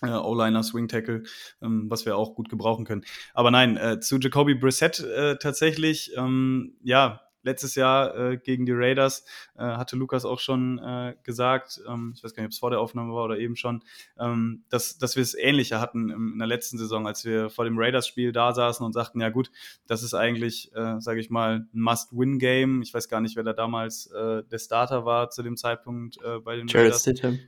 Äh, 0.00 0.10
O-Liner, 0.10 0.62
Swing 0.62 0.86
Tackle, 0.86 1.24
ähm, 1.60 1.90
was 1.90 2.06
wir 2.06 2.16
auch 2.16 2.36
gut 2.36 2.48
gebrauchen 2.48 2.84
können. 2.84 3.04
Aber 3.34 3.50
nein, 3.50 3.76
äh, 3.76 3.98
zu 3.98 4.18
Jacoby 4.18 4.54
Brissett 4.54 5.00
äh, 5.00 5.38
tatsächlich, 5.38 6.12
ähm, 6.16 6.76
ja, 6.84 7.27
letztes 7.42 7.74
Jahr 7.74 8.16
äh, 8.16 8.36
gegen 8.36 8.66
die 8.66 8.72
Raiders, 8.72 9.24
äh, 9.56 9.62
hatte 9.62 9.96
Lukas 9.96 10.24
auch 10.24 10.40
schon 10.40 10.78
äh, 10.78 11.14
gesagt, 11.22 11.80
ähm, 11.88 12.12
ich 12.16 12.22
weiß 12.22 12.34
gar 12.34 12.42
nicht, 12.42 12.48
ob 12.48 12.52
es 12.52 12.58
vor 12.58 12.70
der 12.70 12.80
Aufnahme 12.80 13.12
war 13.12 13.24
oder 13.24 13.38
eben 13.38 13.56
schon, 13.56 13.82
ähm, 14.18 14.64
dass, 14.68 14.98
dass 14.98 15.16
wir 15.16 15.22
es 15.22 15.34
ähnlicher 15.34 15.80
hatten 15.80 16.10
im, 16.10 16.32
in 16.32 16.38
der 16.38 16.48
letzten 16.48 16.78
Saison, 16.78 17.06
als 17.06 17.24
wir 17.24 17.50
vor 17.50 17.64
dem 17.64 17.78
Raiders-Spiel 17.78 18.32
da 18.32 18.52
saßen 18.52 18.84
und 18.84 18.92
sagten, 18.92 19.20
ja 19.20 19.30
gut, 19.30 19.50
das 19.86 20.02
ist 20.02 20.14
eigentlich, 20.14 20.72
äh, 20.74 21.00
sage 21.00 21.20
ich 21.20 21.30
mal, 21.30 21.66
ein 21.72 21.80
Must-Win-Game. 21.80 22.82
Ich 22.82 22.92
weiß 22.92 23.08
gar 23.08 23.20
nicht, 23.20 23.36
wer 23.36 23.44
da 23.44 23.52
damals 23.52 24.06
äh, 24.06 24.42
der 24.44 24.58
Starter 24.58 25.04
war 25.04 25.30
zu 25.30 25.42
dem 25.42 25.56
Zeitpunkt 25.56 26.18
äh, 26.22 26.38
bei 26.40 26.56
den 26.56 26.66
Jared 26.66 26.86
Raiders. 26.86 27.02
Stidham. 27.02 27.38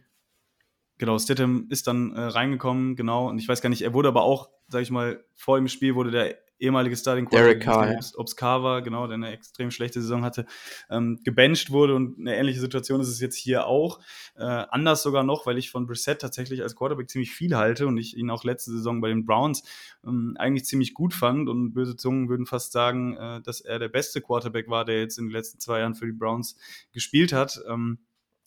Genau, 1.01 1.19
Stidham 1.19 1.67
ist 1.71 1.87
dann 1.87 2.15
äh, 2.15 2.21
reingekommen, 2.21 2.95
genau. 2.95 3.31
Und 3.31 3.39
ich 3.39 3.49
weiß 3.49 3.63
gar 3.63 3.71
nicht, 3.71 3.81
er 3.81 3.95
wurde 3.95 4.09
aber 4.09 4.21
auch, 4.21 4.51
sag 4.69 4.83
ich 4.83 4.91
mal, 4.91 5.25
vor 5.35 5.57
dem 5.57 5.67
Spiel 5.67 5.95
wurde 5.95 6.11
der 6.11 6.37
ehemalige 6.59 6.95
Starting 6.95 7.25
Quarterback, 7.25 8.05
ob 8.19 8.27
es 8.27 8.37
Carr 8.37 8.63
war, 8.63 8.83
genau, 8.83 9.07
der 9.07 9.15
eine 9.15 9.31
extrem 9.31 9.71
schlechte 9.71 10.03
Saison 10.03 10.23
hatte, 10.23 10.45
ähm, 10.91 11.19
gebencht 11.25 11.71
wurde 11.71 11.95
und 11.95 12.19
eine 12.19 12.37
ähnliche 12.37 12.61
Situation 12.61 13.01
ist 13.01 13.09
es 13.09 13.19
jetzt 13.19 13.37
hier 13.37 13.67
auch. 13.67 13.99
Äh, 14.37 14.43
anders 14.45 15.03
sogar 15.03 15.23
noch, 15.23 15.47
weil 15.47 15.57
ich 15.57 15.71
von 15.71 15.87
Brissett 15.87 16.21
tatsächlich 16.21 16.61
als 16.61 16.77
Quarterback 16.77 17.09
ziemlich 17.09 17.33
viel 17.33 17.57
halte 17.57 17.87
und 17.87 17.97
ich 17.97 18.15
ihn 18.15 18.29
auch 18.29 18.45
letzte 18.45 18.71
Saison 18.71 19.01
bei 19.01 19.09
den 19.09 19.25
Browns 19.25 19.63
ähm, 20.07 20.37
eigentlich 20.39 20.67
ziemlich 20.67 20.93
gut 20.93 21.15
fand 21.15 21.49
und 21.49 21.73
böse 21.73 21.97
Zungen 21.97 22.29
würden 22.29 22.45
fast 22.45 22.73
sagen, 22.73 23.17
äh, 23.17 23.41
dass 23.41 23.63
er 23.63 23.79
der 23.79 23.89
beste 23.89 24.21
Quarterback 24.21 24.69
war, 24.69 24.85
der 24.85 25.01
jetzt 25.01 25.17
in 25.17 25.29
den 25.29 25.33
letzten 25.33 25.61
zwei 25.61 25.79
Jahren 25.79 25.95
für 25.95 26.05
die 26.05 26.13
Browns 26.13 26.57
gespielt 26.93 27.33
hat. 27.33 27.59
Ähm, 27.67 28.01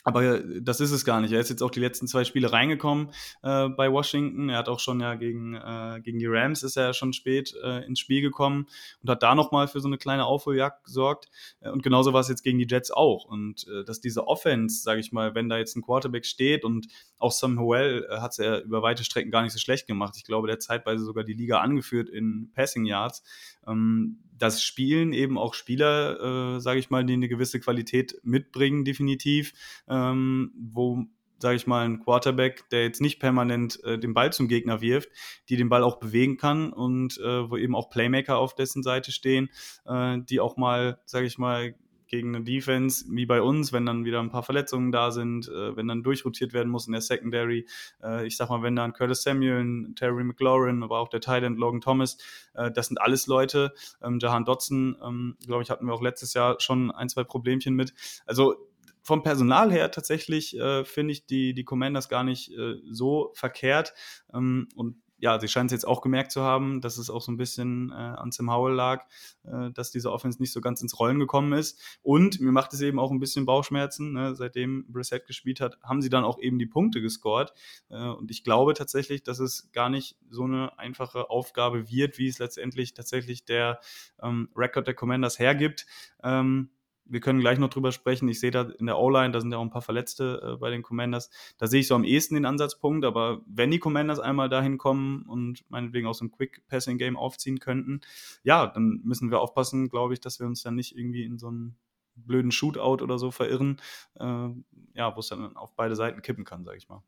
aber 0.03 0.39
das 0.39 0.79
ist 0.79 0.91
es 0.91 1.05
gar 1.05 1.21
nicht. 1.21 1.31
Er 1.31 1.39
ist 1.39 1.49
jetzt 1.49 1.63
auch 1.63 1.71
die 1.71 1.79
letzten 1.79 2.07
zwei 2.07 2.23
Spiele 2.25 2.51
reingekommen 2.51 3.09
äh, 3.41 3.69
bei 3.69 3.91
Washington. 3.91 4.49
Er 4.49 4.57
hat 4.57 4.69
auch 4.69 4.79
schon 4.79 4.99
ja 4.99 5.15
gegen, 5.15 5.55
äh, 5.55 6.01
gegen 6.03 6.19
die 6.19 6.27
Rams 6.27 6.63
ist 6.63 6.75
er 6.75 6.93
schon 6.93 7.13
spät 7.13 7.53
äh, 7.63 7.85
ins 7.85 7.99
Spiel 7.99 8.21
gekommen 8.21 8.67
und 9.01 9.09
hat 9.09 9.23
da 9.23 9.33
nochmal 9.33 9.67
für 9.67 9.79
so 9.79 9.87
eine 9.87 9.97
kleine 9.97 10.25
Aufholjagd 10.25 10.83
gesorgt. 10.83 11.29
Äh, 11.61 11.69
und 11.69 11.83
genauso 11.83 12.13
war 12.13 12.21
es 12.21 12.27
jetzt 12.27 12.43
gegen 12.43 12.59
die 12.59 12.67
Jets 12.67 12.91
auch. 12.91 13.25
Und 13.25 13.65
äh, 13.67 13.85
dass 13.85 14.01
diese 14.01 14.27
Offense, 14.27 14.83
sage 14.83 14.99
ich 14.99 15.11
mal, 15.11 15.35
wenn 15.35 15.47
da 15.49 15.57
jetzt 15.57 15.75
ein 15.75 15.81
Quarterback 15.81 16.25
steht 16.25 16.65
und 16.65 16.87
auch 17.17 17.31
Sam 17.31 17.59
Howell 17.59 18.05
äh, 18.09 18.17
hat 18.17 18.31
es 18.31 18.37
ja 18.37 18.59
über 18.59 18.81
weite 18.81 19.05
Strecken 19.05 19.31
gar 19.31 19.43
nicht 19.43 19.53
so 19.53 19.59
schlecht 19.59 19.87
gemacht. 19.87 20.15
Ich 20.17 20.25
glaube, 20.25 20.47
der 20.47 20.55
hat 20.55 20.63
zeitweise 20.63 21.05
sogar 21.05 21.23
die 21.23 21.33
Liga 21.33 21.59
angeführt 21.59 22.09
in 22.09 22.51
Passing 22.53 22.85
Yards. 22.85 23.23
Ähm, 23.67 24.19
das 24.37 24.63
spielen 24.63 25.13
eben 25.13 25.37
auch 25.37 25.53
Spieler, 25.53 26.55
äh, 26.55 26.59
sage 26.59 26.79
ich 26.79 26.89
mal, 26.89 27.05
die 27.05 27.13
eine 27.13 27.29
gewisse 27.29 27.59
Qualität 27.59 28.19
mitbringen, 28.23 28.83
definitiv, 28.83 29.53
ähm, 29.87 30.51
wo 30.57 31.05
sage 31.43 31.57
ich 31.57 31.67
mal, 31.67 31.85
ein 31.85 31.99
Quarterback, 31.99 32.69
der 32.69 32.83
jetzt 32.83 33.01
nicht 33.01 33.19
permanent 33.19 33.83
äh, 33.83 33.99
den 33.99 34.13
Ball 34.13 34.31
zum 34.31 34.47
Gegner 34.47 34.79
wirft, 34.79 35.09
die 35.49 35.57
den 35.57 35.67
Ball 35.67 35.83
auch 35.83 35.99
bewegen 35.99 36.37
kann 36.37 36.71
und 36.71 37.17
äh, 37.17 37.49
wo 37.49 37.57
eben 37.57 37.75
auch 37.75 37.89
Playmaker 37.89 38.37
auf 38.37 38.55
dessen 38.55 38.81
Seite 38.81 39.11
stehen, 39.11 39.49
äh, 39.85 40.19
die 40.21 40.39
auch 40.39 40.55
mal, 40.55 40.99
sage 41.05 41.25
ich 41.25 41.37
mal, 41.37 41.75
gegen 42.13 42.35
eine 42.35 42.43
Defense 42.43 43.05
wie 43.09 43.25
bei 43.25 43.41
uns, 43.41 43.73
wenn 43.73 43.87
dann 43.87 44.05
wieder 44.05 44.19
ein 44.19 44.29
paar 44.29 44.43
Verletzungen 44.43 44.91
da 44.91 45.09
sind, 45.09 45.47
äh, 45.47 45.75
wenn 45.75 45.87
dann 45.87 46.03
durchrotiert 46.03 46.53
werden 46.53 46.69
muss 46.69 46.85
in 46.85 46.91
der 46.91 47.01
Secondary. 47.01 47.65
Äh, 48.03 48.27
ich 48.27 48.37
sag 48.37 48.49
mal, 48.49 48.61
wenn 48.61 48.75
dann 48.75 48.93
Curtis 48.93 49.23
Samuel, 49.23 49.95
Terry 49.95 50.23
McLaurin, 50.23 50.83
aber 50.83 50.99
auch 50.99 51.07
der 51.07 51.21
Thailand 51.21 51.57
Logan 51.57 51.81
Thomas, 51.81 52.19
äh, 52.53 52.71
das 52.71 52.89
sind 52.89 53.01
alles 53.01 53.25
Leute. 53.25 53.73
Ähm, 54.03 54.19
Jahan 54.21 54.45
Dotson, 54.45 54.95
ähm, 55.03 55.37
glaube 55.43 55.63
ich, 55.63 55.71
hatten 55.71 55.87
wir 55.87 55.93
auch 55.95 56.03
letztes 56.03 56.35
Jahr 56.35 56.59
schon 56.59 56.91
ein, 56.91 57.09
zwei 57.09 57.23
Problemchen 57.23 57.73
mit. 57.73 57.95
Also 58.27 58.57
vom 59.01 59.23
Personal 59.23 59.71
her 59.71 59.89
tatsächlich 59.89 60.55
äh, 60.55 60.85
finde 60.85 61.13
ich 61.13 61.25
die, 61.25 61.55
die 61.55 61.63
Commanders 61.63 62.09
gar 62.09 62.23
nicht 62.23 62.51
äh, 62.51 62.75
so 62.91 63.31
verkehrt. 63.33 63.95
Ähm, 64.31 64.67
und 64.75 65.02
ja, 65.23 65.39
sie 65.39 65.47
scheinen 65.47 65.67
es 65.67 65.71
jetzt 65.71 65.87
auch 65.87 66.01
gemerkt 66.01 66.33
zu 66.33 66.41
haben, 66.41 66.81
dass 66.81 66.97
es 66.97 67.09
auch 67.09 67.21
so 67.21 67.31
ein 67.31 67.37
bisschen 67.37 67.91
äh, 67.91 67.93
an 67.93 68.33
Sam 68.33 68.51
Howell 68.51 68.73
lag, 68.73 69.05
äh, 69.45 69.71
dass 69.71 69.89
diese 69.89 70.11
Offense 70.11 70.41
nicht 70.41 70.51
so 70.51 70.59
ganz 70.59 70.81
ins 70.81 70.99
Rollen 70.99 71.17
gekommen 71.17 71.53
ist. 71.53 71.81
Und 72.01 72.41
mir 72.41 72.51
macht 72.51 72.73
es 72.73 72.81
eben 72.81 72.99
auch 72.99 73.09
ein 73.09 73.21
bisschen 73.21 73.45
Bauchschmerzen. 73.45 74.11
Ne? 74.11 74.35
Seitdem 74.35 74.85
Brissett 74.91 75.25
gespielt 75.25 75.61
hat, 75.61 75.77
haben 75.81 76.01
sie 76.01 76.09
dann 76.09 76.25
auch 76.25 76.39
eben 76.39 76.59
die 76.59 76.65
Punkte 76.65 77.01
gescored. 77.01 77.53
Äh, 77.89 78.09
und 78.09 78.31
ich 78.31 78.43
glaube 78.43 78.73
tatsächlich, 78.73 79.23
dass 79.23 79.39
es 79.39 79.71
gar 79.71 79.89
nicht 79.89 80.17
so 80.29 80.43
eine 80.43 80.77
einfache 80.77 81.29
Aufgabe 81.29 81.89
wird, 81.89 82.17
wie 82.17 82.27
es 82.27 82.39
letztendlich 82.39 82.93
tatsächlich 82.93 83.45
der 83.45 83.79
ähm, 84.21 84.49
Record 84.57 84.87
der 84.87 84.93
Commanders 84.93 85.39
hergibt. 85.39 85.85
Ähm, 86.21 86.69
wir 87.05 87.19
können 87.19 87.39
gleich 87.39 87.59
noch 87.59 87.69
drüber 87.69 87.91
sprechen. 87.91 88.27
Ich 88.27 88.39
sehe 88.39 88.51
da 88.51 88.61
in 88.61 88.85
der 88.85 88.97
O-Line, 88.97 89.31
da 89.31 89.41
sind 89.41 89.51
ja 89.51 89.57
auch 89.57 89.63
ein 89.63 89.69
paar 89.69 89.81
Verletzte 89.81 90.53
äh, 90.53 90.57
bei 90.57 90.69
den 90.69 90.83
Commanders. 90.83 91.29
Da 91.57 91.67
sehe 91.67 91.81
ich 91.81 91.87
so 91.87 91.95
am 91.95 92.03
ehesten 92.03 92.35
den 92.35 92.45
Ansatzpunkt, 92.45 93.05
aber 93.05 93.41
wenn 93.45 93.71
die 93.71 93.79
Commanders 93.79 94.19
einmal 94.19 94.49
dahin 94.49 94.77
kommen 94.77 95.23
und 95.23 95.63
meinetwegen 95.69 96.07
auch 96.07 96.13
so 96.13 96.25
ein 96.25 96.31
Quick-Passing-Game 96.31 97.17
aufziehen 97.17 97.59
könnten, 97.59 98.01
ja, 98.43 98.67
dann 98.67 99.01
müssen 99.03 99.31
wir 99.31 99.39
aufpassen, 99.39 99.89
glaube 99.89 100.13
ich, 100.13 100.21
dass 100.21 100.39
wir 100.39 100.47
uns 100.47 100.63
dann 100.63 100.75
nicht 100.75 100.97
irgendwie 100.97 101.23
in 101.23 101.37
so 101.37 101.47
einen 101.47 101.75
blöden 102.15 102.51
Shootout 102.51 103.03
oder 103.03 103.17
so 103.17 103.31
verirren, 103.31 103.81
äh, 104.15 104.49
ja, 104.93 105.15
wo 105.15 105.19
es 105.19 105.27
dann 105.27 105.55
auf 105.57 105.75
beide 105.75 105.95
Seiten 105.95 106.21
kippen 106.21 106.45
kann, 106.45 106.63
sage 106.63 106.77
ich 106.77 106.89
mal. 106.89 107.03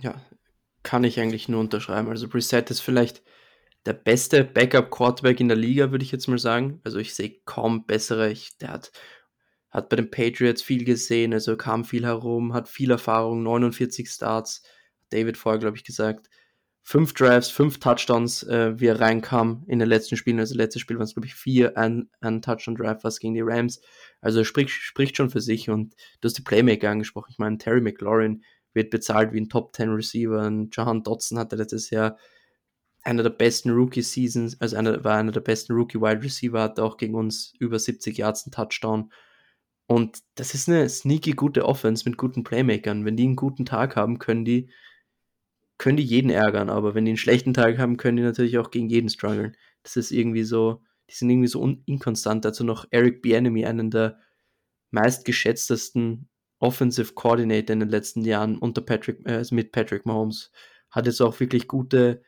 Ja, 0.00 0.14
kann 0.82 1.04
ich 1.04 1.18
eigentlich 1.20 1.48
nur 1.48 1.60
unterschreiben. 1.60 2.08
Also 2.08 2.28
Preset 2.28 2.70
ist 2.70 2.80
vielleicht 2.80 3.22
der 3.88 3.94
beste 3.94 4.44
Backup-Quarterback 4.44 5.40
in 5.40 5.48
der 5.48 5.56
Liga, 5.56 5.90
würde 5.90 6.04
ich 6.04 6.12
jetzt 6.12 6.28
mal 6.28 6.38
sagen. 6.38 6.78
Also 6.84 6.98
ich 6.98 7.14
sehe 7.14 7.40
kaum 7.46 7.86
bessere. 7.86 8.30
Ich, 8.30 8.58
der 8.58 8.72
hat, 8.72 8.92
hat 9.70 9.88
bei 9.88 9.96
den 9.96 10.10
Patriots 10.10 10.60
viel 10.62 10.84
gesehen, 10.84 11.32
also 11.32 11.56
kam 11.56 11.86
viel 11.86 12.04
herum, 12.04 12.52
hat 12.52 12.68
viel 12.68 12.90
Erfahrung, 12.90 13.42
49 13.42 14.10
Starts, 14.10 14.62
David 15.08 15.38
vorher, 15.38 15.58
glaube 15.58 15.78
ich, 15.78 15.84
gesagt. 15.84 16.28
Fünf 16.82 17.14
Drives, 17.14 17.48
fünf 17.48 17.80
Touchdowns, 17.80 18.42
äh, 18.42 18.78
wie 18.78 18.88
er 18.88 19.00
reinkam 19.00 19.64
in 19.68 19.78
den 19.78 19.88
letzten 19.88 20.18
Spielen. 20.18 20.38
Also 20.38 20.54
letztes 20.54 20.82
Spiel 20.82 20.98
waren 20.98 21.04
es, 21.04 21.14
glaube 21.14 21.26
ich, 21.26 21.34
vier, 21.34 21.78
ein, 21.78 22.10
ein 22.20 22.42
Touchdown-Drive 22.42 23.04
was 23.04 23.20
gegen 23.20 23.34
die 23.34 23.42
Rams. 23.42 23.80
Also 24.20 24.44
spricht, 24.44 24.70
spricht 24.70 25.16
schon 25.16 25.30
für 25.30 25.40
sich 25.40 25.70
und 25.70 25.94
du 26.20 26.26
hast 26.26 26.36
die 26.36 26.42
Playmaker 26.42 26.90
angesprochen. 26.90 27.30
Ich 27.30 27.38
meine, 27.38 27.56
Terry 27.56 27.80
McLaurin 27.80 28.42
wird 28.74 28.90
bezahlt 28.90 29.32
wie 29.32 29.40
ein 29.40 29.48
Top-10-Receiver. 29.48 30.68
Jahan 30.72 31.02
Dotson 31.02 31.38
hatte 31.38 31.56
letztes 31.56 31.88
Jahr 31.88 32.18
einer 33.02 33.22
der 33.22 33.30
besten 33.30 33.70
Rookie-Seasons, 33.70 34.60
also 34.60 34.76
einer, 34.76 35.02
war 35.04 35.16
einer 35.16 35.32
der 35.32 35.40
besten 35.40 35.72
Rookie-Wide 35.72 36.22
Receiver, 36.22 36.60
hatte 36.60 36.82
auch 36.82 36.96
gegen 36.96 37.14
uns 37.14 37.54
über 37.58 37.78
70 37.78 38.18
Yards 38.18 38.46
einen 38.46 38.52
Touchdown. 38.52 39.12
Und 39.86 40.18
das 40.34 40.54
ist 40.54 40.68
eine 40.68 40.88
sneaky 40.88 41.32
gute 41.32 41.64
Offense 41.64 42.08
mit 42.08 42.18
guten 42.18 42.44
Playmakern. 42.44 43.04
Wenn 43.04 43.16
die 43.16 43.24
einen 43.24 43.36
guten 43.36 43.64
Tag 43.64 43.96
haben, 43.96 44.18
können 44.18 44.44
die, 44.44 44.70
können 45.78 45.96
die 45.96 46.04
jeden 46.04 46.30
ärgern, 46.30 46.68
aber 46.68 46.94
wenn 46.94 47.04
die 47.04 47.12
einen 47.12 47.16
schlechten 47.16 47.54
Tag 47.54 47.78
haben, 47.78 47.96
können 47.96 48.18
die 48.18 48.22
natürlich 48.22 48.58
auch 48.58 48.70
gegen 48.70 48.88
jeden 48.88 49.08
strugglen. 49.08 49.56
Das 49.82 49.96
ist 49.96 50.10
irgendwie 50.10 50.42
so, 50.42 50.82
die 51.08 51.14
sind 51.14 51.30
irgendwie 51.30 51.48
so 51.48 51.66
inkonstant. 51.86 52.44
Dazu 52.44 52.64
noch 52.64 52.86
Eric 52.90 53.22
Bienemy, 53.22 53.64
einen 53.64 53.90
der 53.90 54.18
meistgeschätztesten 54.90 56.28
Offensive 56.58 57.14
Coordinator 57.14 57.72
in 57.72 57.80
den 57.80 57.88
letzten 57.88 58.22
Jahren 58.24 58.58
unter 58.58 58.82
Patrick, 58.82 59.24
äh, 59.26 59.44
mit 59.52 59.72
Patrick 59.72 60.04
Mahomes. 60.04 60.50
Hat 60.90 61.06
jetzt 61.06 61.20
auch 61.20 61.38
wirklich 61.40 61.68
gute 61.68 62.22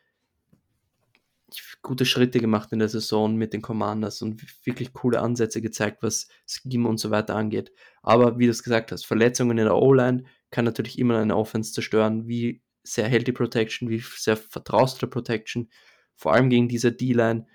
gute 1.81 2.05
Schritte 2.05 2.39
gemacht 2.39 2.71
in 2.71 2.79
der 2.79 2.89
Saison 2.89 3.35
mit 3.35 3.53
den 3.53 3.61
Commanders 3.61 4.21
und 4.21 4.41
wirklich 4.65 4.93
coole 4.93 5.19
Ansätze 5.19 5.61
gezeigt, 5.61 6.03
was 6.03 6.27
Scheme 6.45 6.87
und 6.87 6.97
so 6.97 7.11
weiter 7.11 7.35
angeht. 7.35 7.71
Aber 8.01 8.39
wie 8.39 8.45
du 8.45 8.51
es 8.51 8.63
gesagt 8.63 8.91
hast, 8.91 9.05
Verletzungen 9.05 9.57
in 9.57 9.65
der 9.65 9.75
O-Line 9.75 10.23
kann 10.49 10.65
natürlich 10.65 10.99
immer 10.99 11.19
eine 11.19 11.35
Offense 11.35 11.73
zerstören. 11.73 12.27
Wie 12.27 12.61
sehr 12.83 13.07
hält 13.07 13.27
die 13.27 13.31
Protection, 13.31 13.89
wie 13.89 13.99
sehr 13.99 14.37
vertraust 14.37 14.97
du 14.97 15.05
der 15.05 15.11
Protection. 15.11 15.69
vor 16.15 16.33
allem 16.33 16.49
gegen 16.49 16.67
diese 16.67 16.91
D-Line. 16.91 17.47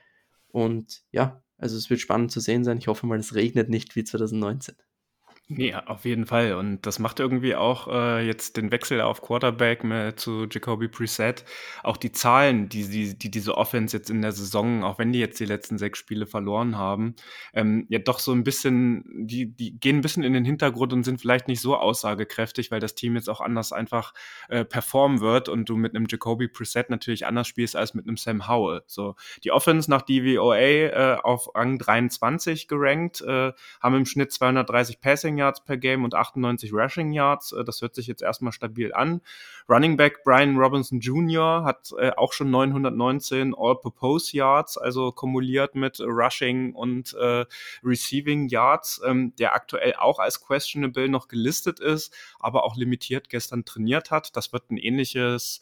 Und 0.48 1.02
ja, 1.12 1.42
also 1.58 1.76
es 1.76 1.88
wird 1.90 2.00
spannend 2.00 2.32
zu 2.32 2.40
sehen 2.40 2.64
sein. 2.64 2.78
Ich 2.78 2.88
hoffe 2.88 3.06
mal, 3.06 3.18
es 3.18 3.34
regnet 3.34 3.68
nicht 3.68 3.94
wie 3.96 4.04
2019. 4.04 4.74
Nee, 5.48 5.72
auf 5.74 6.04
jeden 6.04 6.26
Fall. 6.26 6.54
Und 6.54 6.86
das 6.86 6.98
macht 6.98 7.20
irgendwie 7.20 7.54
auch 7.54 7.86
äh, 7.86 8.26
jetzt 8.26 8.56
den 8.56 8.72
Wechsel 8.72 9.00
auf 9.00 9.22
Quarterback 9.22 9.84
mit, 9.84 10.18
zu 10.18 10.48
Jacoby 10.50 10.88
Preset. 10.88 11.44
Auch 11.84 11.96
die 11.96 12.10
Zahlen, 12.10 12.68
die, 12.68 12.88
die, 12.88 13.16
die 13.16 13.30
diese 13.30 13.56
Offense 13.56 13.96
jetzt 13.96 14.10
in 14.10 14.22
der 14.22 14.32
Saison, 14.32 14.82
auch 14.82 14.98
wenn 14.98 15.12
die 15.12 15.20
jetzt 15.20 15.38
die 15.38 15.44
letzten 15.44 15.78
sechs 15.78 16.00
Spiele 16.00 16.26
verloren 16.26 16.76
haben, 16.76 17.14
ähm, 17.54 17.86
ja 17.90 18.00
doch 18.00 18.18
so 18.18 18.32
ein 18.32 18.42
bisschen, 18.42 19.04
die, 19.24 19.46
die 19.54 19.78
gehen 19.78 19.98
ein 19.98 20.00
bisschen 20.00 20.24
in 20.24 20.32
den 20.32 20.44
Hintergrund 20.44 20.92
und 20.92 21.04
sind 21.04 21.20
vielleicht 21.20 21.46
nicht 21.46 21.60
so 21.60 21.76
aussagekräftig, 21.76 22.72
weil 22.72 22.80
das 22.80 22.96
Team 22.96 23.14
jetzt 23.14 23.30
auch 23.30 23.40
anders 23.40 23.72
einfach 23.72 24.14
äh, 24.48 24.64
performen 24.64 25.20
wird 25.20 25.48
und 25.48 25.68
du 25.68 25.76
mit 25.76 25.94
einem 25.94 26.06
Jacoby 26.10 26.48
Preset 26.48 26.90
natürlich 26.90 27.24
anders 27.24 27.46
spielst 27.46 27.76
als 27.76 27.94
mit 27.94 28.08
einem 28.08 28.16
Sam 28.16 28.48
Howell. 28.48 28.82
So, 28.88 29.14
die 29.44 29.52
Offense 29.52 29.88
nach 29.88 30.02
DVOA 30.02 30.56
äh, 30.56 31.18
auf 31.22 31.54
Rang 31.54 31.78
23 31.78 32.66
gerankt, 32.66 33.20
äh, 33.20 33.52
haben 33.80 33.94
im 33.94 34.06
Schnitt 34.06 34.32
230 34.32 35.00
Passing 35.00 35.35
Passing 35.36 35.38
Yards 35.38 35.60
per 35.60 35.76
Game 35.76 36.04
und 36.04 36.14
98 36.14 36.72
Rushing 36.72 37.12
Yards. 37.12 37.52
Äh, 37.52 37.64
das 37.64 37.82
hört 37.82 37.94
sich 37.94 38.06
jetzt 38.06 38.22
erstmal 38.22 38.52
stabil 38.52 38.92
an. 38.92 39.20
Running 39.68 39.96
Back 39.96 40.24
Brian 40.24 40.56
Robinson 40.56 41.00
Jr. 41.00 41.64
hat 41.64 41.92
äh, 41.98 42.12
auch 42.16 42.32
schon 42.32 42.50
919 42.50 43.54
All-Purpose 43.56 44.36
Yards, 44.36 44.78
also 44.78 45.12
kumuliert 45.12 45.74
mit 45.74 46.00
Rushing 46.00 46.74
und 46.74 47.14
äh, 47.14 47.44
Receiving 47.84 48.48
Yards, 48.48 49.02
ähm, 49.04 49.34
der 49.38 49.54
aktuell 49.54 49.94
auch 49.96 50.18
als 50.18 50.40
questionable 50.40 51.08
noch 51.08 51.28
gelistet 51.28 51.80
ist, 51.80 52.14
aber 52.38 52.64
auch 52.64 52.76
limitiert 52.76 53.28
gestern 53.28 53.64
trainiert 53.64 54.10
hat. 54.10 54.36
Das 54.36 54.52
wird 54.52 54.70
ein 54.70 54.78
ähnliches 54.78 55.60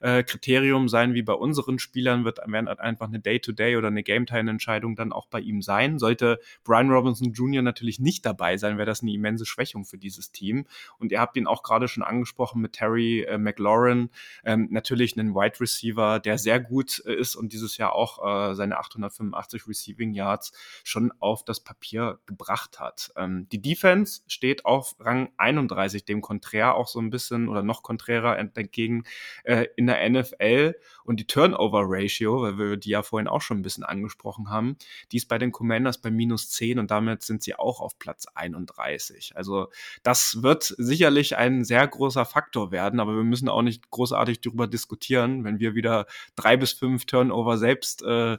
äh, 0.00 0.22
Kriterium 0.22 0.88
sein 0.88 1.14
wie 1.14 1.22
bei 1.22 1.32
unseren 1.32 1.78
Spielern, 1.78 2.24
wird 2.24 2.38
werden 2.46 2.68
einfach 2.68 3.08
eine 3.08 3.20
Day-to-Day 3.20 3.74
-Day 3.74 3.78
oder 3.78 3.88
eine 3.88 4.02
Game-Time-Entscheidung 4.02 4.96
dann 4.96 5.12
auch 5.12 5.26
bei 5.26 5.40
ihm 5.40 5.62
sein. 5.62 5.98
Sollte 5.98 6.38
Brian 6.64 6.90
Robinson 6.90 7.32
Jr. 7.32 7.62
natürlich 7.62 7.98
nicht 7.98 8.24
dabei 8.26 8.56
sein, 8.56 8.78
wäre 8.78 8.86
das 8.86 9.02
eine 9.02 9.12
immense 9.12 9.46
Schwächung 9.46 9.84
für 9.84 9.98
dieses 9.98 10.32
Team. 10.32 10.66
Und 10.98 11.12
ihr 11.12 11.20
habt 11.20 11.36
ihn 11.36 11.46
auch 11.46 11.62
gerade 11.62 11.88
schon 11.88 12.02
angesprochen 12.02 12.60
mit 12.60 12.72
Terry 12.72 13.22
äh, 13.22 13.38
McLaurin, 13.38 14.10
ähm, 14.44 14.68
natürlich 14.70 15.18
einen 15.18 15.34
Wide 15.34 15.60
Receiver, 15.60 16.20
der 16.20 16.38
sehr 16.38 16.60
gut 16.60 17.02
äh, 17.06 17.14
ist 17.14 17.36
und 17.36 17.52
dieses 17.52 17.76
Jahr 17.76 17.94
auch 17.94 18.50
äh, 18.50 18.54
seine 18.54 18.78
885 18.78 19.66
Receiving 19.66 20.12
Yards 20.12 20.52
schon 20.84 21.12
auf 21.20 21.44
das 21.44 21.60
Papier 21.60 22.18
gebracht 22.26 22.80
hat. 22.80 23.12
Ähm, 23.16 23.48
die 23.50 23.60
Defense 23.60 24.22
steht 24.26 24.64
auf 24.64 24.96
Rang 25.00 25.30
31, 25.36 26.04
dem 26.04 26.20
konträr 26.20 26.74
auch 26.74 26.88
so 26.88 27.00
ein 27.00 27.10
bisschen 27.10 27.48
oder 27.48 27.62
noch 27.62 27.82
konträrer 27.82 28.38
entgegen 28.38 29.04
äh, 29.44 29.66
in 29.76 29.85
in 29.88 30.12
der 30.14 30.22
NFL 30.22 30.74
und 31.04 31.20
die 31.20 31.26
Turnover-Ratio, 31.26 32.42
weil 32.42 32.58
wir 32.58 32.76
die 32.76 32.90
ja 32.90 33.02
vorhin 33.02 33.28
auch 33.28 33.40
schon 33.40 33.58
ein 33.58 33.62
bisschen 33.62 33.84
angesprochen 33.84 34.50
haben, 34.50 34.76
die 35.12 35.16
ist 35.16 35.28
bei 35.28 35.38
den 35.38 35.52
Commanders 35.52 35.98
bei 35.98 36.10
minus 36.10 36.50
10 36.50 36.78
und 36.78 36.90
damit 36.90 37.22
sind 37.22 37.42
sie 37.42 37.54
auch 37.54 37.80
auf 37.80 37.98
Platz 37.98 38.26
31. 38.34 39.36
Also 39.36 39.68
das 40.02 40.42
wird 40.42 40.74
sicherlich 40.78 41.36
ein 41.36 41.64
sehr 41.64 41.86
großer 41.86 42.24
Faktor 42.24 42.72
werden, 42.72 43.00
aber 43.00 43.14
wir 43.14 43.24
müssen 43.24 43.48
auch 43.48 43.62
nicht 43.62 43.90
großartig 43.90 44.40
darüber 44.40 44.66
diskutieren, 44.66 45.44
wenn 45.44 45.60
wir 45.60 45.74
wieder 45.74 46.06
drei 46.34 46.56
bis 46.56 46.72
fünf 46.72 47.06
Turnover 47.06 47.58
selbst 47.58 48.02
äh, 48.02 48.38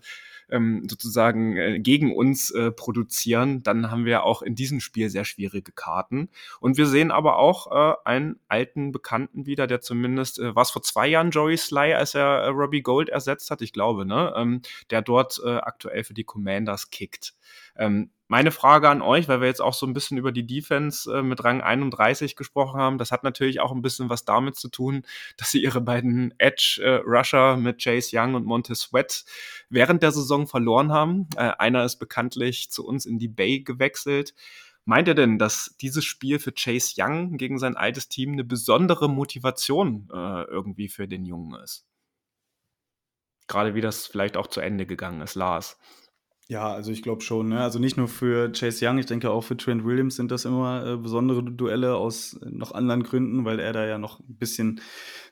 ähm, 0.49 0.88
sozusagen 0.89 1.57
äh, 1.57 1.79
gegen 1.79 2.15
uns 2.15 2.51
äh, 2.51 2.71
produzieren, 2.71 3.63
dann 3.63 3.91
haben 3.91 4.05
wir 4.05 4.23
auch 4.23 4.41
in 4.41 4.55
diesem 4.55 4.79
Spiel 4.79 5.10
sehr 5.10 5.25
schwierige 5.25 5.71
Karten. 5.71 6.29
Und 6.60 6.77
wir 6.77 6.86
sehen 6.86 7.12
aber 7.12 7.38
auch 7.38 7.71
äh, 7.71 7.95
einen 8.05 8.39
alten 8.47 8.91
Bekannten 8.91 9.45
wieder, 9.45 9.67
der 9.67 9.81
zumindest, 9.81 10.39
äh, 10.39 10.55
was 10.55 10.71
vor 10.71 10.81
zwei 10.81 11.07
Jahren 11.07 11.31
Joey 11.31 11.57
Sly, 11.57 11.93
als 11.93 12.15
er 12.15 12.43
äh, 12.43 12.47
Robbie 12.47 12.81
Gold 12.81 13.10
ersetzt 13.10 13.51
hat, 13.51 13.62
ich 13.62 13.73
glaube, 13.73 14.05
ne, 14.05 14.33
ähm, 14.36 14.62
der 14.89 15.01
dort 15.01 15.41
äh, 15.43 15.57
aktuell 15.57 16.03
für 16.03 16.13
die 16.13 16.23
Commanders 16.23 16.89
kickt. 16.89 17.33
Ähm, 17.75 18.12
meine 18.27 18.51
Frage 18.51 18.89
an 18.89 19.01
euch, 19.01 19.27
weil 19.27 19.39
wir 19.39 19.47
jetzt 19.47 19.61
auch 19.61 19.73
so 19.73 19.85
ein 19.85 19.93
bisschen 19.93 20.17
über 20.17 20.31
die 20.31 20.45
Defense 20.45 21.11
äh, 21.11 21.21
mit 21.21 21.43
Rang 21.43 21.61
31 21.61 22.35
gesprochen 22.35 22.79
haben, 22.79 22.97
das 22.97 23.11
hat 23.11 23.23
natürlich 23.23 23.59
auch 23.59 23.71
ein 23.71 23.81
bisschen 23.81 24.09
was 24.09 24.25
damit 24.25 24.55
zu 24.55 24.69
tun, 24.69 25.03
dass 25.37 25.51
sie 25.51 25.63
ihre 25.63 25.81
beiden 25.81 26.33
Edge-Rusher 26.37 27.53
äh, 27.53 27.57
mit 27.57 27.81
Chase 27.81 28.09
Young 28.13 28.35
und 28.35 28.45
Montez 28.45 28.81
Sweat 28.81 29.25
während 29.69 30.03
der 30.03 30.11
Saison 30.11 30.47
verloren 30.47 30.91
haben. 30.91 31.27
Äh, 31.37 31.51
einer 31.57 31.85
ist 31.85 31.97
bekanntlich 31.97 32.69
zu 32.69 32.85
uns 32.85 33.05
in 33.05 33.17
die 33.19 33.29
Bay 33.29 33.61
gewechselt. 33.61 34.33
Meint 34.83 35.07
ihr 35.07 35.15
denn, 35.15 35.37
dass 35.37 35.75
dieses 35.81 36.05
Spiel 36.05 36.39
für 36.39 36.53
Chase 36.53 36.95
Young 36.97 37.37
gegen 37.37 37.59
sein 37.59 37.75
altes 37.75 38.07
Team 38.07 38.33
eine 38.33 38.45
besondere 38.45 39.09
Motivation 39.09 40.09
äh, 40.13 40.43
irgendwie 40.43 40.87
für 40.87 41.07
den 41.07 41.25
Jungen 41.25 41.59
ist? 41.61 41.85
Gerade 43.47 43.75
wie 43.75 43.81
das 43.81 44.07
vielleicht 44.07 44.37
auch 44.37 44.47
zu 44.47 44.59
Ende 44.59 44.85
gegangen 44.85 45.21
ist, 45.21 45.35
Lars. 45.35 45.77
Ja, 46.49 46.71
also 46.71 46.93
ich 46.93 47.01
glaube 47.01 47.21
schon. 47.21 47.49
Ne? 47.49 47.60
Also 47.60 47.77
nicht 47.77 47.97
nur 47.97 48.07
für 48.07 48.49
Chase 48.53 48.88
Young, 48.88 48.99
ich 48.99 49.05
denke 49.05 49.31
auch 49.31 49.41
für 49.41 49.57
Trent 49.57 49.83
Williams 49.83 50.15
sind 50.15 50.31
das 50.31 50.45
immer 50.45 50.93
äh, 50.93 50.95
besondere 50.95 51.43
Duelle 51.43 51.95
aus 51.95 52.39
äh, 52.41 52.49
noch 52.49 52.71
anderen 52.71 53.03
Gründen, 53.03 53.43
weil 53.43 53.60
er 53.60 53.73
da 53.73 53.86
ja 53.86 53.97
noch 53.97 54.21
ein 54.21 54.38
bisschen, 54.38 54.79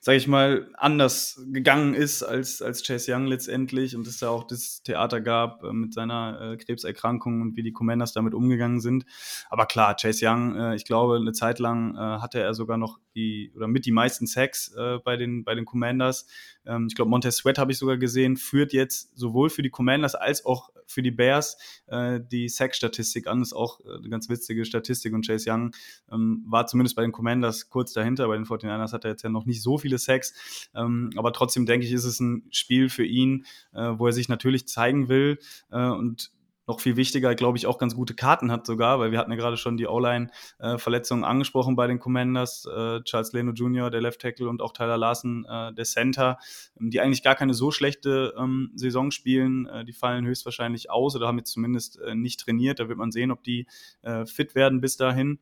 sage 0.02 0.18
ich 0.18 0.28
mal, 0.28 0.68
anders 0.74 1.42
gegangen 1.52 1.94
ist 1.94 2.22
als, 2.22 2.60
als 2.60 2.86
Chase 2.86 3.14
Young 3.14 3.26
letztendlich 3.26 3.96
und 3.96 4.06
es 4.06 4.18
da 4.18 4.28
auch 4.28 4.44
das 4.46 4.82
Theater 4.82 5.22
gab 5.22 5.64
äh, 5.64 5.72
mit 5.72 5.94
seiner 5.94 6.52
äh, 6.52 6.56
Krebserkrankung 6.58 7.40
und 7.40 7.56
wie 7.56 7.62
die 7.62 7.72
Commanders 7.72 8.12
damit 8.12 8.34
umgegangen 8.34 8.80
sind. 8.80 9.06
Aber 9.48 9.64
klar, 9.64 9.96
Chase 9.96 10.26
Young, 10.28 10.54
äh, 10.54 10.74
ich 10.74 10.84
glaube, 10.84 11.16
eine 11.16 11.32
Zeit 11.32 11.60
lang 11.60 11.94
äh, 11.96 11.98
hatte 11.98 12.40
er 12.40 12.52
sogar 12.52 12.76
noch 12.76 12.98
die 13.14 13.54
oder 13.56 13.68
mit 13.68 13.86
die 13.86 13.92
meisten 13.92 14.26
Sacks 14.26 14.74
bei, 15.04 15.16
den, 15.16 15.42
bei 15.42 15.54
den 15.54 15.64
Commanders. 15.64 16.26
Ähm, 16.66 16.88
ich 16.90 16.94
glaube, 16.94 17.08
Montez 17.08 17.36
Sweat 17.36 17.56
habe 17.56 17.72
ich 17.72 17.78
sogar 17.78 17.96
gesehen, 17.96 18.36
führt 18.36 18.74
jetzt 18.74 19.16
sowohl 19.16 19.48
für 19.48 19.62
die 19.62 19.70
Commanders 19.70 20.14
als 20.14 20.44
auch 20.44 20.68
für 20.86 21.02
die 21.02 21.05
Bears 21.10 21.56
äh, 21.86 22.20
die 22.20 22.48
Sack-Statistik 22.48 23.26
an. 23.26 23.42
Ist 23.42 23.52
auch 23.52 23.80
äh, 23.80 23.98
eine 23.98 24.08
ganz 24.08 24.28
witzige 24.28 24.64
Statistik 24.64 25.12
und 25.14 25.26
Chase 25.26 25.50
Young 25.50 25.72
ähm, 26.10 26.44
war 26.46 26.66
zumindest 26.66 26.96
bei 26.96 27.02
den 27.02 27.12
Commanders 27.12 27.68
kurz 27.68 27.92
dahinter. 27.92 28.28
Bei 28.28 28.36
den 28.36 28.46
49ers 28.46 28.92
hat 28.92 29.04
er 29.04 29.12
jetzt 29.12 29.22
ja 29.22 29.30
noch 29.30 29.46
nicht 29.46 29.62
so 29.62 29.78
viele 29.78 29.98
Sacks. 29.98 30.68
Ähm, 30.74 31.10
aber 31.16 31.32
trotzdem 31.32 31.66
denke 31.66 31.86
ich, 31.86 31.92
ist 31.92 32.04
es 32.04 32.20
ein 32.20 32.44
Spiel 32.50 32.88
für 32.88 33.04
ihn, 33.04 33.46
äh, 33.72 33.92
wo 33.96 34.06
er 34.06 34.12
sich 34.12 34.28
natürlich 34.28 34.68
zeigen 34.68 35.08
will. 35.08 35.38
Äh, 35.70 35.88
und 35.88 36.32
noch 36.66 36.80
viel 36.80 36.96
wichtiger, 36.96 37.34
glaube 37.34 37.58
ich, 37.58 37.66
auch 37.66 37.78
ganz 37.78 37.94
gute 37.94 38.14
Karten 38.14 38.50
hat 38.50 38.66
sogar, 38.66 38.98
weil 38.98 39.12
wir 39.12 39.18
hatten 39.18 39.30
ja 39.30 39.36
gerade 39.36 39.56
schon 39.56 39.76
die 39.76 39.86
O-Line-Verletzungen 39.86 41.22
äh, 41.22 41.26
angesprochen 41.26 41.76
bei 41.76 41.86
den 41.86 41.98
Commanders. 41.98 42.66
Äh, 42.66 43.02
Charles 43.02 43.32
Leno 43.32 43.52
Jr., 43.52 43.90
der 43.90 44.00
Left 44.00 44.20
Tackle 44.20 44.48
und 44.48 44.60
auch 44.60 44.72
Tyler 44.72 44.98
Larson, 44.98 45.44
äh, 45.48 45.72
der 45.72 45.84
Center, 45.84 46.38
ähm, 46.80 46.90
die 46.90 47.00
eigentlich 47.00 47.22
gar 47.22 47.34
keine 47.34 47.54
so 47.54 47.70
schlechte 47.70 48.34
ähm, 48.38 48.72
Saison 48.74 49.10
spielen. 49.10 49.66
Äh, 49.66 49.84
die 49.84 49.92
fallen 49.92 50.26
höchstwahrscheinlich 50.26 50.90
aus 50.90 51.14
oder 51.14 51.28
haben 51.28 51.38
jetzt 51.38 51.52
zumindest 51.52 52.00
äh, 52.00 52.14
nicht 52.14 52.40
trainiert. 52.40 52.80
Da 52.80 52.88
wird 52.88 52.98
man 52.98 53.12
sehen, 53.12 53.30
ob 53.30 53.44
die 53.44 53.66
äh, 54.02 54.26
fit 54.26 54.54
werden 54.54 54.80
bis 54.80 54.96
dahin. 54.96 55.38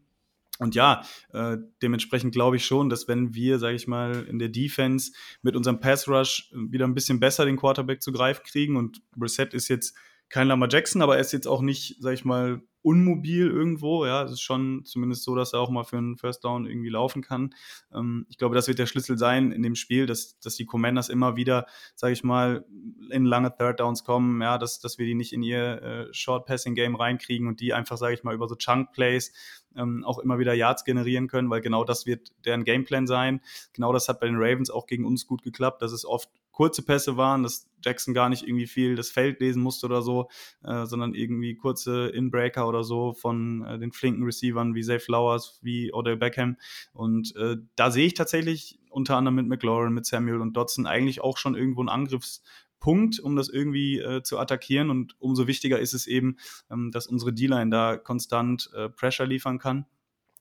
Und 0.58 0.74
ja, 0.76 1.02
äh, 1.32 1.56
dementsprechend 1.82 2.32
glaube 2.32 2.56
ich 2.56 2.64
schon, 2.64 2.88
dass 2.88 3.08
wenn 3.08 3.34
wir, 3.34 3.58
sage 3.58 3.74
ich 3.74 3.88
mal, 3.88 4.24
in 4.28 4.38
der 4.38 4.48
Defense 4.48 5.12
mit 5.42 5.56
unserem 5.56 5.80
Pass 5.80 6.06
Rush 6.06 6.52
wieder 6.52 6.86
ein 6.86 6.94
bisschen 6.94 7.18
besser 7.18 7.44
den 7.44 7.56
Quarterback 7.56 8.02
zu 8.02 8.12
greifen 8.12 8.42
kriegen 8.44 8.76
und 8.76 9.02
Reset 9.20 9.48
ist 9.52 9.68
jetzt 9.68 9.96
kein 10.34 10.48
Lama 10.48 10.66
Jackson, 10.68 11.00
aber 11.00 11.14
er 11.14 11.20
ist 11.20 11.32
jetzt 11.32 11.46
auch 11.46 11.62
nicht, 11.62 11.94
sag 12.00 12.12
ich 12.12 12.24
mal, 12.24 12.60
unmobil 12.82 13.46
irgendwo. 13.46 14.04
Ja, 14.04 14.24
es 14.24 14.32
ist 14.32 14.40
schon 14.40 14.84
zumindest 14.84 15.22
so, 15.22 15.36
dass 15.36 15.52
er 15.52 15.60
auch 15.60 15.70
mal 15.70 15.84
für 15.84 15.96
einen 15.96 16.16
First 16.16 16.42
Down 16.42 16.66
irgendwie 16.66 16.88
laufen 16.88 17.22
kann. 17.22 17.54
Ähm, 17.94 18.26
ich 18.28 18.36
glaube, 18.36 18.56
das 18.56 18.66
wird 18.66 18.80
der 18.80 18.86
Schlüssel 18.86 19.16
sein 19.16 19.52
in 19.52 19.62
dem 19.62 19.76
Spiel, 19.76 20.06
dass, 20.06 20.40
dass 20.40 20.56
die 20.56 20.66
Commanders 20.66 21.08
immer 21.08 21.36
wieder, 21.36 21.66
sage 21.94 22.14
ich 22.14 22.24
mal, 22.24 22.64
in 23.10 23.24
lange 23.24 23.56
Third 23.56 23.78
Downs 23.78 24.02
kommen, 24.02 24.42
ja, 24.42 24.58
dass, 24.58 24.80
dass 24.80 24.98
wir 24.98 25.06
die 25.06 25.14
nicht 25.14 25.32
in 25.32 25.44
ihr 25.44 25.82
äh, 25.82 26.12
Short 26.12 26.46
Passing 26.46 26.74
Game 26.74 26.96
reinkriegen 26.96 27.46
und 27.46 27.60
die 27.60 27.72
einfach, 27.72 27.96
sage 27.96 28.14
ich 28.14 28.24
mal, 28.24 28.34
über 28.34 28.48
so 28.48 28.56
Chunk 28.56 28.90
Plays 28.90 29.32
ähm, 29.76 30.02
auch 30.02 30.18
immer 30.18 30.40
wieder 30.40 30.52
Yards 30.52 30.84
generieren 30.84 31.28
können, 31.28 31.48
weil 31.48 31.60
genau 31.60 31.84
das 31.84 32.06
wird 32.06 32.32
deren 32.44 32.64
Gameplan 32.64 33.06
sein. 33.06 33.40
Genau 33.72 33.92
das 33.92 34.08
hat 34.08 34.18
bei 34.18 34.26
den 34.26 34.36
Ravens 34.36 34.68
auch 34.68 34.86
gegen 34.86 35.04
uns 35.04 35.28
gut 35.28 35.44
geklappt, 35.44 35.80
dass 35.80 35.92
es 35.92 36.04
oft 36.04 36.28
kurze 36.54 36.82
Pässe 36.82 37.16
waren, 37.16 37.42
dass 37.42 37.68
Jackson 37.84 38.14
gar 38.14 38.28
nicht 38.28 38.46
irgendwie 38.46 38.66
viel 38.66 38.94
das 38.94 39.10
Feld 39.10 39.40
lesen 39.40 39.60
musste 39.60 39.86
oder 39.86 40.02
so, 40.02 40.28
äh, 40.62 40.86
sondern 40.86 41.14
irgendwie 41.14 41.56
kurze 41.56 42.06
Inbreaker 42.08 42.66
oder 42.66 42.84
so 42.84 43.12
von 43.12 43.64
äh, 43.66 43.78
den 43.78 43.92
flinken 43.92 44.22
Receivern 44.24 44.74
wie 44.74 44.82
Zay 44.82 45.00
Flowers, 45.00 45.58
wie 45.62 45.92
Odell 45.92 46.16
Beckham. 46.16 46.56
Und 46.92 47.34
äh, 47.36 47.56
da 47.76 47.90
sehe 47.90 48.06
ich 48.06 48.14
tatsächlich 48.14 48.78
unter 48.88 49.16
anderem 49.16 49.34
mit 49.34 49.48
McLaurin, 49.48 49.92
mit 49.92 50.06
Samuel 50.06 50.40
und 50.40 50.56
Dotson 50.56 50.86
eigentlich 50.86 51.20
auch 51.20 51.36
schon 51.36 51.56
irgendwo 51.56 51.80
einen 51.80 51.88
Angriffspunkt, 51.88 53.18
um 53.18 53.34
das 53.34 53.48
irgendwie 53.48 53.98
äh, 53.98 54.22
zu 54.22 54.38
attackieren. 54.38 54.90
Und 54.90 55.16
umso 55.20 55.48
wichtiger 55.48 55.80
ist 55.80 55.92
es 55.92 56.06
eben, 56.06 56.36
ähm, 56.70 56.92
dass 56.92 57.08
unsere 57.08 57.32
D-Line 57.32 57.70
da 57.70 57.96
konstant 57.96 58.70
äh, 58.74 58.88
Pressure 58.88 59.26
liefern 59.26 59.58
kann. 59.58 59.86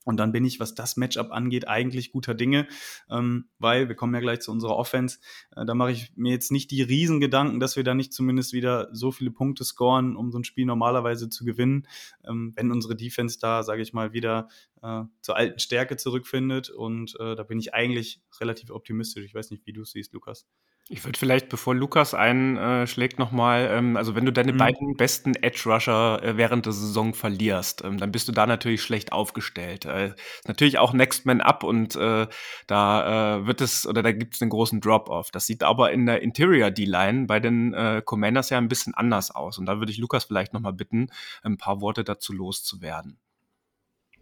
Und 0.04 0.18
dann 0.18 0.32
bin 0.32 0.46
ich, 0.46 0.60
was 0.60 0.76
das 0.76 0.98
Matchup 0.98 1.32
angeht, 1.32 1.68
eigentlich 1.68 2.12
guter 2.12 2.34
Dinge, 2.34 2.68
ähm, 3.10 3.46
weil 3.60 3.88
wir 3.88 3.96
kommen 3.96 4.14
ja 4.14 4.20
gleich 4.20 4.42
zu 4.42 4.52
unserer 4.52 4.76
Offense. 4.76 5.20
Äh, 5.56 5.66
da 5.66 5.74
mache 5.74 5.92
ich 5.92 6.12
mir 6.16 6.32
jetzt 6.32 6.52
nicht 6.52 6.72
die 6.72 6.82
Riesengedanken, 6.82 7.60
dass 7.60 7.76
wir 7.76 7.84
da 7.84 7.94
nicht 7.94 8.14
zumindest 8.14 8.54
wieder 8.54 8.90
so 8.92 9.12
viele 9.12 9.32
Punkte 9.32 9.64
scoren, 9.64 10.16
um 10.16 10.32
so 10.32 10.40
ein 10.40 10.44
Spiel 10.44 10.66
normalerweise 10.66 11.30
zu 11.30 11.46
gewinnen, 11.46 11.88
ähm, 12.28 12.54
wenn 12.56 12.72
unsere 12.72 12.96
Defense 12.96 13.40
da, 13.40 13.64
sage 13.64 13.82
ich 13.82 13.94
mal, 13.94 14.14
wieder 14.14 14.50
äh, 14.82 15.04
zur 15.22 15.38
alten 15.38 15.60
Stärke 15.60 15.98
zurückfindet. 15.98 16.70
Und 16.70 17.16
äh, 17.20 17.36
da 17.36 17.44
bin 17.44 17.60
ich 17.60 17.74
eigentlich 17.74 18.22
relativ 18.40 18.72
optimistisch. 18.72 19.24
Ich 19.24 19.34
weiß 19.34 19.52
nicht, 19.52 19.66
wie 19.66 19.74
du 19.74 19.86
siehst, 19.86 20.14
Lukas. 20.14 20.48
Ich 20.90 21.06
würde 21.06 21.18
vielleicht, 21.18 21.48
bevor 21.48 21.74
Lukas 21.74 22.14
einschlägt, 22.14 23.18
nochmal, 23.18 23.70
ähm, 23.72 23.96
also 23.96 24.16
wenn 24.16 24.26
du 24.26 24.34
deine 24.34 24.52
mhm. 24.52 24.58
beiden 24.58 24.98
besten 24.98 25.34
Edge-Rusher 25.34 26.22
äh, 26.22 26.38
während 26.38 26.66
der 26.66 26.74
Saison 26.74 27.14
verlierst, 27.14 27.86
ähm, 27.86 27.98
dann 27.98 28.12
bist 28.12 28.28
du 28.28 28.34
da 28.34 28.46
natürlich 28.46 28.82
schlecht 28.82 29.14
aufgestellt. 29.14 29.86
Äh, 29.86 30.14
natürlich 30.46 30.80
auch 30.80 30.92
Next 30.92 31.26
Man 31.26 31.40
Up 31.40 31.64
und 31.64 31.96
äh, 31.96 32.28
da 32.68 33.38
äh, 33.38 33.48
wird 33.48 33.62
es, 33.62 33.88
oder 33.88 34.04
da 34.04 34.12
gibt 34.12 34.36
es 34.36 34.42
einen 34.42 34.52
großen 34.52 34.82
Drop-Off. 34.82 35.32
Das 35.32 35.48
sieht 35.48 35.64
aber 35.64 35.94
in 35.94 36.06
der 36.06 36.22
Interior 36.22 36.70
D-Line 36.70 37.28
bei 37.28 37.40
den 37.40 37.74
äh, 37.74 38.02
Commanders 38.04 38.50
ja 38.50 38.58
ein 38.58 38.68
bisschen 38.68 38.94
anders 38.94 39.32
aus. 39.32 39.58
Und 39.58 39.68
da 39.68 39.80
würde 39.80 39.92
ich 39.92 40.00
Lukas 40.00 40.26
vielleicht 40.26 40.54
nochmal 40.54 40.74
bitten, 40.74 41.08
ein 41.44 41.58
paar 41.58 41.80
Worte 41.80 42.04
dazu 42.04 42.34
loszuwerden. 42.34 43.18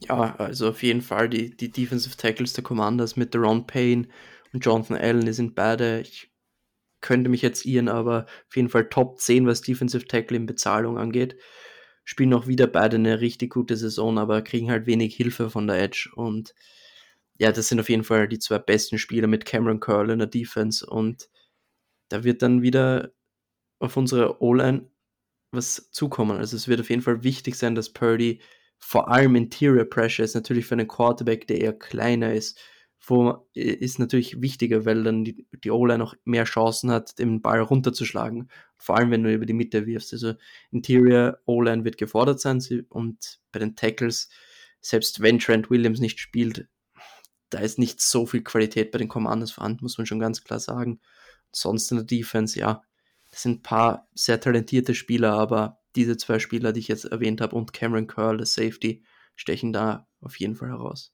Ja, 0.08 0.36
also 0.38 0.70
auf 0.70 0.84
jeden 0.84 1.02
Fall 1.02 1.28
die, 1.28 1.56
die 1.56 1.72
Defensive 1.72 2.18
Tackles 2.18 2.54
der 2.54 2.64
Commanders 2.64 3.16
mit 3.16 3.36
Ron 3.36 3.66
Payne 3.66 4.08
und 4.54 4.64
Jonathan 4.64 4.98
Allen, 4.98 5.26
die 5.26 5.34
sind 5.34 5.56
beide, 5.56 6.02
ich 6.02 6.31
könnte 7.02 7.30
mich 7.30 7.42
jetzt 7.42 7.66
irren, 7.66 7.90
aber 7.90 8.26
auf 8.48 8.56
jeden 8.56 8.70
Fall 8.70 8.90
Top 8.90 9.20
10, 9.20 9.48
was 9.48 9.62
Defensive 9.62 10.06
Tackle 10.06 10.38
in 10.38 10.46
Bezahlung 10.46 10.98
angeht. 10.98 11.36
Spielen 12.04 12.34
auch 12.34 12.48
wieder 12.48 12.68
beide 12.68 12.96
eine 12.96 13.22
richtig 13.22 13.52
gute 13.52 13.76
Saison, 13.76 14.18
aber 14.18 14.42
kriegen 14.42 14.72
halt 14.72 14.86
wenig 14.86 15.16
Hilfe 15.16 15.50
von 15.50 15.68
der 15.68 15.82
Edge. 15.82 16.10
Und 16.16 16.54
ja, 17.38 17.52
das 17.52 17.68
sind 17.68 17.80
auf 17.80 17.90
jeden 17.90 18.04
Fall 18.04 18.28
die 18.28 18.40
zwei 18.40 18.60
besten 18.60 18.98
Spieler 18.98 19.28
mit 19.28 19.46
Cameron 19.46 19.80
Curl 19.80 20.12
in 20.12 20.20
der 20.20 20.28
Defense. 20.28 20.86
Und 20.86 21.30
da 22.10 22.24
wird 22.24 22.42
dann 22.42 22.62
wieder 22.62 23.12
auf 23.80 23.98
unsere 23.98 24.42
O-Line 24.42 24.90
was 25.52 25.90
zukommen. 25.92 26.38
Also 26.38 26.56
es 26.56 26.68
wird 26.68 26.80
auf 26.80 26.90
jeden 26.90 27.02
Fall 27.02 27.24
wichtig 27.24 27.56
sein, 27.56 27.76
dass 27.76 27.92
Purdy 27.92 28.42
vor 28.80 29.10
allem 29.10 29.36
Interior 29.36 29.86
Pressure 29.86 30.26
ist 30.26 30.36
natürlich 30.36 30.66
für 30.66 30.76
einen 30.76 30.88
Quarterback, 30.88 31.48
der 31.48 31.62
eher 31.62 31.74
kleiner 31.74 32.34
ist, 32.34 32.60
wo, 33.02 33.48
äh, 33.56 33.62
ist 33.62 34.00
natürlich 34.00 34.42
wichtiger, 34.42 34.86
weil 34.86 35.04
dann 35.04 35.24
die, 35.24 35.48
die 35.64 35.72
O-Line 35.72 36.00
noch 36.00 36.16
mehr 36.24 36.46
Chancen 36.46 36.92
hat, 36.92 37.18
den 37.20 37.42
Ball 37.42 37.60
runterzuschlagen. 37.62 38.50
Vor 38.78 38.98
allem, 38.98 39.12
wenn 39.12 39.24
du 39.24 39.34
über 39.34 39.46
die 39.46 39.54
Mitte 39.54 39.86
wirfst. 39.86 40.14
Also 40.14 40.34
Interior 40.72 41.40
O-Line 41.46 41.84
wird 41.84 41.98
gefordert 41.98 42.40
sein 42.40 42.62
und 42.90 43.40
bei 43.52 43.60
den 43.60 43.76
Tackles, 43.76 44.30
selbst 44.82 45.22
wenn 45.22 45.40
Trent 45.40 45.70
Williams 45.70 46.00
nicht 46.00 46.20
spielt, 46.20 46.68
da 47.50 47.60
ist 47.60 47.80
nicht 47.80 48.02
so 48.02 48.26
viel 48.26 48.44
Qualität 48.44 48.92
bei 48.92 48.98
den 48.98 49.10
Commanders 49.10 49.52
vorhanden, 49.52 49.84
muss 49.84 49.98
man 49.98 50.08
schon 50.08 50.20
ganz 50.20 50.44
klar 50.44 50.60
sagen. 50.60 51.02
Sonst 51.52 51.92
in 51.92 51.98
der 51.98 52.06
Defense, 52.06 52.58
ja, 52.58 52.82
das 53.30 53.44
sind 53.44 53.60
ein 53.60 53.64
paar 53.64 54.08
sehr 54.14 54.40
talentierte 54.40 54.96
Spieler, 54.96 55.34
aber 55.34 55.80
diese 55.96 56.16
zwei 56.18 56.40
Spieler, 56.40 56.72
die 56.72 56.80
ich 56.80 56.88
jetzt 56.88 57.06
erwähnt 57.06 57.42
habe, 57.42 57.56
und 57.56 57.74
Cameron 57.74 58.08
Curl, 58.08 58.38
der 58.38 58.46
Safety, 58.46 59.04
stechen 59.36 59.74
da 59.74 60.08
auf 60.22 60.40
jeden 60.40 60.56
Fall 60.56 60.70
heraus. 60.70 61.14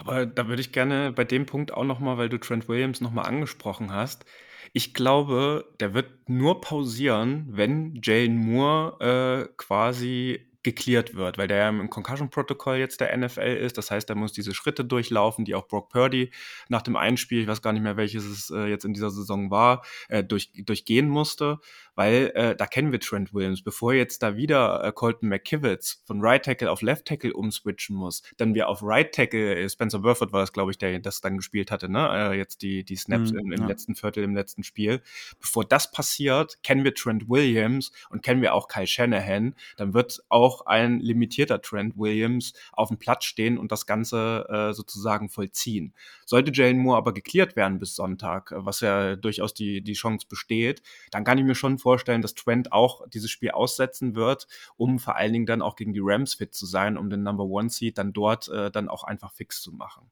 Aber 0.00 0.24
da 0.24 0.48
würde 0.48 0.62
ich 0.62 0.72
gerne 0.72 1.12
bei 1.12 1.24
dem 1.24 1.44
Punkt 1.44 1.74
auch 1.74 1.84
nochmal, 1.84 2.16
weil 2.16 2.30
du 2.30 2.38
Trent 2.38 2.68
Williams 2.68 3.02
nochmal 3.02 3.26
angesprochen 3.26 3.92
hast. 3.92 4.24
Ich 4.72 4.94
glaube, 4.94 5.66
der 5.78 5.92
wird 5.92 6.28
nur 6.28 6.62
pausieren, 6.62 7.46
wenn 7.50 8.00
Jalen 8.02 8.36
Moore 8.36 9.48
äh, 9.48 9.52
quasi 9.58 10.46
geklärt 10.62 11.14
wird, 11.14 11.38
weil 11.38 11.48
der 11.48 11.56
ja 11.56 11.68
im 11.70 11.88
Concussion-Protokoll 11.88 12.76
jetzt 12.76 13.00
der 13.00 13.16
NFL 13.16 13.40
ist. 13.40 13.78
Das 13.78 13.90
heißt, 13.90 14.10
er 14.10 14.16
muss 14.16 14.32
diese 14.32 14.54
Schritte 14.54 14.84
durchlaufen, 14.84 15.44
die 15.44 15.54
auch 15.54 15.66
Brock 15.66 15.88
Purdy 15.88 16.30
nach 16.68 16.82
dem 16.82 16.96
Einspiel, 16.96 17.40
ich 17.40 17.46
weiß 17.46 17.62
gar 17.62 17.72
nicht 17.72 17.82
mehr, 17.82 17.96
welches 17.96 18.24
es 18.24 18.50
äh, 18.50 18.66
jetzt 18.66 18.84
in 18.84 18.92
dieser 18.92 19.10
Saison 19.10 19.50
war, 19.50 19.82
äh, 20.08 20.22
durch, 20.22 20.50
durchgehen 20.52 21.08
musste 21.08 21.58
weil 22.00 22.32
äh, 22.34 22.56
da 22.56 22.66
kennen 22.66 22.92
wir 22.92 22.98
Trent 22.98 23.34
Williams. 23.34 23.60
Bevor 23.60 23.92
jetzt 23.92 24.22
da 24.22 24.34
wieder 24.34 24.82
äh, 24.82 24.90
Colton 24.90 25.28
McKivitz 25.28 26.02
von 26.06 26.22
Right 26.22 26.42
Tackle 26.42 26.70
auf 26.70 26.80
Left 26.80 27.04
Tackle 27.04 27.34
umswitchen 27.34 27.94
muss, 27.94 28.22
dann 28.38 28.54
wir 28.54 28.68
auf 28.68 28.78
Right 28.82 29.14
Tackle, 29.14 29.54
äh, 29.54 29.68
Spencer 29.68 29.98
Burford 29.98 30.32
war 30.32 30.40
das, 30.40 30.54
glaube 30.54 30.70
ich, 30.70 30.78
der 30.78 30.98
das 31.00 31.20
dann 31.20 31.36
gespielt 31.36 31.70
hatte, 31.70 31.90
ne? 31.90 32.08
Äh, 32.10 32.38
jetzt 32.38 32.62
die, 32.62 32.84
die 32.84 32.96
Snaps 32.96 33.32
mm, 33.32 33.38
im, 33.38 33.52
im 33.52 33.60
ja. 33.60 33.66
letzten 33.66 33.96
Viertel, 33.96 34.24
im 34.24 34.34
letzten 34.34 34.62
Spiel. 34.62 35.02
Bevor 35.42 35.66
das 35.66 35.90
passiert, 35.92 36.62
kennen 36.62 36.84
wir 36.84 36.94
Trent 36.94 37.28
Williams 37.28 37.92
und 38.08 38.22
kennen 38.22 38.40
wir 38.40 38.54
auch 38.54 38.68
Kyle 38.68 38.86
Shanahan, 38.86 39.54
dann 39.76 39.92
wird 39.92 40.22
auch 40.30 40.64
ein 40.64 41.00
limitierter 41.00 41.60
Trent 41.60 41.98
Williams 41.98 42.54
auf 42.72 42.88
dem 42.88 42.96
Platz 42.96 43.26
stehen 43.26 43.58
und 43.58 43.72
das 43.72 43.84
Ganze 43.84 44.46
äh, 44.48 44.72
sozusagen 44.72 45.28
vollziehen. 45.28 45.92
Sollte 46.24 46.50
Jalen 46.54 46.78
Moore 46.78 46.96
aber 46.96 47.12
geklärt 47.12 47.56
werden 47.56 47.78
bis 47.78 47.94
Sonntag, 47.94 48.52
äh, 48.52 48.64
was 48.64 48.80
ja 48.80 49.16
durchaus 49.16 49.52
die, 49.52 49.82
die 49.82 49.92
Chance 49.92 50.26
besteht, 50.30 50.80
dann 51.10 51.24
kann 51.24 51.36
ich 51.36 51.44
mir 51.44 51.54
schon 51.54 51.76
vorstellen, 51.76 51.89
vorstellen, 51.90 52.22
dass 52.22 52.34
Trent 52.34 52.72
auch 52.72 53.08
dieses 53.08 53.32
Spiel 53.32 53.50
aussetzen 53.50 54.14
wird, 54.14 54.46
um 54.76 55.00
vor 55.00 55.16
allen 55.16 55.32
Dingen 55.32 55.46
dann 55.46 55.60
auch 55.60 55.74
gegen 55.74 55.92
die 55.92 56.00
Rams 56.00 56.34
fit 56.34 56.54
zu 56.54 56.66
sein, 56.66 56.96
um 56.96 57.10
den 57.10 57.24
Number 57.24 57.44
One 57.44 57.68
Seed 57.68 57.98
dann 57.98 58.12
dort 58.12 58.48
äh, 58.48 58.70
dann 58.70 58.88
auch 58.88 59.02
einfach 59.02 59.32
fix 59.32 59.60
zu 59.60 59.72
machen. 59.72 60.08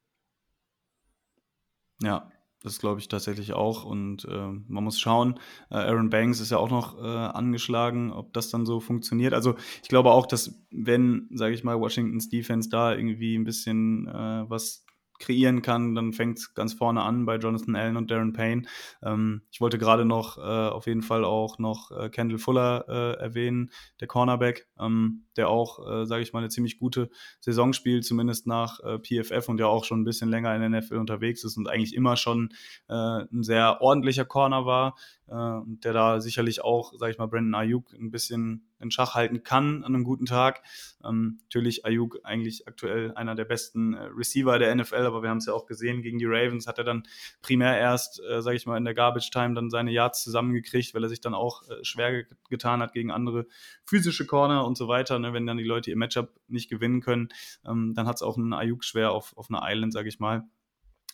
Ja, 2.02 2.32
das 2.64 2.80
glaube 2.80 2.98
ich 2.98 3.06
tatsächlich 3.06 3.52
auch. 3.52 3.84
Und 3.84 4.24
äh, 4.24 4.48
man 4.66 4.82
muss 4.82 4.98
schauen. 4.98 5.38
Äh, 5.70 5.76
Aaron 5.76 6.10
Banks 6.10 6.40
ist 6.40 6.50
ja 6.50 6.58
auch 6.58 6.70
noch 6.70 6.98
äh, 6.98 7.06
angeschlagen, 7.06 8.12
ob 8.12 8.32
das 8.32 8.50
dann 8.50 8.66
so 8.66 8.80
funktioniert. 8.80 9.34
Also 9.34 9.54
ich 9.80 9.88
glaube 9.88 10.10
auch, 10.10 10.26
dass 10.26 10.60
wenn, 10.72 11.28
sage 11.32 11.54
ich 11.54 11.62
mal, 11.62 11.78
Washingtons 11.78 12.28
Defense 12.28 12.68
da 12.68 12.92
irgendwie 12.92 13.36
ein 13.36 13.44
bisschen 13.44 14.08
äh, 14.08 14.50
was 14.50 14.84
kreieren 15.18 15.62
kann, 15.62 15.94
dann 15.94 16.12
fängt 16.12 16.38
es 16.38 16.54
ganz 16.54 16.74
vorne 16.74 17.02
an 17.02 17.26
bei 17.26 17.36
Jonathan 17.36 17.76
Allen 17.76 17.96
und 17.96 18.10
Darren 18.10 18.32
Payne. 18.32 18.62
Ähm, 19.02 19.42
ich 19.50 19.60
wollte 19.60 19.78
gerade 19.78 20.04
noch 20.04 20.38
äh, 20.38 20.40
auf 20.40 20.86
jeden 20.86 21.02
Fall 21.02 21.24
auch 21.24 21.58
noch 21.58 21.90
äh, 21.90 22.08
Kendall 22.08 22.38
Fuller 22.38 22.84
äh, 22.88 23.20
erwähnen, 23.20 23.70
der 24.00 24.08
Cornerback, 24.08 24.68
ähm, 24.78 25.24
der 25.36 25.48
auch, 25.48 25.86
äh, 25.86 26.06
sage 26.06 26.22
ich 26.22 26.32
mal, 26.32 26.40
eine 26.40 26.48
ziemlich 26.48 26.78
gute 26.78 27.10
Saison 27.40 27.72
spielt, 27.72 28.04
zumindest 28.04 28.46
nach 28.46 28.80
äh, 28.80 28.98
PFF 28.98 29.48
und 29.48 29.58
der 29.58 29.68
auch 29.68 29.84
schon 29.84 30.00
ein 30.00 30.04
bisschen 30.04 30.30
länger 30.30 30.54
in 30.54 30.60
der 30.60 30.80
NFL 30.80 30.96
unterwegs 30.96 31.44
ist 31.44 31.56
und 31.56 31.68
eigentlich 31.68 31.94
immer 31.94 32.16
schon 32.16 32.50
äh, 32.88 32.94
ein 32.94 33.42
sehr 33.42 33.80
ordentlicher 33.80 34.24
Corner 34.24 34.66
war, 34.66 34.96
der 35.30 35.92
da 35.92 36.22
sicherlich 36.22 36.64
auch, 36.64 36.94
sage 36.98 37.12
ich 37.12 37.18
mal, 37.18 37.26
Brandon 37.26 37.54
Ayuk 37.54 37.92
ein 37.92 38.10
bisschen 38.10 38.67
in 38.80 38.90
Schach 38.90 39.14
halten 39.14 39.42
kann 39.42 39.84
an 39.84 39.94
einem 39.94 40.04
guten 40.04 40.26
Tag. 40.26 40.62
Ähm, 41.04 41.38
natürlich 41.44 41.84
Ayuk 41.84 42.20
eigentlich 42.24 42.66
aktuell 42.66 43.12
einer 43.14 43.34
der 43.34 43.44
besten 43.44 43.94
äh, 43.94 44.04
Receiver 44.04 44.58
der 44.58 44.74
NFL, 44.74 45.06
aber 45.06 45.22
wir 45.22 45.30
haben 45.30 45.38
es 45.38 45.46
ja 45.46 45.52
auch 45.52 45.66
gesehen, 45.66 46.02
gegen 46.02 46.18
die 46.18 46.26
Ravens 46.26 46.66
hat 46.66 46.78
er 46.78 46.84
dann 46.84 47.04
primär 47.42 47.78
erst, 47.78 48.20
äh, 48.20 48.42
sage 48.42 48.56
ich 48.56 48.66
mal, 48.66 48.76
in 48.76 48.84
der 48.84 48.94
Garbage 48.94 49.30
Time 49.30 49.54
dann 49.54 49.70
seine 49.70 49.90
Yards 49.90 50.22
zusammengekriegt, 50.22 50.94
weil 50.94 51.02
er 51.02 51.08
sich 51.08 51.20
dann 51.20 51.34
auch 51.34 51.62
äh, 51.68 51.84
schwer 51.84 52.24
getan 52.48 52.80
hat 52.80 52.92
gegen 52.92 53.10
andere 53.10 53.46
physische 53.84 54.26
Corner 54.26 54.66
und 54.66 54.76
so 54.76 54.88
weiter. 54.88 55.18
Ne? 55.18 55.32
Wenn 55.32 55.46
dann 55.46 55.58
die 55.58 55.64
Leute 55.64 55.90
ihr 55.90 55.96
Matchup 55.96 56.34
nicht 56.48 56.70
gewinnen 56.70 57.00
können, 57.00 57.28
ähm, 57.66 57.94
dann 57.94 58.06
hat 58.06 58.16
es 58.16 58.22
auch 58.22 58.36
einen 58.36 58.52
Ayuk 58.52 58.84
schwer 58.84 59.12
auf, 59.12 59.36
auf 59.36 59.50
einer 59.50 59.62
Island, 59.62 59.92
sage 59.92 60.08
ich 60.08 60.18
mal. 60.18 60.48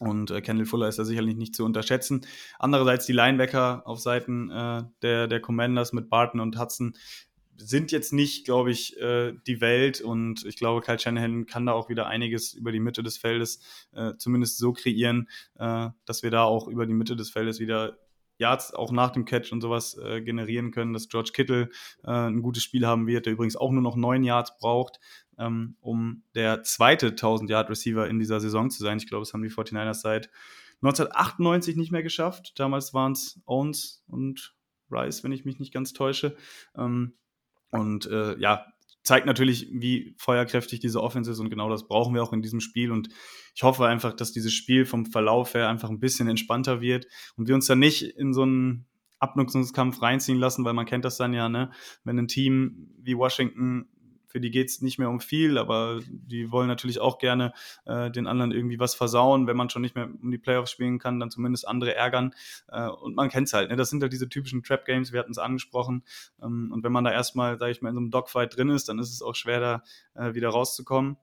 Und 0.00 0.30
äh, 0.30 0.40
Kendall 0.40 0.66
Fuller 0.66 0.88
ist 0.88 0.98
da 0.98 1.04
sicherlich 1.04 1.36
nicht 1.36 1.54
zu 1.54 1.64
unterschätzen. 1.64 2.26
Andererseits 2.58 3.06
die 3.06 3.12
Linebacker 3.12 3.82
auf 3.86 4.00
Seiten 4.00 4.50
äh, 4.50 4.82
der, 5.02 5.28
der 5.28 5.40
Commanders 5.40 5.92
mit 5.92 6.10
Barton 6.10 6.40
und 6.40 6.58
Hudson 6.58 6.96
sind 7.56 7.92
jetzt 7.92 8.12
nicht, 8.12 8.44
glaube 8.44 8.70
ich, 8.70 8.98
äh, 9.00 9.34
die 9.46 9.60
Welt 9.60 10.00
und 10.00 10.44
ich 10.44 10.56
glaube, 10.56 10.80
Kyle 10.80 10.98
Shanahan 10.98 11.46
kann 11.46 11.66
da 11.66 11.72
auch 11.72 11.88
wieder 11.88 12.06
einiges 12.06 12.52
über 12.52 12.72
die 12.72 12.80
Mitte 12.80 13.02
des 13.02 13.16
Feldes 13.16 13.60
äh, 13.92 14.14
zumindest 14.16 14.58
so 14.58 14.72
kreieren, 14.72 15.28
äh, 15.58 15.90
dass 16.04 16.22
wir 16.22 16.30
da 16.30 16.44
auch 16.44 16.68
über 16.68 16.86
die 16.86 16.94
Mitte 16.94 17.16
des 17.16 17.30
Feldes 17.30 17.60
wieder 17.60 17.98
Yards 18.38 18.74
auch 18.74 18.90
nach 18.90 19.10
dem 19.10 19.24
Catch 19.24 19.52
und 19.52 19.60
sowas 19.60 19.96
äh, 19.96 20.20
generieren 20.20 20.72
können, 20.72 20.92
dass 20.92 21.08
George 21.08 21.30
Kittle 21.32 21.70
äh, 22.02 22.10
ein 22.10 22.42
gutes 22.42 22.64
Spiel 22.64 22.86
haben 22.86 23.06
wird, 23.06 23.26
der 23.26 23.34
übrigens 23.34 23.56
auch 23.56 23.70
nur 23.70 23.82
noch 23.82 23.96
neun 23.96 24.24
Yards 24.24 24.56
braucht, 24.58 24.98
ähm, 25.38 25.76
um 25.80 26.24
der 26.34 26.62
zweite 26.64 27.10
1000-Yard-Receiver 27.10 28.08
in 28.08 28.18
dieser 28.18 28.40
Saison 28.40 28.70
zu 28.70 28.82
sein. 28.82 28.98
Ich 28.98 29.06
glaube, 29.06 29.22
das 29.22 29.32
haben 29.32 29.42
die 29.42 29.50
49ers 29.50 29.94
seit 29.94 30.30
1998 30.82 31.76
nicht 31.76 31.92
mehr 31.92 32.02
geschafft. 32.02 32.58
Damals 32.58 32.92
waren 32.92 33.12
es 33.12 33.40
Owens 33.46 34.02
und 34.06 34.54
Rice, 34.90 35.24
wenn 35.24 35.32
ich 35.32 35.44
mich 35.44 35.58
nicht 35.58 35.72
ganz 35.72 35.92
täusche. 35.92 36.36
Ähm, 36.76 37.14
und 37.74 38.06
äh, 38.06 38.38
ja, 38.38 38.66
zeigt 39.02 39.26
natürlich, 39.26 39.68
wie 39.72 40.14
feuerkräftig 40.16 40.80
diese 40.80 41.02
Offense 41.02 41.30
ist 41.30 41.38
und 41.38 41.50
genau 41.50 41.68
das 41.68 41.86
brauchen 41.86 42.14
wir 42.14 42.22
auch 42.22 42.32
in 42.32 42.40
diesem 42.40 42.60
Spiel. 42.60 42.90
Und 42.90 43.08
ich 43.54 43.62
hoffe 43.62 43.86
einfach, 43.86 44.14
dass 44.14 44.32
dieses 44.32 44.52
Spiel 44.52 44.86
vom 44.86 45.06
Verlauf 45.06 45.54
her 45.54 45.68
einfach 45.68 45.90
ein 45.90 46.00
bisschen 46.00 46.28
entspannter 46.28 46.80
wird 46.80 47.06
und 47.36 47.48
wir 47.48 47.54
uns 47.54 47.66
dann 47.66 47.80
nicht 47.80 48.02
in 48.02 48.32
so 48.32 48.42
einen 48.42 48.86
Abnutzungskampf 49.18 50.00
reinziehen 50.02 50.38
lassen, 50.38 50.64
weil 50.64 50.72
man 50.72 50.86
kennt 50.86 51.04
das 51.04 51.16
dann 51.16 51.32
ja, 51.32 51.48
ne? 51.48 51.70
Wenn 52.04 52.18
ein 52.18 52.28
Team 52.28 52.90
wie 52.98 53.16
Washington 53.16 53.88
für 54.34 54.40
die 54.40 54.50
geht 54.50 54.68
es 54.68 54.82
nicht 54.82 54.98
mehr 54.98 55.08
um 55.08 55.20
viel, 55.20 55.58
aber 55.58 56.00
die 56.08 56.50
wollen 56.50 56.66
natürlich 56.66 56.98
auch 56.98 57.18
gerne 57.18 57.52
äh, 57.84 58.10
den 58.10 58.26
anderen 58.26 58.50
irgendwie 58.50 58.80
was 58.80 58.96
versauen. 58.96 59.46
Wenn 59.46 59.56
man 59.56 59.70
schon 59.70 59.80
nicht 59.80 59.94
mehr 59.94 60.08
um 60.08 60.32
die 60.32 60.38
Playoffs 60.38 60.72
spielen 60.72 60.98
kann, 60.98 61.20
dann 61.20 61.30
zumindest 61.30 61.68
andere 61.68 61.94
ärgern. 61.94 62.34
Äh, 62.66 62.88
und 62.88 63.14
man 63.14 63.28
kennt 63.28 63.46
es 63.46 63.52
halt. 63.52 63.70
Ne? 63.70 63.76
Das 63.76 63.90
sind 63.90 64.02
halt 64.02 64.12
diese 64.12 64.28
typischen 64.28 64.64
Trap-Games, 64.64 65.12
wir 65.12 65.20
hatten 65.20 65.30
es 65.30 65.38
angesprochen. 65.38 66.02
Ähm, 66.42 66.72
und 66.72 66.82
wenn 66.82 66.90
man 66.90 67.04
da 67.04 67.12
erstmal, 67.12 67.60
sage 67.60 67.70
ich 67.70 67.80
mal, 67.80 67.90
in 67.90 67.94
so 67.94 68.00
einem 68.00 68.10
Dogfight 68.10 68.56
drin 68.56 68.70
ist, 68.70 68.88
dann 68.88 68.98
ist 68.98 69.12
es 69.12 69.22
auch 69.22 69.36
schwer, 69.36 69.60
da 69.60 69.82
äh, 70.20 70.34
wieder 70.34 70.48
rauszukommen. 70.48 71.16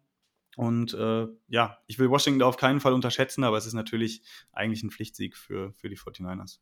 Und 0.55 0.93
äh, 0.93 1.28
ja, 1.49 1.80
ich 1.88 1.99
will 1.99 2.09
Washington 2.09 2.39
da 2.39 2.45
auf 2.45 2.55
keinen 2.55 2.80
Fall 2.80 2.93
unterschätzen, 2.93 3.43
aber 3.43 3.57
es 3.57 3.66
ist 3.66 3.74
natürlich 3.74 4.22
eigentlich 4.53 4.84
ein 4.84 4.91
Pflichtsieg 4.91 5.36
für, 5.36 5.74
für 5.74 5.89
die 5.89 5.97
49ers. 5.97 6.59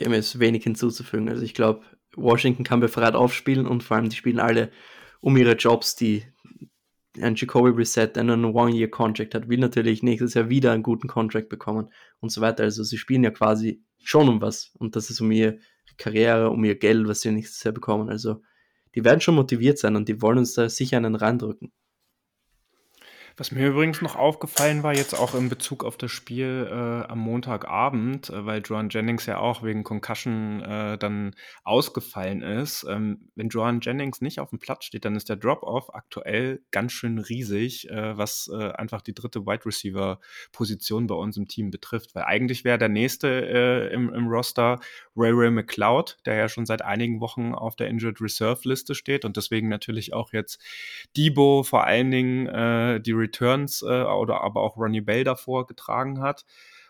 Dem 0.00 0.14
ist 0.14 0.38
wenig 0.38 0.62
hinzuzufügen. 0.62 1.28
Also 1.28 1.42
ich 1.42 1.52
glaube, 1.52 1.84
Washington 2.16 2.64
kann 2.64 2.80
befreit 2.80 3.14
aufspielen 3.14 3.66
und 3.66 3.82
vor 3.82 3.96
allem 3.96 4.08
die 4.08 4.16
spielen 4.16 4.40
alle 4.40 4.70
um 5.20 5.36
ihre 5.36 5.54
Jobs. 5.54 5.96
Die, 5.96 6.24
ein 7.20 7.34
Jacoby 7.34 7.70
Reset, 7.70 8.08
der 8.08 8.22
einen 8.22 8.44
One-Year-Contract 8.44 9.34
hat, 9.34 9.48
will 9.48 9.58
natürlich 9.58 10.02
nächstes 10.02 10.34
Jahr 10.34 10.48
wieder 10.48 10.72
einen 10.72 10.82
guten 10.82 11.08
Contract 11.08 11.48
bekommen 11.48 11.90
und 12.20 12.30
so 12.30 12.40
weiter. 12.40 12.64
Also 12.64 12.82
sie 12.82 12.98
spielen 12.98 13.24
ja 13.24 13.30
quasi 13.30 13.82
schon 14.02 14.28
um 14.28 14.40
was 14.40 14.72
und 14.78 14.96
das 14.96 15.10
ist 15.10 15.20
um 15.20 15.30
ihre 15.30 15.58
Karriere, 15.96 16.50
um 16.50 16.64
ihr 16.64 16.78
Geld, 16.78 17.06
was 17.08 17.20
sie 17.20 17.30
nächstes 17.30 17.62
Jahr 17.64 17.74
bekommen. 17.74 18.10
Also 18.10 18.42
die 18.94 19.04
werden 19.04 19.20
schon 19.20 19.34
motiviert 19.34 19.78
sein 19.78 19.96
und 19.96 20.08
die 20.08 20.20
wollen 20.22 20.38
uns 20.38 20.54
da 20.54 20.68
sicher 20.68 20.96
einen 20.96 21.14
reindrücken. 21.14 21.72
Was 23.38 23.50
mir 23.50 23.68
übrigens 23.68 24.00
noch 24.00 24.16
aufgefallen 24.16 24.82
war, 24.82 24.94
jetzt 24.94 25.12
auch 25.12 25.34
in 25.34 25.50
Bezug 25.50 25.84
auf 25.84 25.98
das 25.98 26.10
Spiel 26.10 26.68
äh, 26.70 26.72
am 26.72 27.18
Montagabend, 27.18 28.30
äh, 28.30 28.46
weil 28.46 28.62
Joan 28.62 28.88
Jennings 28.88 29.26
ja 29.26 29.36
auch 29.36 29.62
wegen 29.62 29.84
Concussion 29.84 30.62
äh, 30.62 30.96
dann 30.96 31.34
ausgefallen 31.62 32.40
ist. 32.40 32.86
Ähm, 32.88 33.28
wenn 33.34 33.50
Joan 33.50 33.80
Jennings 33.82 34.22
nicht 34.22 34.40
auf 34.40 34.48
dem 34.48 34.58
Platz 34.58 34.86
steht, 34.86 35.04
dann 35.04 35.16
ist 35.16 35.28
der 35.28 35.36
Drop-Off 35.36 35.94
aktuell 35.94 36.62
ganz 36.70 36.92
schön 36.92 37.18
riesig, 37.18 37.90
äh, 37.90 38.16
was 38.16 38.50
äh, 38.50 38.70
einfach 38.72 39.02
die 39.02 39.12
dritte 39.12 39.44
Wide 39.44 39.66
Receiver-Position 39.66 41.06
bei 41.06 41.14
uns 41.14 41.36
im 41.36 41.46
Team 41.46 41.70
betrifft. 41.70 42.14
Weil 42.14 42.24
eigentlich 42.24 42.64
wäre 42.64 42.78
der 42.78 42.88
nächste 42.88 43.28
äh, 43.28 43.92
im, 43.92 44.08
im 44.14 44.28
Roster 44.28 44.80
Ray 45.14 45.32
Ray 45.32 45.50
McLeod, 45.50 46.16
der 46.24 46.36
ja 46.36 46.48
schon 46.48 46.64
seit 46.64 46.80
einigen 46.80 47.20
Wochen 47.20 47.52
auf 47.52 47.76
der 47.76 47.88
Injured 47.88 48.18
Reserve-Liste 48.18 48.94
steht 48.94 49.26
und 49.26 49.36
deswegen 49.36 49.68
natürlich 49.68 50.14
auch 50.14 50.32
jetzt 50.32 50.58
Debo 51.18 51.64
vor 51.64 51.84
allen 51.84 52.10
Dingen 52.10 52.46
die 53.02 53.12
Returns 53.26 53.82
äh, 53.82 54.02
oder 54.04 54.40
aber 54.42 54.60
auch 54.60 54.76
Ronnie 54.76 55.00
Bell 55.00 55.24
davor 55.24 55.66
getragen 55.66 56.20
hat, 56.20 56.44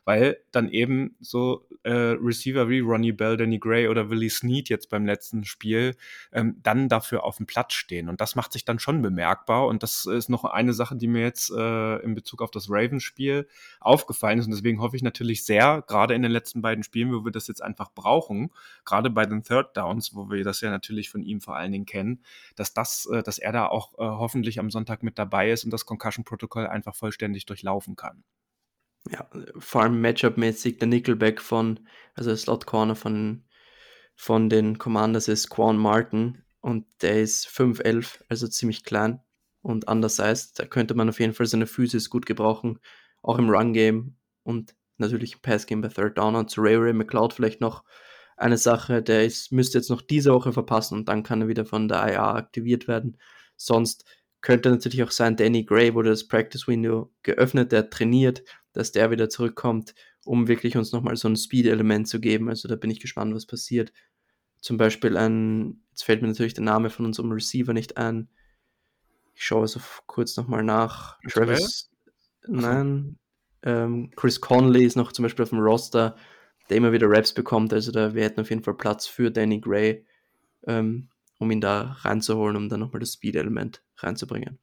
weil 0.06 0.38
dann 0.52 0.68
eben 0.68 1.16
so 1.18 1.66
äh, 1.82 1.90
Receiver 1.90 2.68
wie 2.68 2.78
Ronnie 2.78 3.10
Bell, 3.10 3.36
Danny 3.36 3.58
Gray 3.58 3.88
oder 3.88 4.08
Willie 4.08 4.30
Snead 4.30 4.68
jetzt 4.68 4.88
beim 4.88 5.04
letzten 5.04 5.44
Spiel 5.44 5.96
ähm, 6.32 6.60
dann 6.62 6.88
dafür 6.88 7.24
auf 7.24 7.38
dem 7.38 7.46
Platz 7.46 7.74
stehen. 7.74 8.08
Und 8.08 8.20
das 8.20 8.36
macht 8.36 8.52
sich 8.52 8.64
dann 8.64 8.78
schon 8.78 9.02
bemerkbar. 9.02 9.66
Und 9.66 9.82
das 9.82 10.06
ist 10.06 10.28
noch 10.28 10.44
eine 10.44 10.74
Sache, 10.74 10.94
die 10.94 11.08
mir 11.08 11.22
jetzt 11.22 11.50
äh, 11.50 11.96
in 12.04 12.14
Bezug 12.14 12.40
auf 12.40 12.52
das 12.52 12.70
Ravens-Spiel 12.70 13.48
aufgefallen 13.80 14.38
ist. 14.38 14.46
Und 14.46 14.52
deswegen 14.52 14.80
hoffe 14.80 14.94
ich 14.94 15.02
natürlich 15.02 15.44
sehr, 15.44 15.82
gerade 15.88 16.14
in 16.14 16.22
den 16.22 16.30
letzten 16.30 16.62
beiden 16.62 16.84
Spielen, 16.84 17.12
wo 17.12 17.24
wir 17.24 17.32
das 17.32 17.48
jetzt 17.48 17.62
einfach 17.62 17.92
brauchen, 17.92 18.52
gerade 18.84 19.10
bei 19.10 19.26
den 19.26 19.42
Third 19.42 19.76
Downs, 19.76 20.14
wo 20.14 20.30
wir 20.30 20.44
das 20.44 20.60
ja 20.60 20.70
natürlich 20.70 21.10
von 21.10 21.24
ihm 21.24 21.40
vor 21.40 21.56
allen 21.56 21.72
Dingen 21.72 21.84
kennen, 21.84 22.22
dass 22.54 22.72
das, 22.72 23.06
äh, 23.12 23.24
dass 23.24 23.38
er 23.38 23.50
da 23.50 23.66
auch 23.66 23.94
äh, 23.94 24.02
hoffentlich 24.02 24.60
am 24.60 24.70
Sonntag 24.70 25.02
mit 25.02 25.18
dabei 25.18 25.50
ist 25.50 25.64
und 25.64 25.72
das 25.72 25.84
Concussion-Protokoll 25.84 26.68
einfach 26.68 26.94
vollständig 26.94 27.44
durchlaufen 27.44 27.96
kann 27.96 28.22
ja, 29.10 29.28
vor 29.58 29.82
allem 29.82 30.00
Matchup-mäßig 30.00 30.78
der 30.78 30.88
Nickelback 30.88 31.40
von, 31.40 31.80
also 32.14 32.30
der 32.30 32.36
Slot 32.36 32.66
Corner 32.66 32.96
von, 32.96 33.44
von 34.14 34.48
den 34.48 34.78
Commanders 34.78 35.28
ist 35.28 35.50
Quan 35.50 35.76
Martin 35.76 36.42
und 36.60 36.86
der 37.02 37.20
ist 37.20 37.46
5'11, 37.48 38.22
also 38.28 38.48
ziemlich 38.48 38.84
klein 38.84 39.20
und 39.62 39.88
undersized. 39.88 40.58
Da 40.58 40.66
könnte 40.66 40.94
man 40.94 41.08
auf 41.08 41.20
jeden 41.20 41.34
Fall 41.34 41.46
seine 41.46 41.66
Physis 41.66 42.10
gut 42.10 42.26
gebrauchen, 42.26 42.78
auch 43.22 43.38
im 43.38 43.50
Run-Game 43.50 44.16
und 44.42 44.74
natürlich 44.96 45.34
im 45.34 45.42
Pass-Game 45.42 45.80
bei 45.80 45.88
Third 45.88 46.18
Down. 46.18 46.34
Und 46.34 46.50
zu 46.50 46.60
Ray 46.60 46.76
Ray 46.76 46.92
McLeod 46.92 47.34
vielleicht 47.34 47.60
noch 47.60 47.84
eine 48.36 48.58
Sache, 48.58 49.02
der 49.02 49.24
ist, 49.24 49.52
müsste 49.52 49.78
jetzt 49.78 49.90
noch 49.90 50.02
diese 50.02 50.32
Woche 50.32 50.52
verpassen 50.52 50.98
und 50.98 51.08
dann 51.08 51.22
kann 51.22 51.42
er 51.42 51.48
wieder 51.48 51.64
von 51.64 51.88
der 51.88 52.06
IA 52.06 52.34
aktiviert 52.34 52.86
werden. 52.86 53.18
Sonst 53.56 54.04
könnte 54.42 54.70
natürlich 54.70 55.02
auch 55.02 55.10
sein, 55.10 55.36
Danny 55.36 55.64
Gray 55.64 55.94
wurde 55.94 56.10
das 56.10 56.28
Practice 56.28 56.68
Window 56.68 57.10
geöffnet, 57.22 57.72
der 57.72 57.88
trainiert, 57.88 58.44
dass 58.76 58.92
der 58.92 59.10
wieder 59.10 59.28
zurückkommt, 59.28 59.94
um 60.24 60.48
wirklich 60.48 60.76
uns 60.76 60.92
nochmal 60.92 61.16
so 61.16 61.28
ein 61.28 61.36
Speed-Element 61.36 62.08
zu 62.08 62.20
geben. 62.20 62.48
Also 62.48 62.68
da 62.68 62.76
bin 62.76 62.90
ich 62.90 63.00
gespannt, 63.00 63.34
was 63.34 63.46
passiert. 63.46 63.92
Zum 64.60 64.76
Beispiel 64.76 65.16
ein, 65.16 65.82
jetzt 65.90 66.04
fällt 66.04 66.22
mir 66.22 66.28
natürlich 66.28 66.54
der 66.54 66.64
Name 66.64 66.90
von 66.90 67.06
unserem 67.06 67.32
Receiver 67.32 67.72
nicht 67.72 67.96
ein. 67.96 68.28
Ich 69.34 69.44
schaue 69.44 69.64
es 69.64 69.76
auf, 69.76 70.02
kurz 70.06 70.36
nochmal 70.36 70.62
nach. 70.62 71.18
Travis, 71.28 71.90
nein, 72.46 73.18
ähm, 73.62 74.10
Chris 74.16 74.40
Conley 74.40 74.84
ist 74.84 74.96
noch 74.96 75.12
zum 75.12 75.24
Beispiel 75.24 75.42
auf 75.42 75.50
dem 75.50 75.58
Roster, 75.58 76.16
der 76.68 76.76
immer 76.76 76.92
wieder 76.92 77.08
Raps 77.08 77.32
bekommt. 77.32 77.72
Also 77.72 77.92
da 77.92 78.14
wir 78.14 78.24
hätten 78.24 78.40
auf 78.40 78.50
jeden 78.50 78.62
Fall 78.62 78.76
Platz 78.76 79.06
für 79.06 79.30
Danny 79.30 79.60
Gray, 79.60 80.06
ähm, 80.66 81.08
um 81.38 81.50
ihn 81.50 81.60
da 81.60 81.96
reinzuholen, 82.00 82.56
um 82.56 82.68
dann 82.68 82.80
nochmal 82.80 83.00
das 83.00 83.12
Speed-Element 83.12 83.82
reinzubringen. 83.98 84.58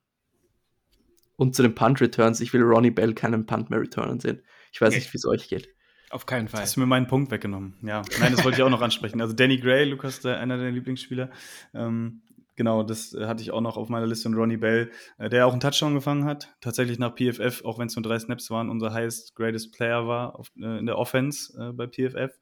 Und 1.36 1.56
zu 1.56 1.64
den 1.64 1.76
Punt-Returns, 1.76 2.40
ich 2.42 2.54
will 2.54 2.62
Ronnie 2.62 2.92
Bell 2.92 3.14
keinen 3.14 3.46
Punt 3.46 3.70
mehr 3.70 3.80
returnen 3.80 4.20
sehen. 4.20 4.42
Ich 4.72 4.82
weiß 4.82 4.94
nicht, 4.94 5.12
wie 5.14 5.18
es 5.18 5.26
euch 5.26 5.50
geht. 5.50 5.70
Auf 6.10 6.28
keinen 6.28 6.48
Fall. 6.48 6.62
Hast 6.62 6.76
du 6.76 6.80
mir 6.80 6.86
meinen 6.86 7.08
Punkt 7.08 7.32
weggenommen. 7.32 7.76
Ja, 7.82 8.04
nein, 8.20 8.34
das 8.34 8.44
wollte 8.44 8.58
ich 8.58 8.64
auch 8.64 8.70
noch 8.70 8.84
ansprechen. 8.84 9.20
Also 9.20 9.34
Danny 9.34 9.58
Gray, 9.58 9.86
Lukas, 9.86 10.20
der, 10.20 10.40
einer 10.40 10.58
der 10.58 10.70
Lieblingsspieler, 10.70 11.32
ähm, 11.74 12.22
Genau, 12.56 12.84
das 12.84 13.14
äh, 13.14 13.26
hatte 13.26 13.42
ich 13.42 13.52
auch 13.52 13.62
noch 13.62 13.78
auf 13.78 13.90
meiner 13.90 14.06
Liste 14.06 14.30
und 14.30 14.36
Ronnie 14.36 14.58
Bell, 14.58 14.92
äh, 15.18 15.28
der 15.28 15.48
auch 15.48 15.54
einen 15.54 15.60
Touchdown 15.60 15.96
gefangen 15.96 16.26
hat. 16.26 16.56
Tatsächlich 16.62 17.00
nach 17.00 17.16
PFF, 17.16 17.66
auch 17.66 17.80
wenn 17.80 17.88
es 17.88 17.96
nur 17.96 18.04
drei 18.04 18.20
Snaps 18.20 18.52
waren, 18.52 18.70
unser 18.70 18.94
highest 18.94 19.36
greatest 19.36 19.74
Player 19.74 20.08
war 20.08 20.38
auf, 20.38 20.52
äh, 20.58 20.78
in 20.78 20.86
der 20.86 21.00
Offense 21.00 21.54
äh, 21.60 21.74
bei 21.74 21.88
PFF. 21.88 22.38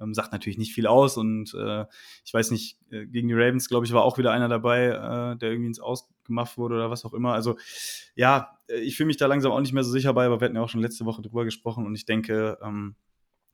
Ähm, 0.00 0.14
sagt 0.14 0.32
natürlich 0.32 0.58
nicht 0.58 0.72
viel 0.72 0.86
aus 0.86 1.16
und 1.16 1.52
äh, 1.54 1.84
ich 2.24 2.32
weiß 2.32 2.52
nicht, 2.52 2.78
äh, 2.90 3.06
gegen 3.06 3.26
die 3.26 3.34
Ravens, 3.34 3.68
glaube 3.68 3.86
ich, 3.86 3.92
war 3.92 4.04
auch 4.04 4.18
wieder 4.18 4.30
einer 4.30 4.48
dabei, 4.48 5.36
der 5.40 5.50
irgendwie 5.50 5.68
ins 5.68 5.80
Ausgemacht 5.80 6.56
wurde 6.58 6.76
oder 6.76 6.90
was 6.90 7.04
auch 7.04 7.12
immer. 7.12 7.32
Also 7.32 7.56
ja, 8.14 8.58
ich 8.68 8.96
fühle 8.96 9.08
mich 9.08 9.16
da 9.16 9.26
langsam 9.26 9.52
auch 9.52 9.60
nicht 9.60 9.72
mehr 9.72 9.84
so 9.84 9.90
sicher 9.90 10.12
bei, 10.12 10.26
aber 10.26 10.40
wir 10.40 10.44
hatten 10.46 10.56
ja 10.56 10.62
auch 10.62 10.68
schon 10.68 10.80
letzte 10.80 11.04
Woche 11.04 11.22
drüber 11.22 11.44
gesprochen 11.44 11.86
und 11.86 11.94
ich 11.94 12.04
denke, 12.04 12.58
ähm, 12.62 12.94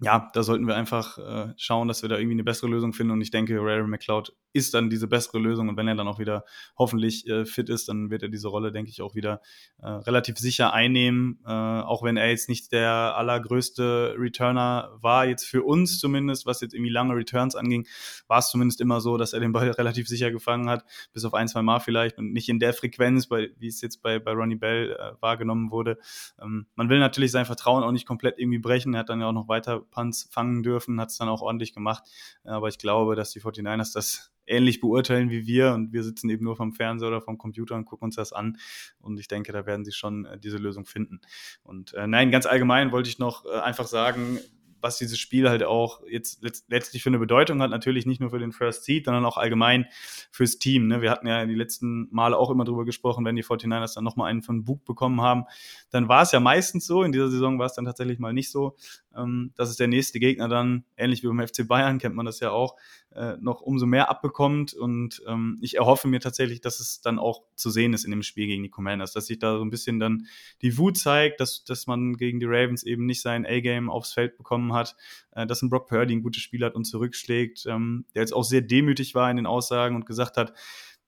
ja, 0.02 0.28
da 0.32 0.42
sollten 0.42 0.66
wir 0.66 0.74
einfach 0.74 1.16
äh, 1.18 1.54
schauen, 1.56 1.86
dass 1.86 2.02
wir 2.02 2.08
da 2.08 2.16
irgendwie 2.16 2.34
eine 2.34 2.42
bessere 2.42 2.68
Lösung 2.68 2.92
finden. 2.92 3.12
Und 3.12 3.20
ich 3.20 3.30
denke, 3.30 3.56
Ray 3.60 3.82
McLeod 3.84 4.34
ist 4.52 4.74
dann 4.74 4.90
diese 4.90 5.06
bessere 5.06 5.38
Lösung. 5.38 5.68
Und 5.68 5.76
wenn 5.76 5.86
er 5.86 5.94
dann 5.94 6.08
auch 6.08 6.18
wieder 6.18 6.44
hoffentlich 6.76 7.28
äh, 7.28 7.46
fit 7.46 7.68
ist, 7.68 7.88
dann 7.88 8.10
wird 8.10 8.24
er 8.24 8.28
diese 8.28 8.48
Rolle, 8.48 8.72
denke 8.72 8.90
ich, 8.90 9.00
auch 9.00 9.14
wieder 9.14 9.40
äh, 9.78 9.88
relativ 9.88 10.38
sicher 10.38 10.72
einnehmen. 10.72 11.38
Äh, 11.46 11.50
auch 11.50 12.02
wenn 12.02 12.16
er 12.16 12.30
jetzt 12.30 12.48
nicht 12.48 12.72
der 12.72 12.90
allergrößte 13.16 14.16
Returner 14.18 14.90
war, 15.00 15.24
jetzt 15.26 15.44
für 15.44 15.62
uns 15.62 16.00
zumindest, 16.00 16.46
was 16.46 16.60
jetzt 16.60 16.74
irgendwie 16.74 16.90
lange 16.90 17.14
Returns 17.14 17.54
anging, 17.54 17.86
war 18.26 18.40
es 18.40 18.50
zumindest 18.50 18.80
immer 18.80 19.00
so, 19.00 19.16
dass 19.16 19.32
er 19.34 19.40
den 19.40 19.52
Ball 19.52 19.70
relativ 19.78 20.08
sicher 20.08 20.32
gefangen 20.32 20.68
hat, 20.68 20.84
bis 21.12 21.24
auf 21.24 21.32
ein, 21.32 21.46
zwei 21.46 21.62
Mal 21.62 21.78
vielleicht 21.78 22.18
und 22.18 22.32
nicht 22.32 22.48
in 22.48 22.58
der 22.58 22.74
Frequenz, 22.74 23.28
bei, 23.28 23.50
wie 23.56 23.68
es 23.68 23.80
jetzt 23.80 24.02
bei, 24.02 24.18
bei 24.18 24.32
Ronnie 24.32 24.56
Bell 24.56 24.96
äh, 24.98 25.12
wahrgenommen 25.20 25.70
wurde. 25.70 25.98
Ähm, 26.42 26.66
man 26.74 26.88
will 26.88 26.98
natürlich 26.98 27.30
sein 27.30 27.46
Vertrauen 27.46 27.84
auch 27.84 27.92
nicht 27.92 28.06
komplett 28.06 28.40
irgendwie 28.40 28.58
brechen. 28.58 28.94
Er 28.94 29.00
hat 29.00 29.08
dann 29.08 29.20
ja 29.20 29.28
auch 29.28 29.32
noch 29.32 29.46
weiter 29.46 29.84
Punts 29.92 30.28
fangen 30.32 30.64
dürfen, 30.64 31.00
hat 31.00 31.10
es 31.10 31.18
dann 31.18 31.28
auch 31.28 31.42
ordentlich 31.42 31.72
gemacht. 31.72 32.02
Aber 32.42 32.66
ich 32.66 32.78
glaube, 32.78 33.14
dass 33.14 33.30
die 33.30 33.40
49ers 33.40 33.94
das 33.94 34.32
ähnlich 34.46 34.80
beurteilen 34.80 35.30
wie 35.30 35.46
wir 35.46 35.72
und 35.72 35.92
wir 35.92 36.02
sitzen 36.02 36.28
eben 36.28 36.44
nur 36.44 36.56
vom 36.56 36.72
Fernseher 36.72 37.08
oder 37.08 37.20
vom 37.20 37.38
Computer 37.38 37.76
und 37.76 37.84
gucken 37.84 38.06
uns 38.06 38.16
das 38.16 38.32
an 38.32 38.58
und 39.00 39.18
ich 39.20 39.28
denke, 39.28 39.52
da 39.52 39.66
werden 39.66 39.84
sie 39.84 39.92
schon 39.92 40.24
äh, 40.24 40.38
diese 40.38 40.56
Lösung 40.56 40.84
finden. 40.84 41.20
Und 41.62 41.94
äh, 41.94 42.08
nein, 42.08 42.30
ganz 42.30 42.46
allgemein 42.46 42.90
wollte 42.90 43.08
ich 43.08 43.20
noch 43.20 43.44
äh, 43.44 43.60
einfach 43.60 43.86
sagen, 43.86 44.40
was 44.82 44.98
dieses 44.98 45.18
Spiel 45.18 45.48
halt 45.48 45.62
auch 45.62 46.02
jetzt 46.08 46.42
letztlich 46.68 47.02
für 47.02 47.08
eine 47.08 47.18
Bedeutung 47.18 47.62
hat, 47.62 47.70
natürlich 47.70 48.04
nicht 48.04 48.20
nur 48.20 48.30
für 48.30 48.38
den 48.38 48.52
First 48.52 48.84
Seed, 48.84 49.04
sondern 49.04 49.24
auch 49.24 49.36
allgemein 49.36 49.86
fürs 50.30 50.58
Team. 50.58 50.88
Ne? 50.88 51.00
Wir 51.00 51.10
hatten 51.10 51.26
ja 51.26 51.46
die 51.46 51.54
letzten 51.54 52.08
Male 52.10 52.36
auch 52.36 52.50
immer 52.50 52.64
drüber 52.64 52.84
gesprochen, 52.84 53.24
wenn 53.24 53.36
die 53.36 53.44
49ers 53.44 53.94
dann 53.94 54.04
nochmal 54.04 54.28
einen 54.28 54.42
von 54.42 54.64
Bug 54.64 54.84
bekommen 54.84 55.20
haben, 55.20 55.44
dann 55.90 56.08
war 56.08 56.22
es 56.22 56.32
ja 56.32 56.40
meistens 56.40 56.86
so, 56.86 57.04
in 57.04 57.12
dieser 57.12 57.30
Saison 57.30 57.58
war 57.58 57.66
es 57.66 57.74
dann 57.74 57.84
tatsächlich 57.84 58.18
mal 58.18 58.32
nicht 58.32 58.50
so, 58.50 58.76
ähm, 59.16 59.52
dass 59.56 59.70
es 59.70 59.76
der 59.76 59.88
nächste 59.88 60.20
Gegner 60.20 60.48
dann, 60.48 60.84
ähnlich 60.96 61.22
wie 61.22 61.28
beim 61.28 61.46
FC 61.46 61.66
Bayern, 61.66 61.98
kennt 61.98 62.14
man 62.14 62.26
das 62.26 62.40
ja 62.40 62.50
auch, 62.50 62.76
äh, 63.14 63.36
noch 63.40 63.60
umso 63.60 63.86
mehr 63.86 64.10
abbekommt. 64.10 64.74
Und 64.74 65.22
ähm, 65.26 65.58
ich 65.60 65.76
erhoffe 65.76 66.08
mir 66.08 66.20
tatsächlich, 66.20 66.60
dass 66.60 66.80
es 66.80 67.00
dann 67.00 67.18
auch 67.18 67.42
zu 67.54 67.70
sehen 67.70 67.92
ist 67.92 68.04
in 68.04 68.10
dem 68.10 68.22
Spiel 68.22 68.46
gegen 68.46 68.62
die 68.62 68.70
Commanders, 68.70 69.12
dass 69.12 69.26
sich 69.26 69.38
da 69.38 69.56
so 69.56 69.64
ein 69.64 69.70
bisschen 69.70 70.00
dann 70.00 70.26
die 70.62 70.78
Wut 70.78 70.98
zeigt, 70.98 71.40
dass, 71.40 71.64
dass 71.64 71.86
man 71.86 72.16
gegen 72.16 72.40
die 72.40 72.46
Ravens 72.46 72.82
eben 72.82 73.06
nicht 73.06 73.22
sein 73.22 73.46
A-Game 73.46 73.90
aufs 73.90 74.12
Feld 74.12 74.36
bekommen 74.36 74.72
hat, 74.72 74.96
äh, 75.32 75.46
dass 75.46 75.62
ein 75.62 75.70
Brock 75.70 75.88
Purdy 75.88 76.14
ein 76.14 76.22
gutes 76.22 76.42
Spiel 76.42 76.64
hat 76.64 76.74
und 76.74 76.84
zurückschlägt, 76.84 77.66
ähm, 77.66 78.04
der 78.14 78.22
jetzt 78.22 78.34
auch 78.34 78.44
sehr 78.44 78.62
demütig 78.62 79.14
war 79.14 79.30
in 79.30 79.36
den 79.36 79.46
Aussagen 79.46 79.96
und 79.96 80.06
gesagt 80.06 80.36
hat, 80.36 80.52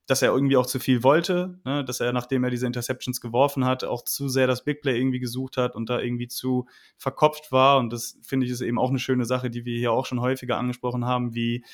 dass 0.07 0.21
er 0.21 0.33
irgendwie 0.33 0.57
auch 0.57 0.67
zu 0.67 0.79
viel 0.79 1.03
wollte, 1.03 1.59
ne? 1.65 1.85
dass 1.85 2.01
er, 2.01 2.13
nachdem 2.13 2.45
er 2.45 2.51
diese 2.51 2.67
Interceptions 2.67 3.21
geworfen 3.21 3.65
hat, 3.65 3.85
auch 3.85 4.03
zu 4.03 4.29
sehr 4.29 4.47
das 4.47 4.65
Big 4.65 4.83
Play 4.83 4.99
irgendwie 4.99 5.21
gesucht 5.21 5.57
hat 5.57 5.75
und 5.75 5.89
da 5.89 5.99
irgendwie 6.01 6.29
zu 6.29 6.67
verkopft 6.99 7.53
war. 7.53 7.79
Und 7.79 7.93
das 7.93 8.19
finde 8.23 8.47
ich 8.47 8.53
ist 8.53 8.61
eben 8.61 8.79
auch 8.79 8.91
eine 8.91 8.99
schöne 8.99 9.25
Sache, 9.25 9.51
die 9.51 9.65
wir 9.65 9.79
hier 9.79 9.93
auch 9.93 10.07
schon 10.07 10.21
häufiger 10.21 10.59
angesprochen 10.59 11.07
haben, 11.07 11.35
wie 11.35 11.65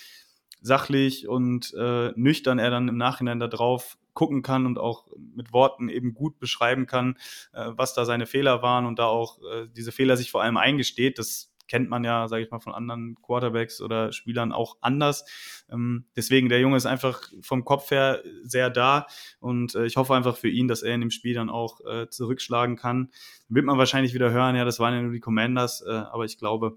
sachlich 0.62 1.26
und 1.26 1.74
äh, 1.74 2.12
nüchtern 2.14 2.58
er 2.58 2.70
dann 2.70 2.88
im 2.88 2.96
Nachhinein 2.96 3.40
da 3.40 3.48
drauf 3.48 3.96
gucken 4.12 4.42
kann 4.42 4.66
und 4.66 4.78
auch 4.78 5.06
mit 5.34 5.52
Worten 5.52 5.88
eben 5.88 6.14
gut 6.14 6.38
beschreiben 6.38 6.86
kann, 6.86 7.16
äh, 7.52 7.70
was 7.70 7.94
da 7.94 8.04
seine 8.04 8.26
Fehler 8.26 8.62
waren 8.62 8.86
und 8.86 8.98
da 8.98 9.06
auch 9.06 9.38
äh, 9.38 9.68
diese 9.74 9.92
Fehler 9.92 10.16
sich 10.16 10.30
vor 10.30 10.42
allem 10.42 10.56
eingesteht. 10.56 11.18
Das 11.18 11.49
kennt 11.70 11.88
man 11.88 12.02
ja, 12.02 12.26
sage 12.26 12.42
ich 12.42 12.50
mal, 12.50 12.58
von 12.58 12.74
anderen 12.74 13.16
Quarterbacks 13.22 13.80
oder 13.80 14.12
Spielern 14.12 14.52
auch 14.52 14.76
anders. 14.80 15.24
Ähm, 15.70 16.04
deswegen, 16.16 16.48
der 16.48 16.60
Junge 16.60 16.76
ist 16.76 16.86
einfach 16.86 17.22
vom 17.42 17.64
Kopf 17.64 17.92
her 17.92 18.22
sehr 18.42 18.70
da 18.70 19.06
und 19.38 19.76
äh, 19.76 19.86
ich 19.86 19.96
hoffe 19.96 20.14
einfach 20.14 20.36
für 20.36 20.48
ihn, 20.48 20.66
dass 20.66 20.82
er 20.82 20.94
in 20.94 21.00
dem 21.00 21.12
Spiel 21.12 21.34
dann 21.34 21.48
auch 21.48 21.80
äh, 21.86 22.08
zurückschlagen 22.08 22.76
kann. 22.76 23.10
Wird 23.48 23.64
man 23.64 23.78
wahrscheinlich 23.78 24.14
wieder 24.14 24.32
hören, 24.32 24.56
ja, 24.56 24.64
das 24.64 24.80
waren 24.80 24.94
ja 24.94 25.02
nur 25.02 25.12
die 25.12 25.20
Commanders, 25.20 25.82
äh, 25.82 25.90
aber 25.90 26.24
ich 26.24 26.38
glaube, 26.38 26.76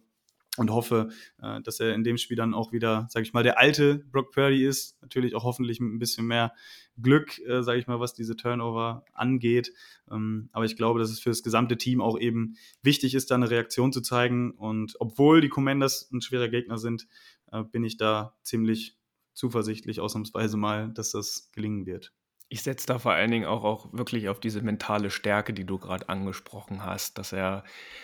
und 0.57 0.69
hoffe, 0.69 1.09
äh, 1.41 1.61
dass 1.61 1.79
er 1.79 1.93
in 1.93 2.03
dem 2.03 2.17
Spiel 2.17 2.37
dann 2.37 2.53
auch 2.53 2.71
wieder, 2.71 3.07
sage 3.09 3.25
ich 3.25 3.33
mal, 3.33 3.43
der 3.43 3.59
alte 3.59 3.99
Brock 4.11 4.31
Purdy 4.31 4.65
ist. 4.65 5.01
Natürlich 5.01 5.35
auch 5.35 5.43
hoffentlich 5.43 5.79
mit 5.79 5.93
ein 5.93 5.99
bisschen 5.99 6.27
mehr 6.27 6.53
Glück, 7.01 7.39
äh, 7.39 7.63
sage 7.63 7.79
ich 7.79 7.87
mal, 7.87 7.99
was 7.99 8.13
diese 8.13 8.35
Turnover 8.35 9.03
angeht. 9.13 9.73
Ähm, 10.11 10.49
aber 10.51 10.65
ich 10.65 10.75
glaube, 10.75 10.99
dass 10.99 11.09
es 11.09 11.19
für 11.19 11.29
das 11.29 11.41
gesamte 11.41 11.77
Team 11.77 12.01
auch 12.01 12.19
eben 12.19 12.55
wichtig 12.83 13.15
ist, 13.15 13.31
da 13.31 13.35
eine 13.35 13.49
Reaktion 13.49 13.91
zu 13.91 14.01
zeigen. 14.01 14.51
Und 14.51 14.95
obwohl 14.99 15.41
die 15.41 15.49
Commanders 15.49 16.09
ein 16.11 16.21
schwerer 16.21 16.49
Gegner 16.49 16.77
sind, 16.77 17.07
äh, 17.51 17.63
bin 17.63 17.83
ich 17.83 17.97
da 17.97 18.35
ziemlich 18.43 18.97
zuversichtlich, 19.33 19.99
ausnahmsweise 19.99 20.57
mal, 20.57 20.91
dass 20.93 21.11
das 21.11 21.49
gelingen 21.51 21.87
wird. 21.87 22.13
Ich 22.53 22.61
setze 22.61 22.85
da 22.85 22.99
vor 22.99 23.13
allen 23.13 23.31
Dingen 23.31 23.45
auch, 23.45 23.63
auch 23.63 23.87
wirklich 23.93 24.29
auf 24.29 24.39
diese 24.39 24.61
mentale 24.61 25.09
Stärke, 25.09 25.53
die 25.53 25.65
du 25.65 25.79
gerade 25.79 26.07
angesprochen 26.07 26.85
hast, 26.85 27.17
dass 27.17 27.33
er 27.33 27.63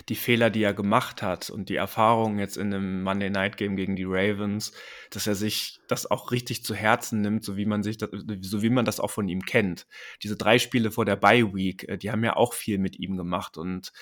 die 0.10 0.16
Fehler, 0.16 0.50
die 0.50 0.64
er 0.64 0.74
gemacht 0.74 1.22
hat 1.22 1.52
und 1.52 1.70
die 1.70 1.76
Erfahrungen 1.76 2.40
jetzt 2.40 2.58
in 2.58 2.74
einem 2.74 3.04
Monday 3.04 3.30
Night 3.30 3.58
Game 3.58 3.76
gegen 3.76 3.96
die 3.96 4.08
Ravens, 4.08 4.74
dass 5.12 5.28
er 5.28 5.36
sich 5.36 5.80
das 5.88 6.10
auch 6.10 6.32
richtig 6.32 6.64
zu 6.64 6.74
Herzen 6.74 7.22
nimmt, 7.22 7.44
so 7.44 7.58
wie 7.58 7.68
man 7.68 7.84
sich 7.84 8.00
das, 8.00 8.10
so 8.42 8.64
wie 8.64 8.72
man 8.72 8.86
das 8.86 9.00
auch 9.00 9.12
von 9.12 9.30
ihm 9.30 9.44
kennt. 9.44 9.86
Diese 10.24 10.36
drei 10.36 10.58
Spiele 10.58 10.90
vor 10.90 11.06
der 11.06 11.16
Bye 11.16 11.54
Week, 11.54 11.88
äh, 11.88 12.00
die 12.00 12.10
haben 12.10 12.24
ja 12.24 12.36
auch 12.36 12.54
viel 12.54 12.80
mit 12.80 12.98
ihm 12.98 13.18
gemacht 13.18 13.56
und 13.56 13.94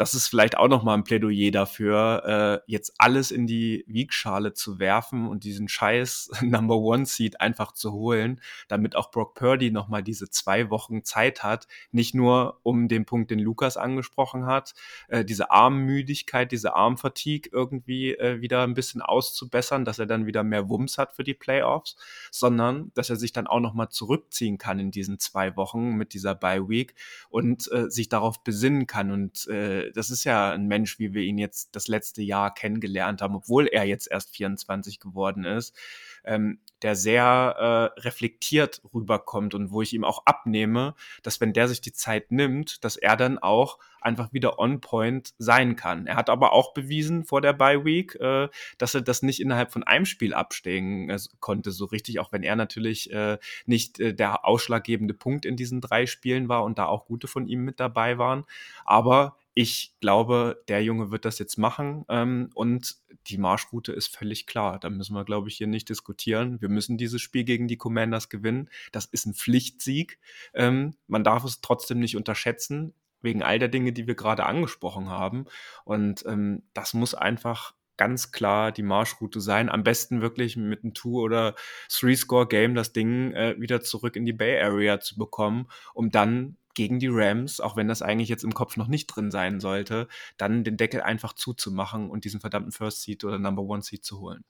das 0.00 0.14
ist 0.14 0.28
vielleicht 0.28 0.56
auch 0.56 0.68
nochmal 0.68 0.96
ein 0.96 1.04
Plädoyer 1.04 1.50
dafür, 1.50 2.62
äh, 2.64 2.70
jetzt 2.72 2.94
alles 2.96 3.30
in 3.30 3.46
die 3.46 3.84
Wiegschale 3.86 4.54
zu 4.54 4.78
werfen 4.78 5.28
und 5.28 5.44
diesen 5.44 5.68
scheiß 5.68 6.30
Number 6.40 6.76
One 6.76 7.04
Seed 7.04 7.42
einfach 7.42 7.72
zu 7.72 7.92
holen, 7.92 8.40
damit 8.68 8.96
auch 8.96 9.10
Brock 9.10 9.34
Purdy 9.34 9.70
nochmal 9.70 10.02
diese 10.02 10.30
zwei 10.30 10.70
Wochen 10.70 11.04
Zeit 11.04 11.42
hat, 11.42 11.68
nicht 11.92 12.14
nur 12.14 12.60
um 12.62 12.88
den 12.88 13.04
Punkt, 13.04 13.30
den 13.30 13.40
Lukas 13.40 13.76
angesprochen 13.76 14.46
hat, 14.46 14.72
äh, 15.08 15.22
diese 15.22 15.50
Armmüdigkeit, 15.50 16.50
diese 16.50 16.72
Armfatigue 16.72 17.50
irgendwie 17.52 18.14
äh, 18.14 18.40
wieder 18.40 18.62
ein 18.62 18.72
bisschen 18.72 19.02
auszubessern, 19.02 19.84
dass 19.84 19.98
er 19.98 20.06
dann 20.06 20.24
wieder 20.24 20.42
mehr 20.42 20.70
Wumms 20.70 20.96
hat 20.96 21.12
für 21.12 21.24
die 21.24 21.34
Playoffs, 21.34 21.96
sondern 22.30 22.90
dass 22.94 23.10
er 23.10 23.16
sich 23.16 23.34
dann 23.34 23.46
auch 23.46 23.60
nochmal 23.60 23.90
zurückziehen 23.90 24.56
kann 24.56 24.78
in 24.78 24.92
diesen 24.92 25.18
zwei 25.18 25.56
Wochen 25.56 25.90
mit 25.96 26.14
dieser 26.14 26.34
Bye 26.34 26.70
Week 26.70 26.94
und 27.28 27.70
äh, 27.70 27.90
sich 27.90 28.08
darauf 28.08 28.42
besinnen 28.42 28.86
kann 28.86 29.10
und 29.10 29.46
äh, 29.48 29.89
das 29.94 30.10
ist 30.10 30.24
ja 30.24 30.52
ein 30.52 30.66
Mensch, 30.66 30.98
wie 30.98 31.14
wir 31.14 31.22
ihn 31.22 31.38
jetzt 31.38 31.74
das 31.74 31.88
letzte 31.88 32.22
Jahr 32.22 32.52
kennengelernt 32.54 33.22
haben, 33.22 33.34
obwohl 33.34 33.66
er 33.66 33.84
jetzt 33.84 34.10
erst 34.10 34.34
24 34.34 35.00
geworden 35.00 35.44
ist, 35.44 35.76
ähm, 36.24 36.58
der 36.82 36.96
sehr 36.96 37.92
äh, 37.96 38.00
reflektiert 38.00 38.80
rüberkommt 38.94 39.54
und 39.54 39.70
wo 39.70 39.82
ich 39.82 39.92
ihm 39.92 40.04
auch 40.04 40.24
abnehme, 40.26 40.94
dass 41.22 41.40
wenn 41.40 41.52
der 41.52 41.68
sich 41.68 41.80
die 41.80 41.92
Zeit 41.92 42.32
nimmt, 42.32 42.84
dass 42.84 42.96
er 42.96 43.16
dann 43.16 43.38
auch 43.38 43.78
einfach 44.00 44.32
wieder 44.32 44.58
on 44.58 44.80
point 44.80 45.34
sein 45.38 45.76
kann. 45.76 46.06
Er 46.06 46.16
hat 46.16 46.30
aber 46.30 46.52
auch 46.52 46.72
bewiesen 46.72 47.24
vor 47.24 47.40
der 47.40 47.52
Bye 47.52 47.84
Week, 47.84 48.14
äh, 48.16 48.48
dass 48.78 48.94
er 48.94 49.02
das 49.02 49.22
nicht 49.22 49.40
innerhalb 49.40 49.72
von 49.72 49.82
einem 49.82 50.06
Spiel 50.06 50.34
abstehen 50.34 51.10
äh, 51.10 51.18
konnte, 51.40 51.70
so 51.70 51.84
richtig, 51.84 52.18
auch 52.18 52.32
wenn 52.32 52.42
er 52.42 52.56
natürlich 52.56 53.12
äh, 53.12 53.38
nicht 53.66 54.00
äh, 54.00 54.14
der 54.14 54.46
ausschlaggebende 54.46 55.14
Punkt 55.14 55.44
in 55.44 55.56
diesen 55.56 55.80
drei 55.80 56.06
Spielen 56.06 56.48
war 56.48 56.64
und 56.64 56.78
da 56.78 56.86
auch 56.86 57.04
gute 57.04 57.28
von 57.28 57.46
ihm 57.46 57.64
mit 57.64 57.78
dabei 57.78 58.18
waren. 58.18 58.44
Aber 58.84 59.36
ich 59.54 59.94
glaube, 60.00 60.62
der 60.68 60.82
Junge 60.82 61.10
wird 61.10 61.24
das 61.24 61.38
jetzt 61.38 61.58
machen 61.58 62.04
ähm, 62.08 62.50
und 62.54 62.96
die 63.26 63.38
Marschroute 63.38 63.92
ist 63.92 64.16
völlig 64.16 64.46
klar. 64.46 64.78
Da 64.78 64.90
müssen 64.90 65.14
wir, 65.14 65.24
glaube 65.24 65.48
ich, 65.48 65.56
hier 65.56 65.66
nicht 65.66 65.88
diskutieren. 65.88 66.60
Wir 66.60 66.68
müssen 66.68 66.96
dieses 66.96 67.20
Spiel 67.20 67.44
gegen 67.44 67.68
die 67.68 67.76
Commanders 67.76 68.28
gewinnen. 68.28 68.70
Das 68.92 69.06
ist 69.06 69.26
ein 69.26 69.34
Pflichtsieg. 69.34 70.18
Ähm, 70.54 70.94
man 71.06 71.24
darf 71.24 71.44
es 71.44 71.60
trotzdem 71.60 71.98
nicht 71.98 72.16
unterschätzen, 72.16 72.94
wegen 73.22 73.42
all 73.42 73.58
der 73.58 73.68
Dinge, 73.68 73.92
die 73.92 74.06
wir 74.06 74.14
gerade 74.14 74.46
angesprochen 74.46 75.08
haben. 75.08 75.46
Und 75.84 76.24
ähm, 76.26 76.62
das 76.72 76.94
muss 76.94 77.14
einfach 77.14 77.74
ganz 77.96 78.32
klar 78.32 78.72
die 78.72 78.82
Marschroute 78.82 79.42
sein. 79.42 79.68
Am 79.68 79.84
besten 79.84 80.22
wirklich 80.22 80.56
mit 80.56 80.82
einem 80.82 80.94
Two- 80.94 81.20
oder 81.20 81.54
Three-Score-Game 81.90 82.74
das 82.74 82.94
Ding 82.94 83.32
äh, 83.32 83.56
wieder 83.58 83.82
zurück 83.82 84.16
in 84.16 84.24
die 84.24 84.32
Bay 84.32 84.58
Area 84.58 85.00
zu 85.00 85.18
bekommen, 85.18 85.66
um 85.92 86.10
dann 86.10 86.56
gegen 86.74 86.98
die 86.98 87.08
Rams, 87.10 87.60
auch 87.60 87.76
wenn 87.76 87.88
das 87.88 88.02
eigentlich 88.02 88.28
jetzt 88.28 88.44
im 88.44 88.54
Kopf 88.54 88.76
noch 88.76 88.88
nicht 88.88 89.06
drin 89.06 89.30
sein 89.30 89.60
sollte, 89.60 90.08
dann 90.36 90.64
den 90.64 90.76
Deckel 90.76 91.00
einfach 91.00 91.32
zuzumachen 91.32 92.10
und 92.10 92.24
diesen 92.24 92.40
verdammten 92.40 92.72
First 92.72 93.02
Seed 93.02 93.24
oder 93.24 93.38
Number 93.38 93.62
One 93.62 93.82
Seed 93.82 94.04
zu 94.04 94.20
holen. 94.20 94.44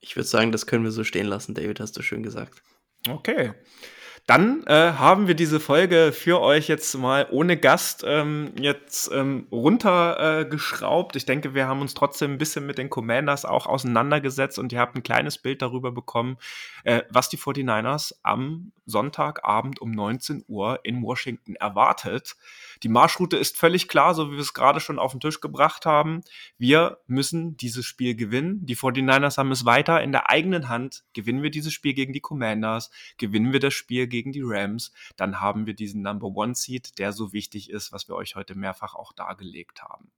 Ich 0.00 0.16
würde 0.16 0.28
sagen, 0.28 0.52
das 0.52 0.66
können 0.66 0.84
wir 0.84 0.92
so 0.92 1.04
stehen 1.04 1.26
lassen, 1.26 1.54
David, 1.54 1.80
hast 1.80 1.96
du 1.96 2.02
schön 2.02 2.22
gesagt. 2.22 2.62
Okay. 3.08 3.54
Dann 4.26 4.64
äh, 4.66 4.72
haben 4.74 5.28
wir 5.28 5.36
diese 5.36 5.60
Folge 5.60 6.10
für 6.12 6.40
euch 6.40 6.66
jetzt 6.66 6.92
mal 6.96 7.28
ohne 7.30 7.56
Gast 7.56 8.02
ähm, 8.04 8.50
jetzt 8.58 9.08
ähm, 9.12 9.46
runtergeschraubt. 9.52 11.14
Äh, 11.14 11.18
ich 11.18 11.26
denke, 11.26 11.54
wir 11.54 11.68
haben 11.68 11.80
uns 11.80 11.94
trotzdem 11.94 12.32
ein 12.32 12.38
bisschen 12.38 12.66
mit 12.66 12.76
den 12.76 12.90
Commanders 12.90 13.44
auch 13.44 13.66
auseinandergesetzt 13.66 14.58
und 14.58 14.72
ihr 14.72 14.80
habt 14.80 14.96
ein 14.96 15.04
kleines 15.04 15.38
Bild 15.38 15.62
darüber 15.62 15.92
bekommen, 15.92 16.38
äh, 16.82 17.02
was 17.08 17.28
die 17.28 17.38
49ers 17.38 18.16
am 18.24 18.72
Sonntagabend 18.84 19.80
um 19.80 19.92
19 19.92 20.44
Uhr 20.48 20.80
in 20.82 21.02
Washington 21.02 21.54
erwartet. 21.54 22.34
Die 22.82 22.88
Marschroute 22.88 23.36
ist 23.36 23.56
völlig 23.56 23.88
klar, 23.88 24.14
so 24.14 24.30
wie 24.30 24.34
wir 24.34 24.40
es 24.40 24.54
gerade 24.54 24.80
schon 24.80 24.98
auf 24.98 25.12
den 25.12 25.20
Tisch 25.20 25.40
gebracht 25.40 25.86
haben. 25.86 26.22
Wir 26.58 26.98
müssen 27.06 27.56
dieses 27.56 27.86
Spiel 27.86 28.14
gewinnen. 28.14 28.64
Die 28.66 28.76
49ers 28.76 29.38
haben 29.38 29.52
es 29.52 29.64
weiter 29.64 30.02
in 30.02 30.12
der 30.12 30.30
eigenen 30.30 30.68
Hand. 30.68 31.04
Gewinnen 31.12 31.42
wir 31.42 31.50
dieses 31.50 31.72
Spiel 31.72 31.94
gegen 31.94 32.12
die 32.12 32.20
Commanders, 32.20 32.90
gewinnen 33.18 33.52
wir 33.52 33.60
das 33.60 33.74
Spiel 33.74 34.06
gegen 34.06 34.32
die 34.32 34.42
Rams, 34.44 34.92
dann 35.16 35.40
haben 35.40 35.66
wir 35.66 35.74
diesen 35.74 36.02
Number 36.02 36.26
One 36.26 36.54
Seed, 36.54 36.98
der 36.98 37.12
so 37.12 37.32
wichtig 37.32 37.70
ist, 37.70 37.92
was 37.92 38.08
wir 38.08 38.16
euch 38.16 38.36
heute 38.36 38.54
mehrfach 38.54 38.94
auch 38.94 39.12
dargelegt 39.12 39.82
haben. 39.82 40.10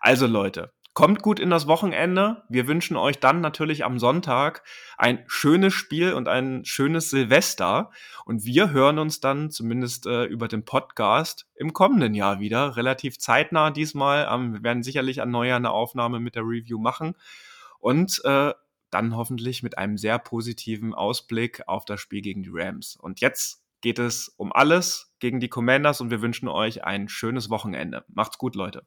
Also 0.00 0.26
Leute, 0.26 0.72
Kommt 0.94 1.22
gut 1.22 1.40
in 1.40 1.48
das 1.48 1.66
Wochenende. 1.66 2.42
Wir 2.50 2.66
wünschen 2.66 2.98
euch 2.98 3.18
dann 3.18 3.40
natürlich 3.40 3.82
am 3.82 3.98
Sonntag 3.98 4.62
ein 4.98 5.24
schönes 5.26 5.72
Spiel 5.72 6.12
und 6.12 6.28
ein 6.28 6.66
schönes 6.66 7.08
Silvester. 7.08 7.90
Und 8.26 8.44
wir 8.44 8.72
hören 8.72 8.98
uns 8.98 9.18
dann 9.18 9.50
zumindest 9.50 10.06
äh, 10.06 10.24
über 10.24 10.48
den 10.48 10.66
Podcast 10.66 11.46
im 11.54 11.72
kommenden 11.72 12.12
Jahr 12.12 12.40
wieder. 12.40 12.76
Relativ 12.76 13.18
zeitnah 13.18 13.70
diesmal. 13.70 14.28
Ähm, 14.30 14.52
wir 14.52 14.62
werden 14.62 14.82
sicherlich 14.82 15.22
an 15.22 15.30
Neujahr 15.30 15.56
eine 15.56 15.70
Aufnahme 15.70 16.20
mit 16.20 16.34
der 16.34 16.42
Review 16.42 16.78
machen. 16.78 17.14
Und 17.78 18.20
äh, 18.24 18.52
dann 18.90 19.16
hoffentlich 19.16 19.62
mit 19.62 19.78
einem 19.78 19.96
sehr 19.96 20.18
positiven 20.18 20.92
Ausblick 20.92 21.66
auf 21.66 21.86
das 21.86 22.00
Spiel 22.00 22.20
gegen 22.20 22.42
die 22.42 22.50
Rams. 22.52 22.96
Und 22.96 23.20
jetzt 23.20 23.64
geht 23.80 23.98
es 23.98 24.28
um 24.36 24.52
alles 24.52 25.14
gegen 25.20 25.40
die 25.40 25.48
Commanders 25.48 26.02
und 26.02 26.10
wir 26.10 26.20
wünschen 26.20 26.48
euch 26.48 26.84
ein 26.84 27.08
schönes 27.08 27.48
Wochenende. 27.48 28.04
Macht's 28.08 28.36
gut, 28.36 28.54
Leute. 28.54 28.86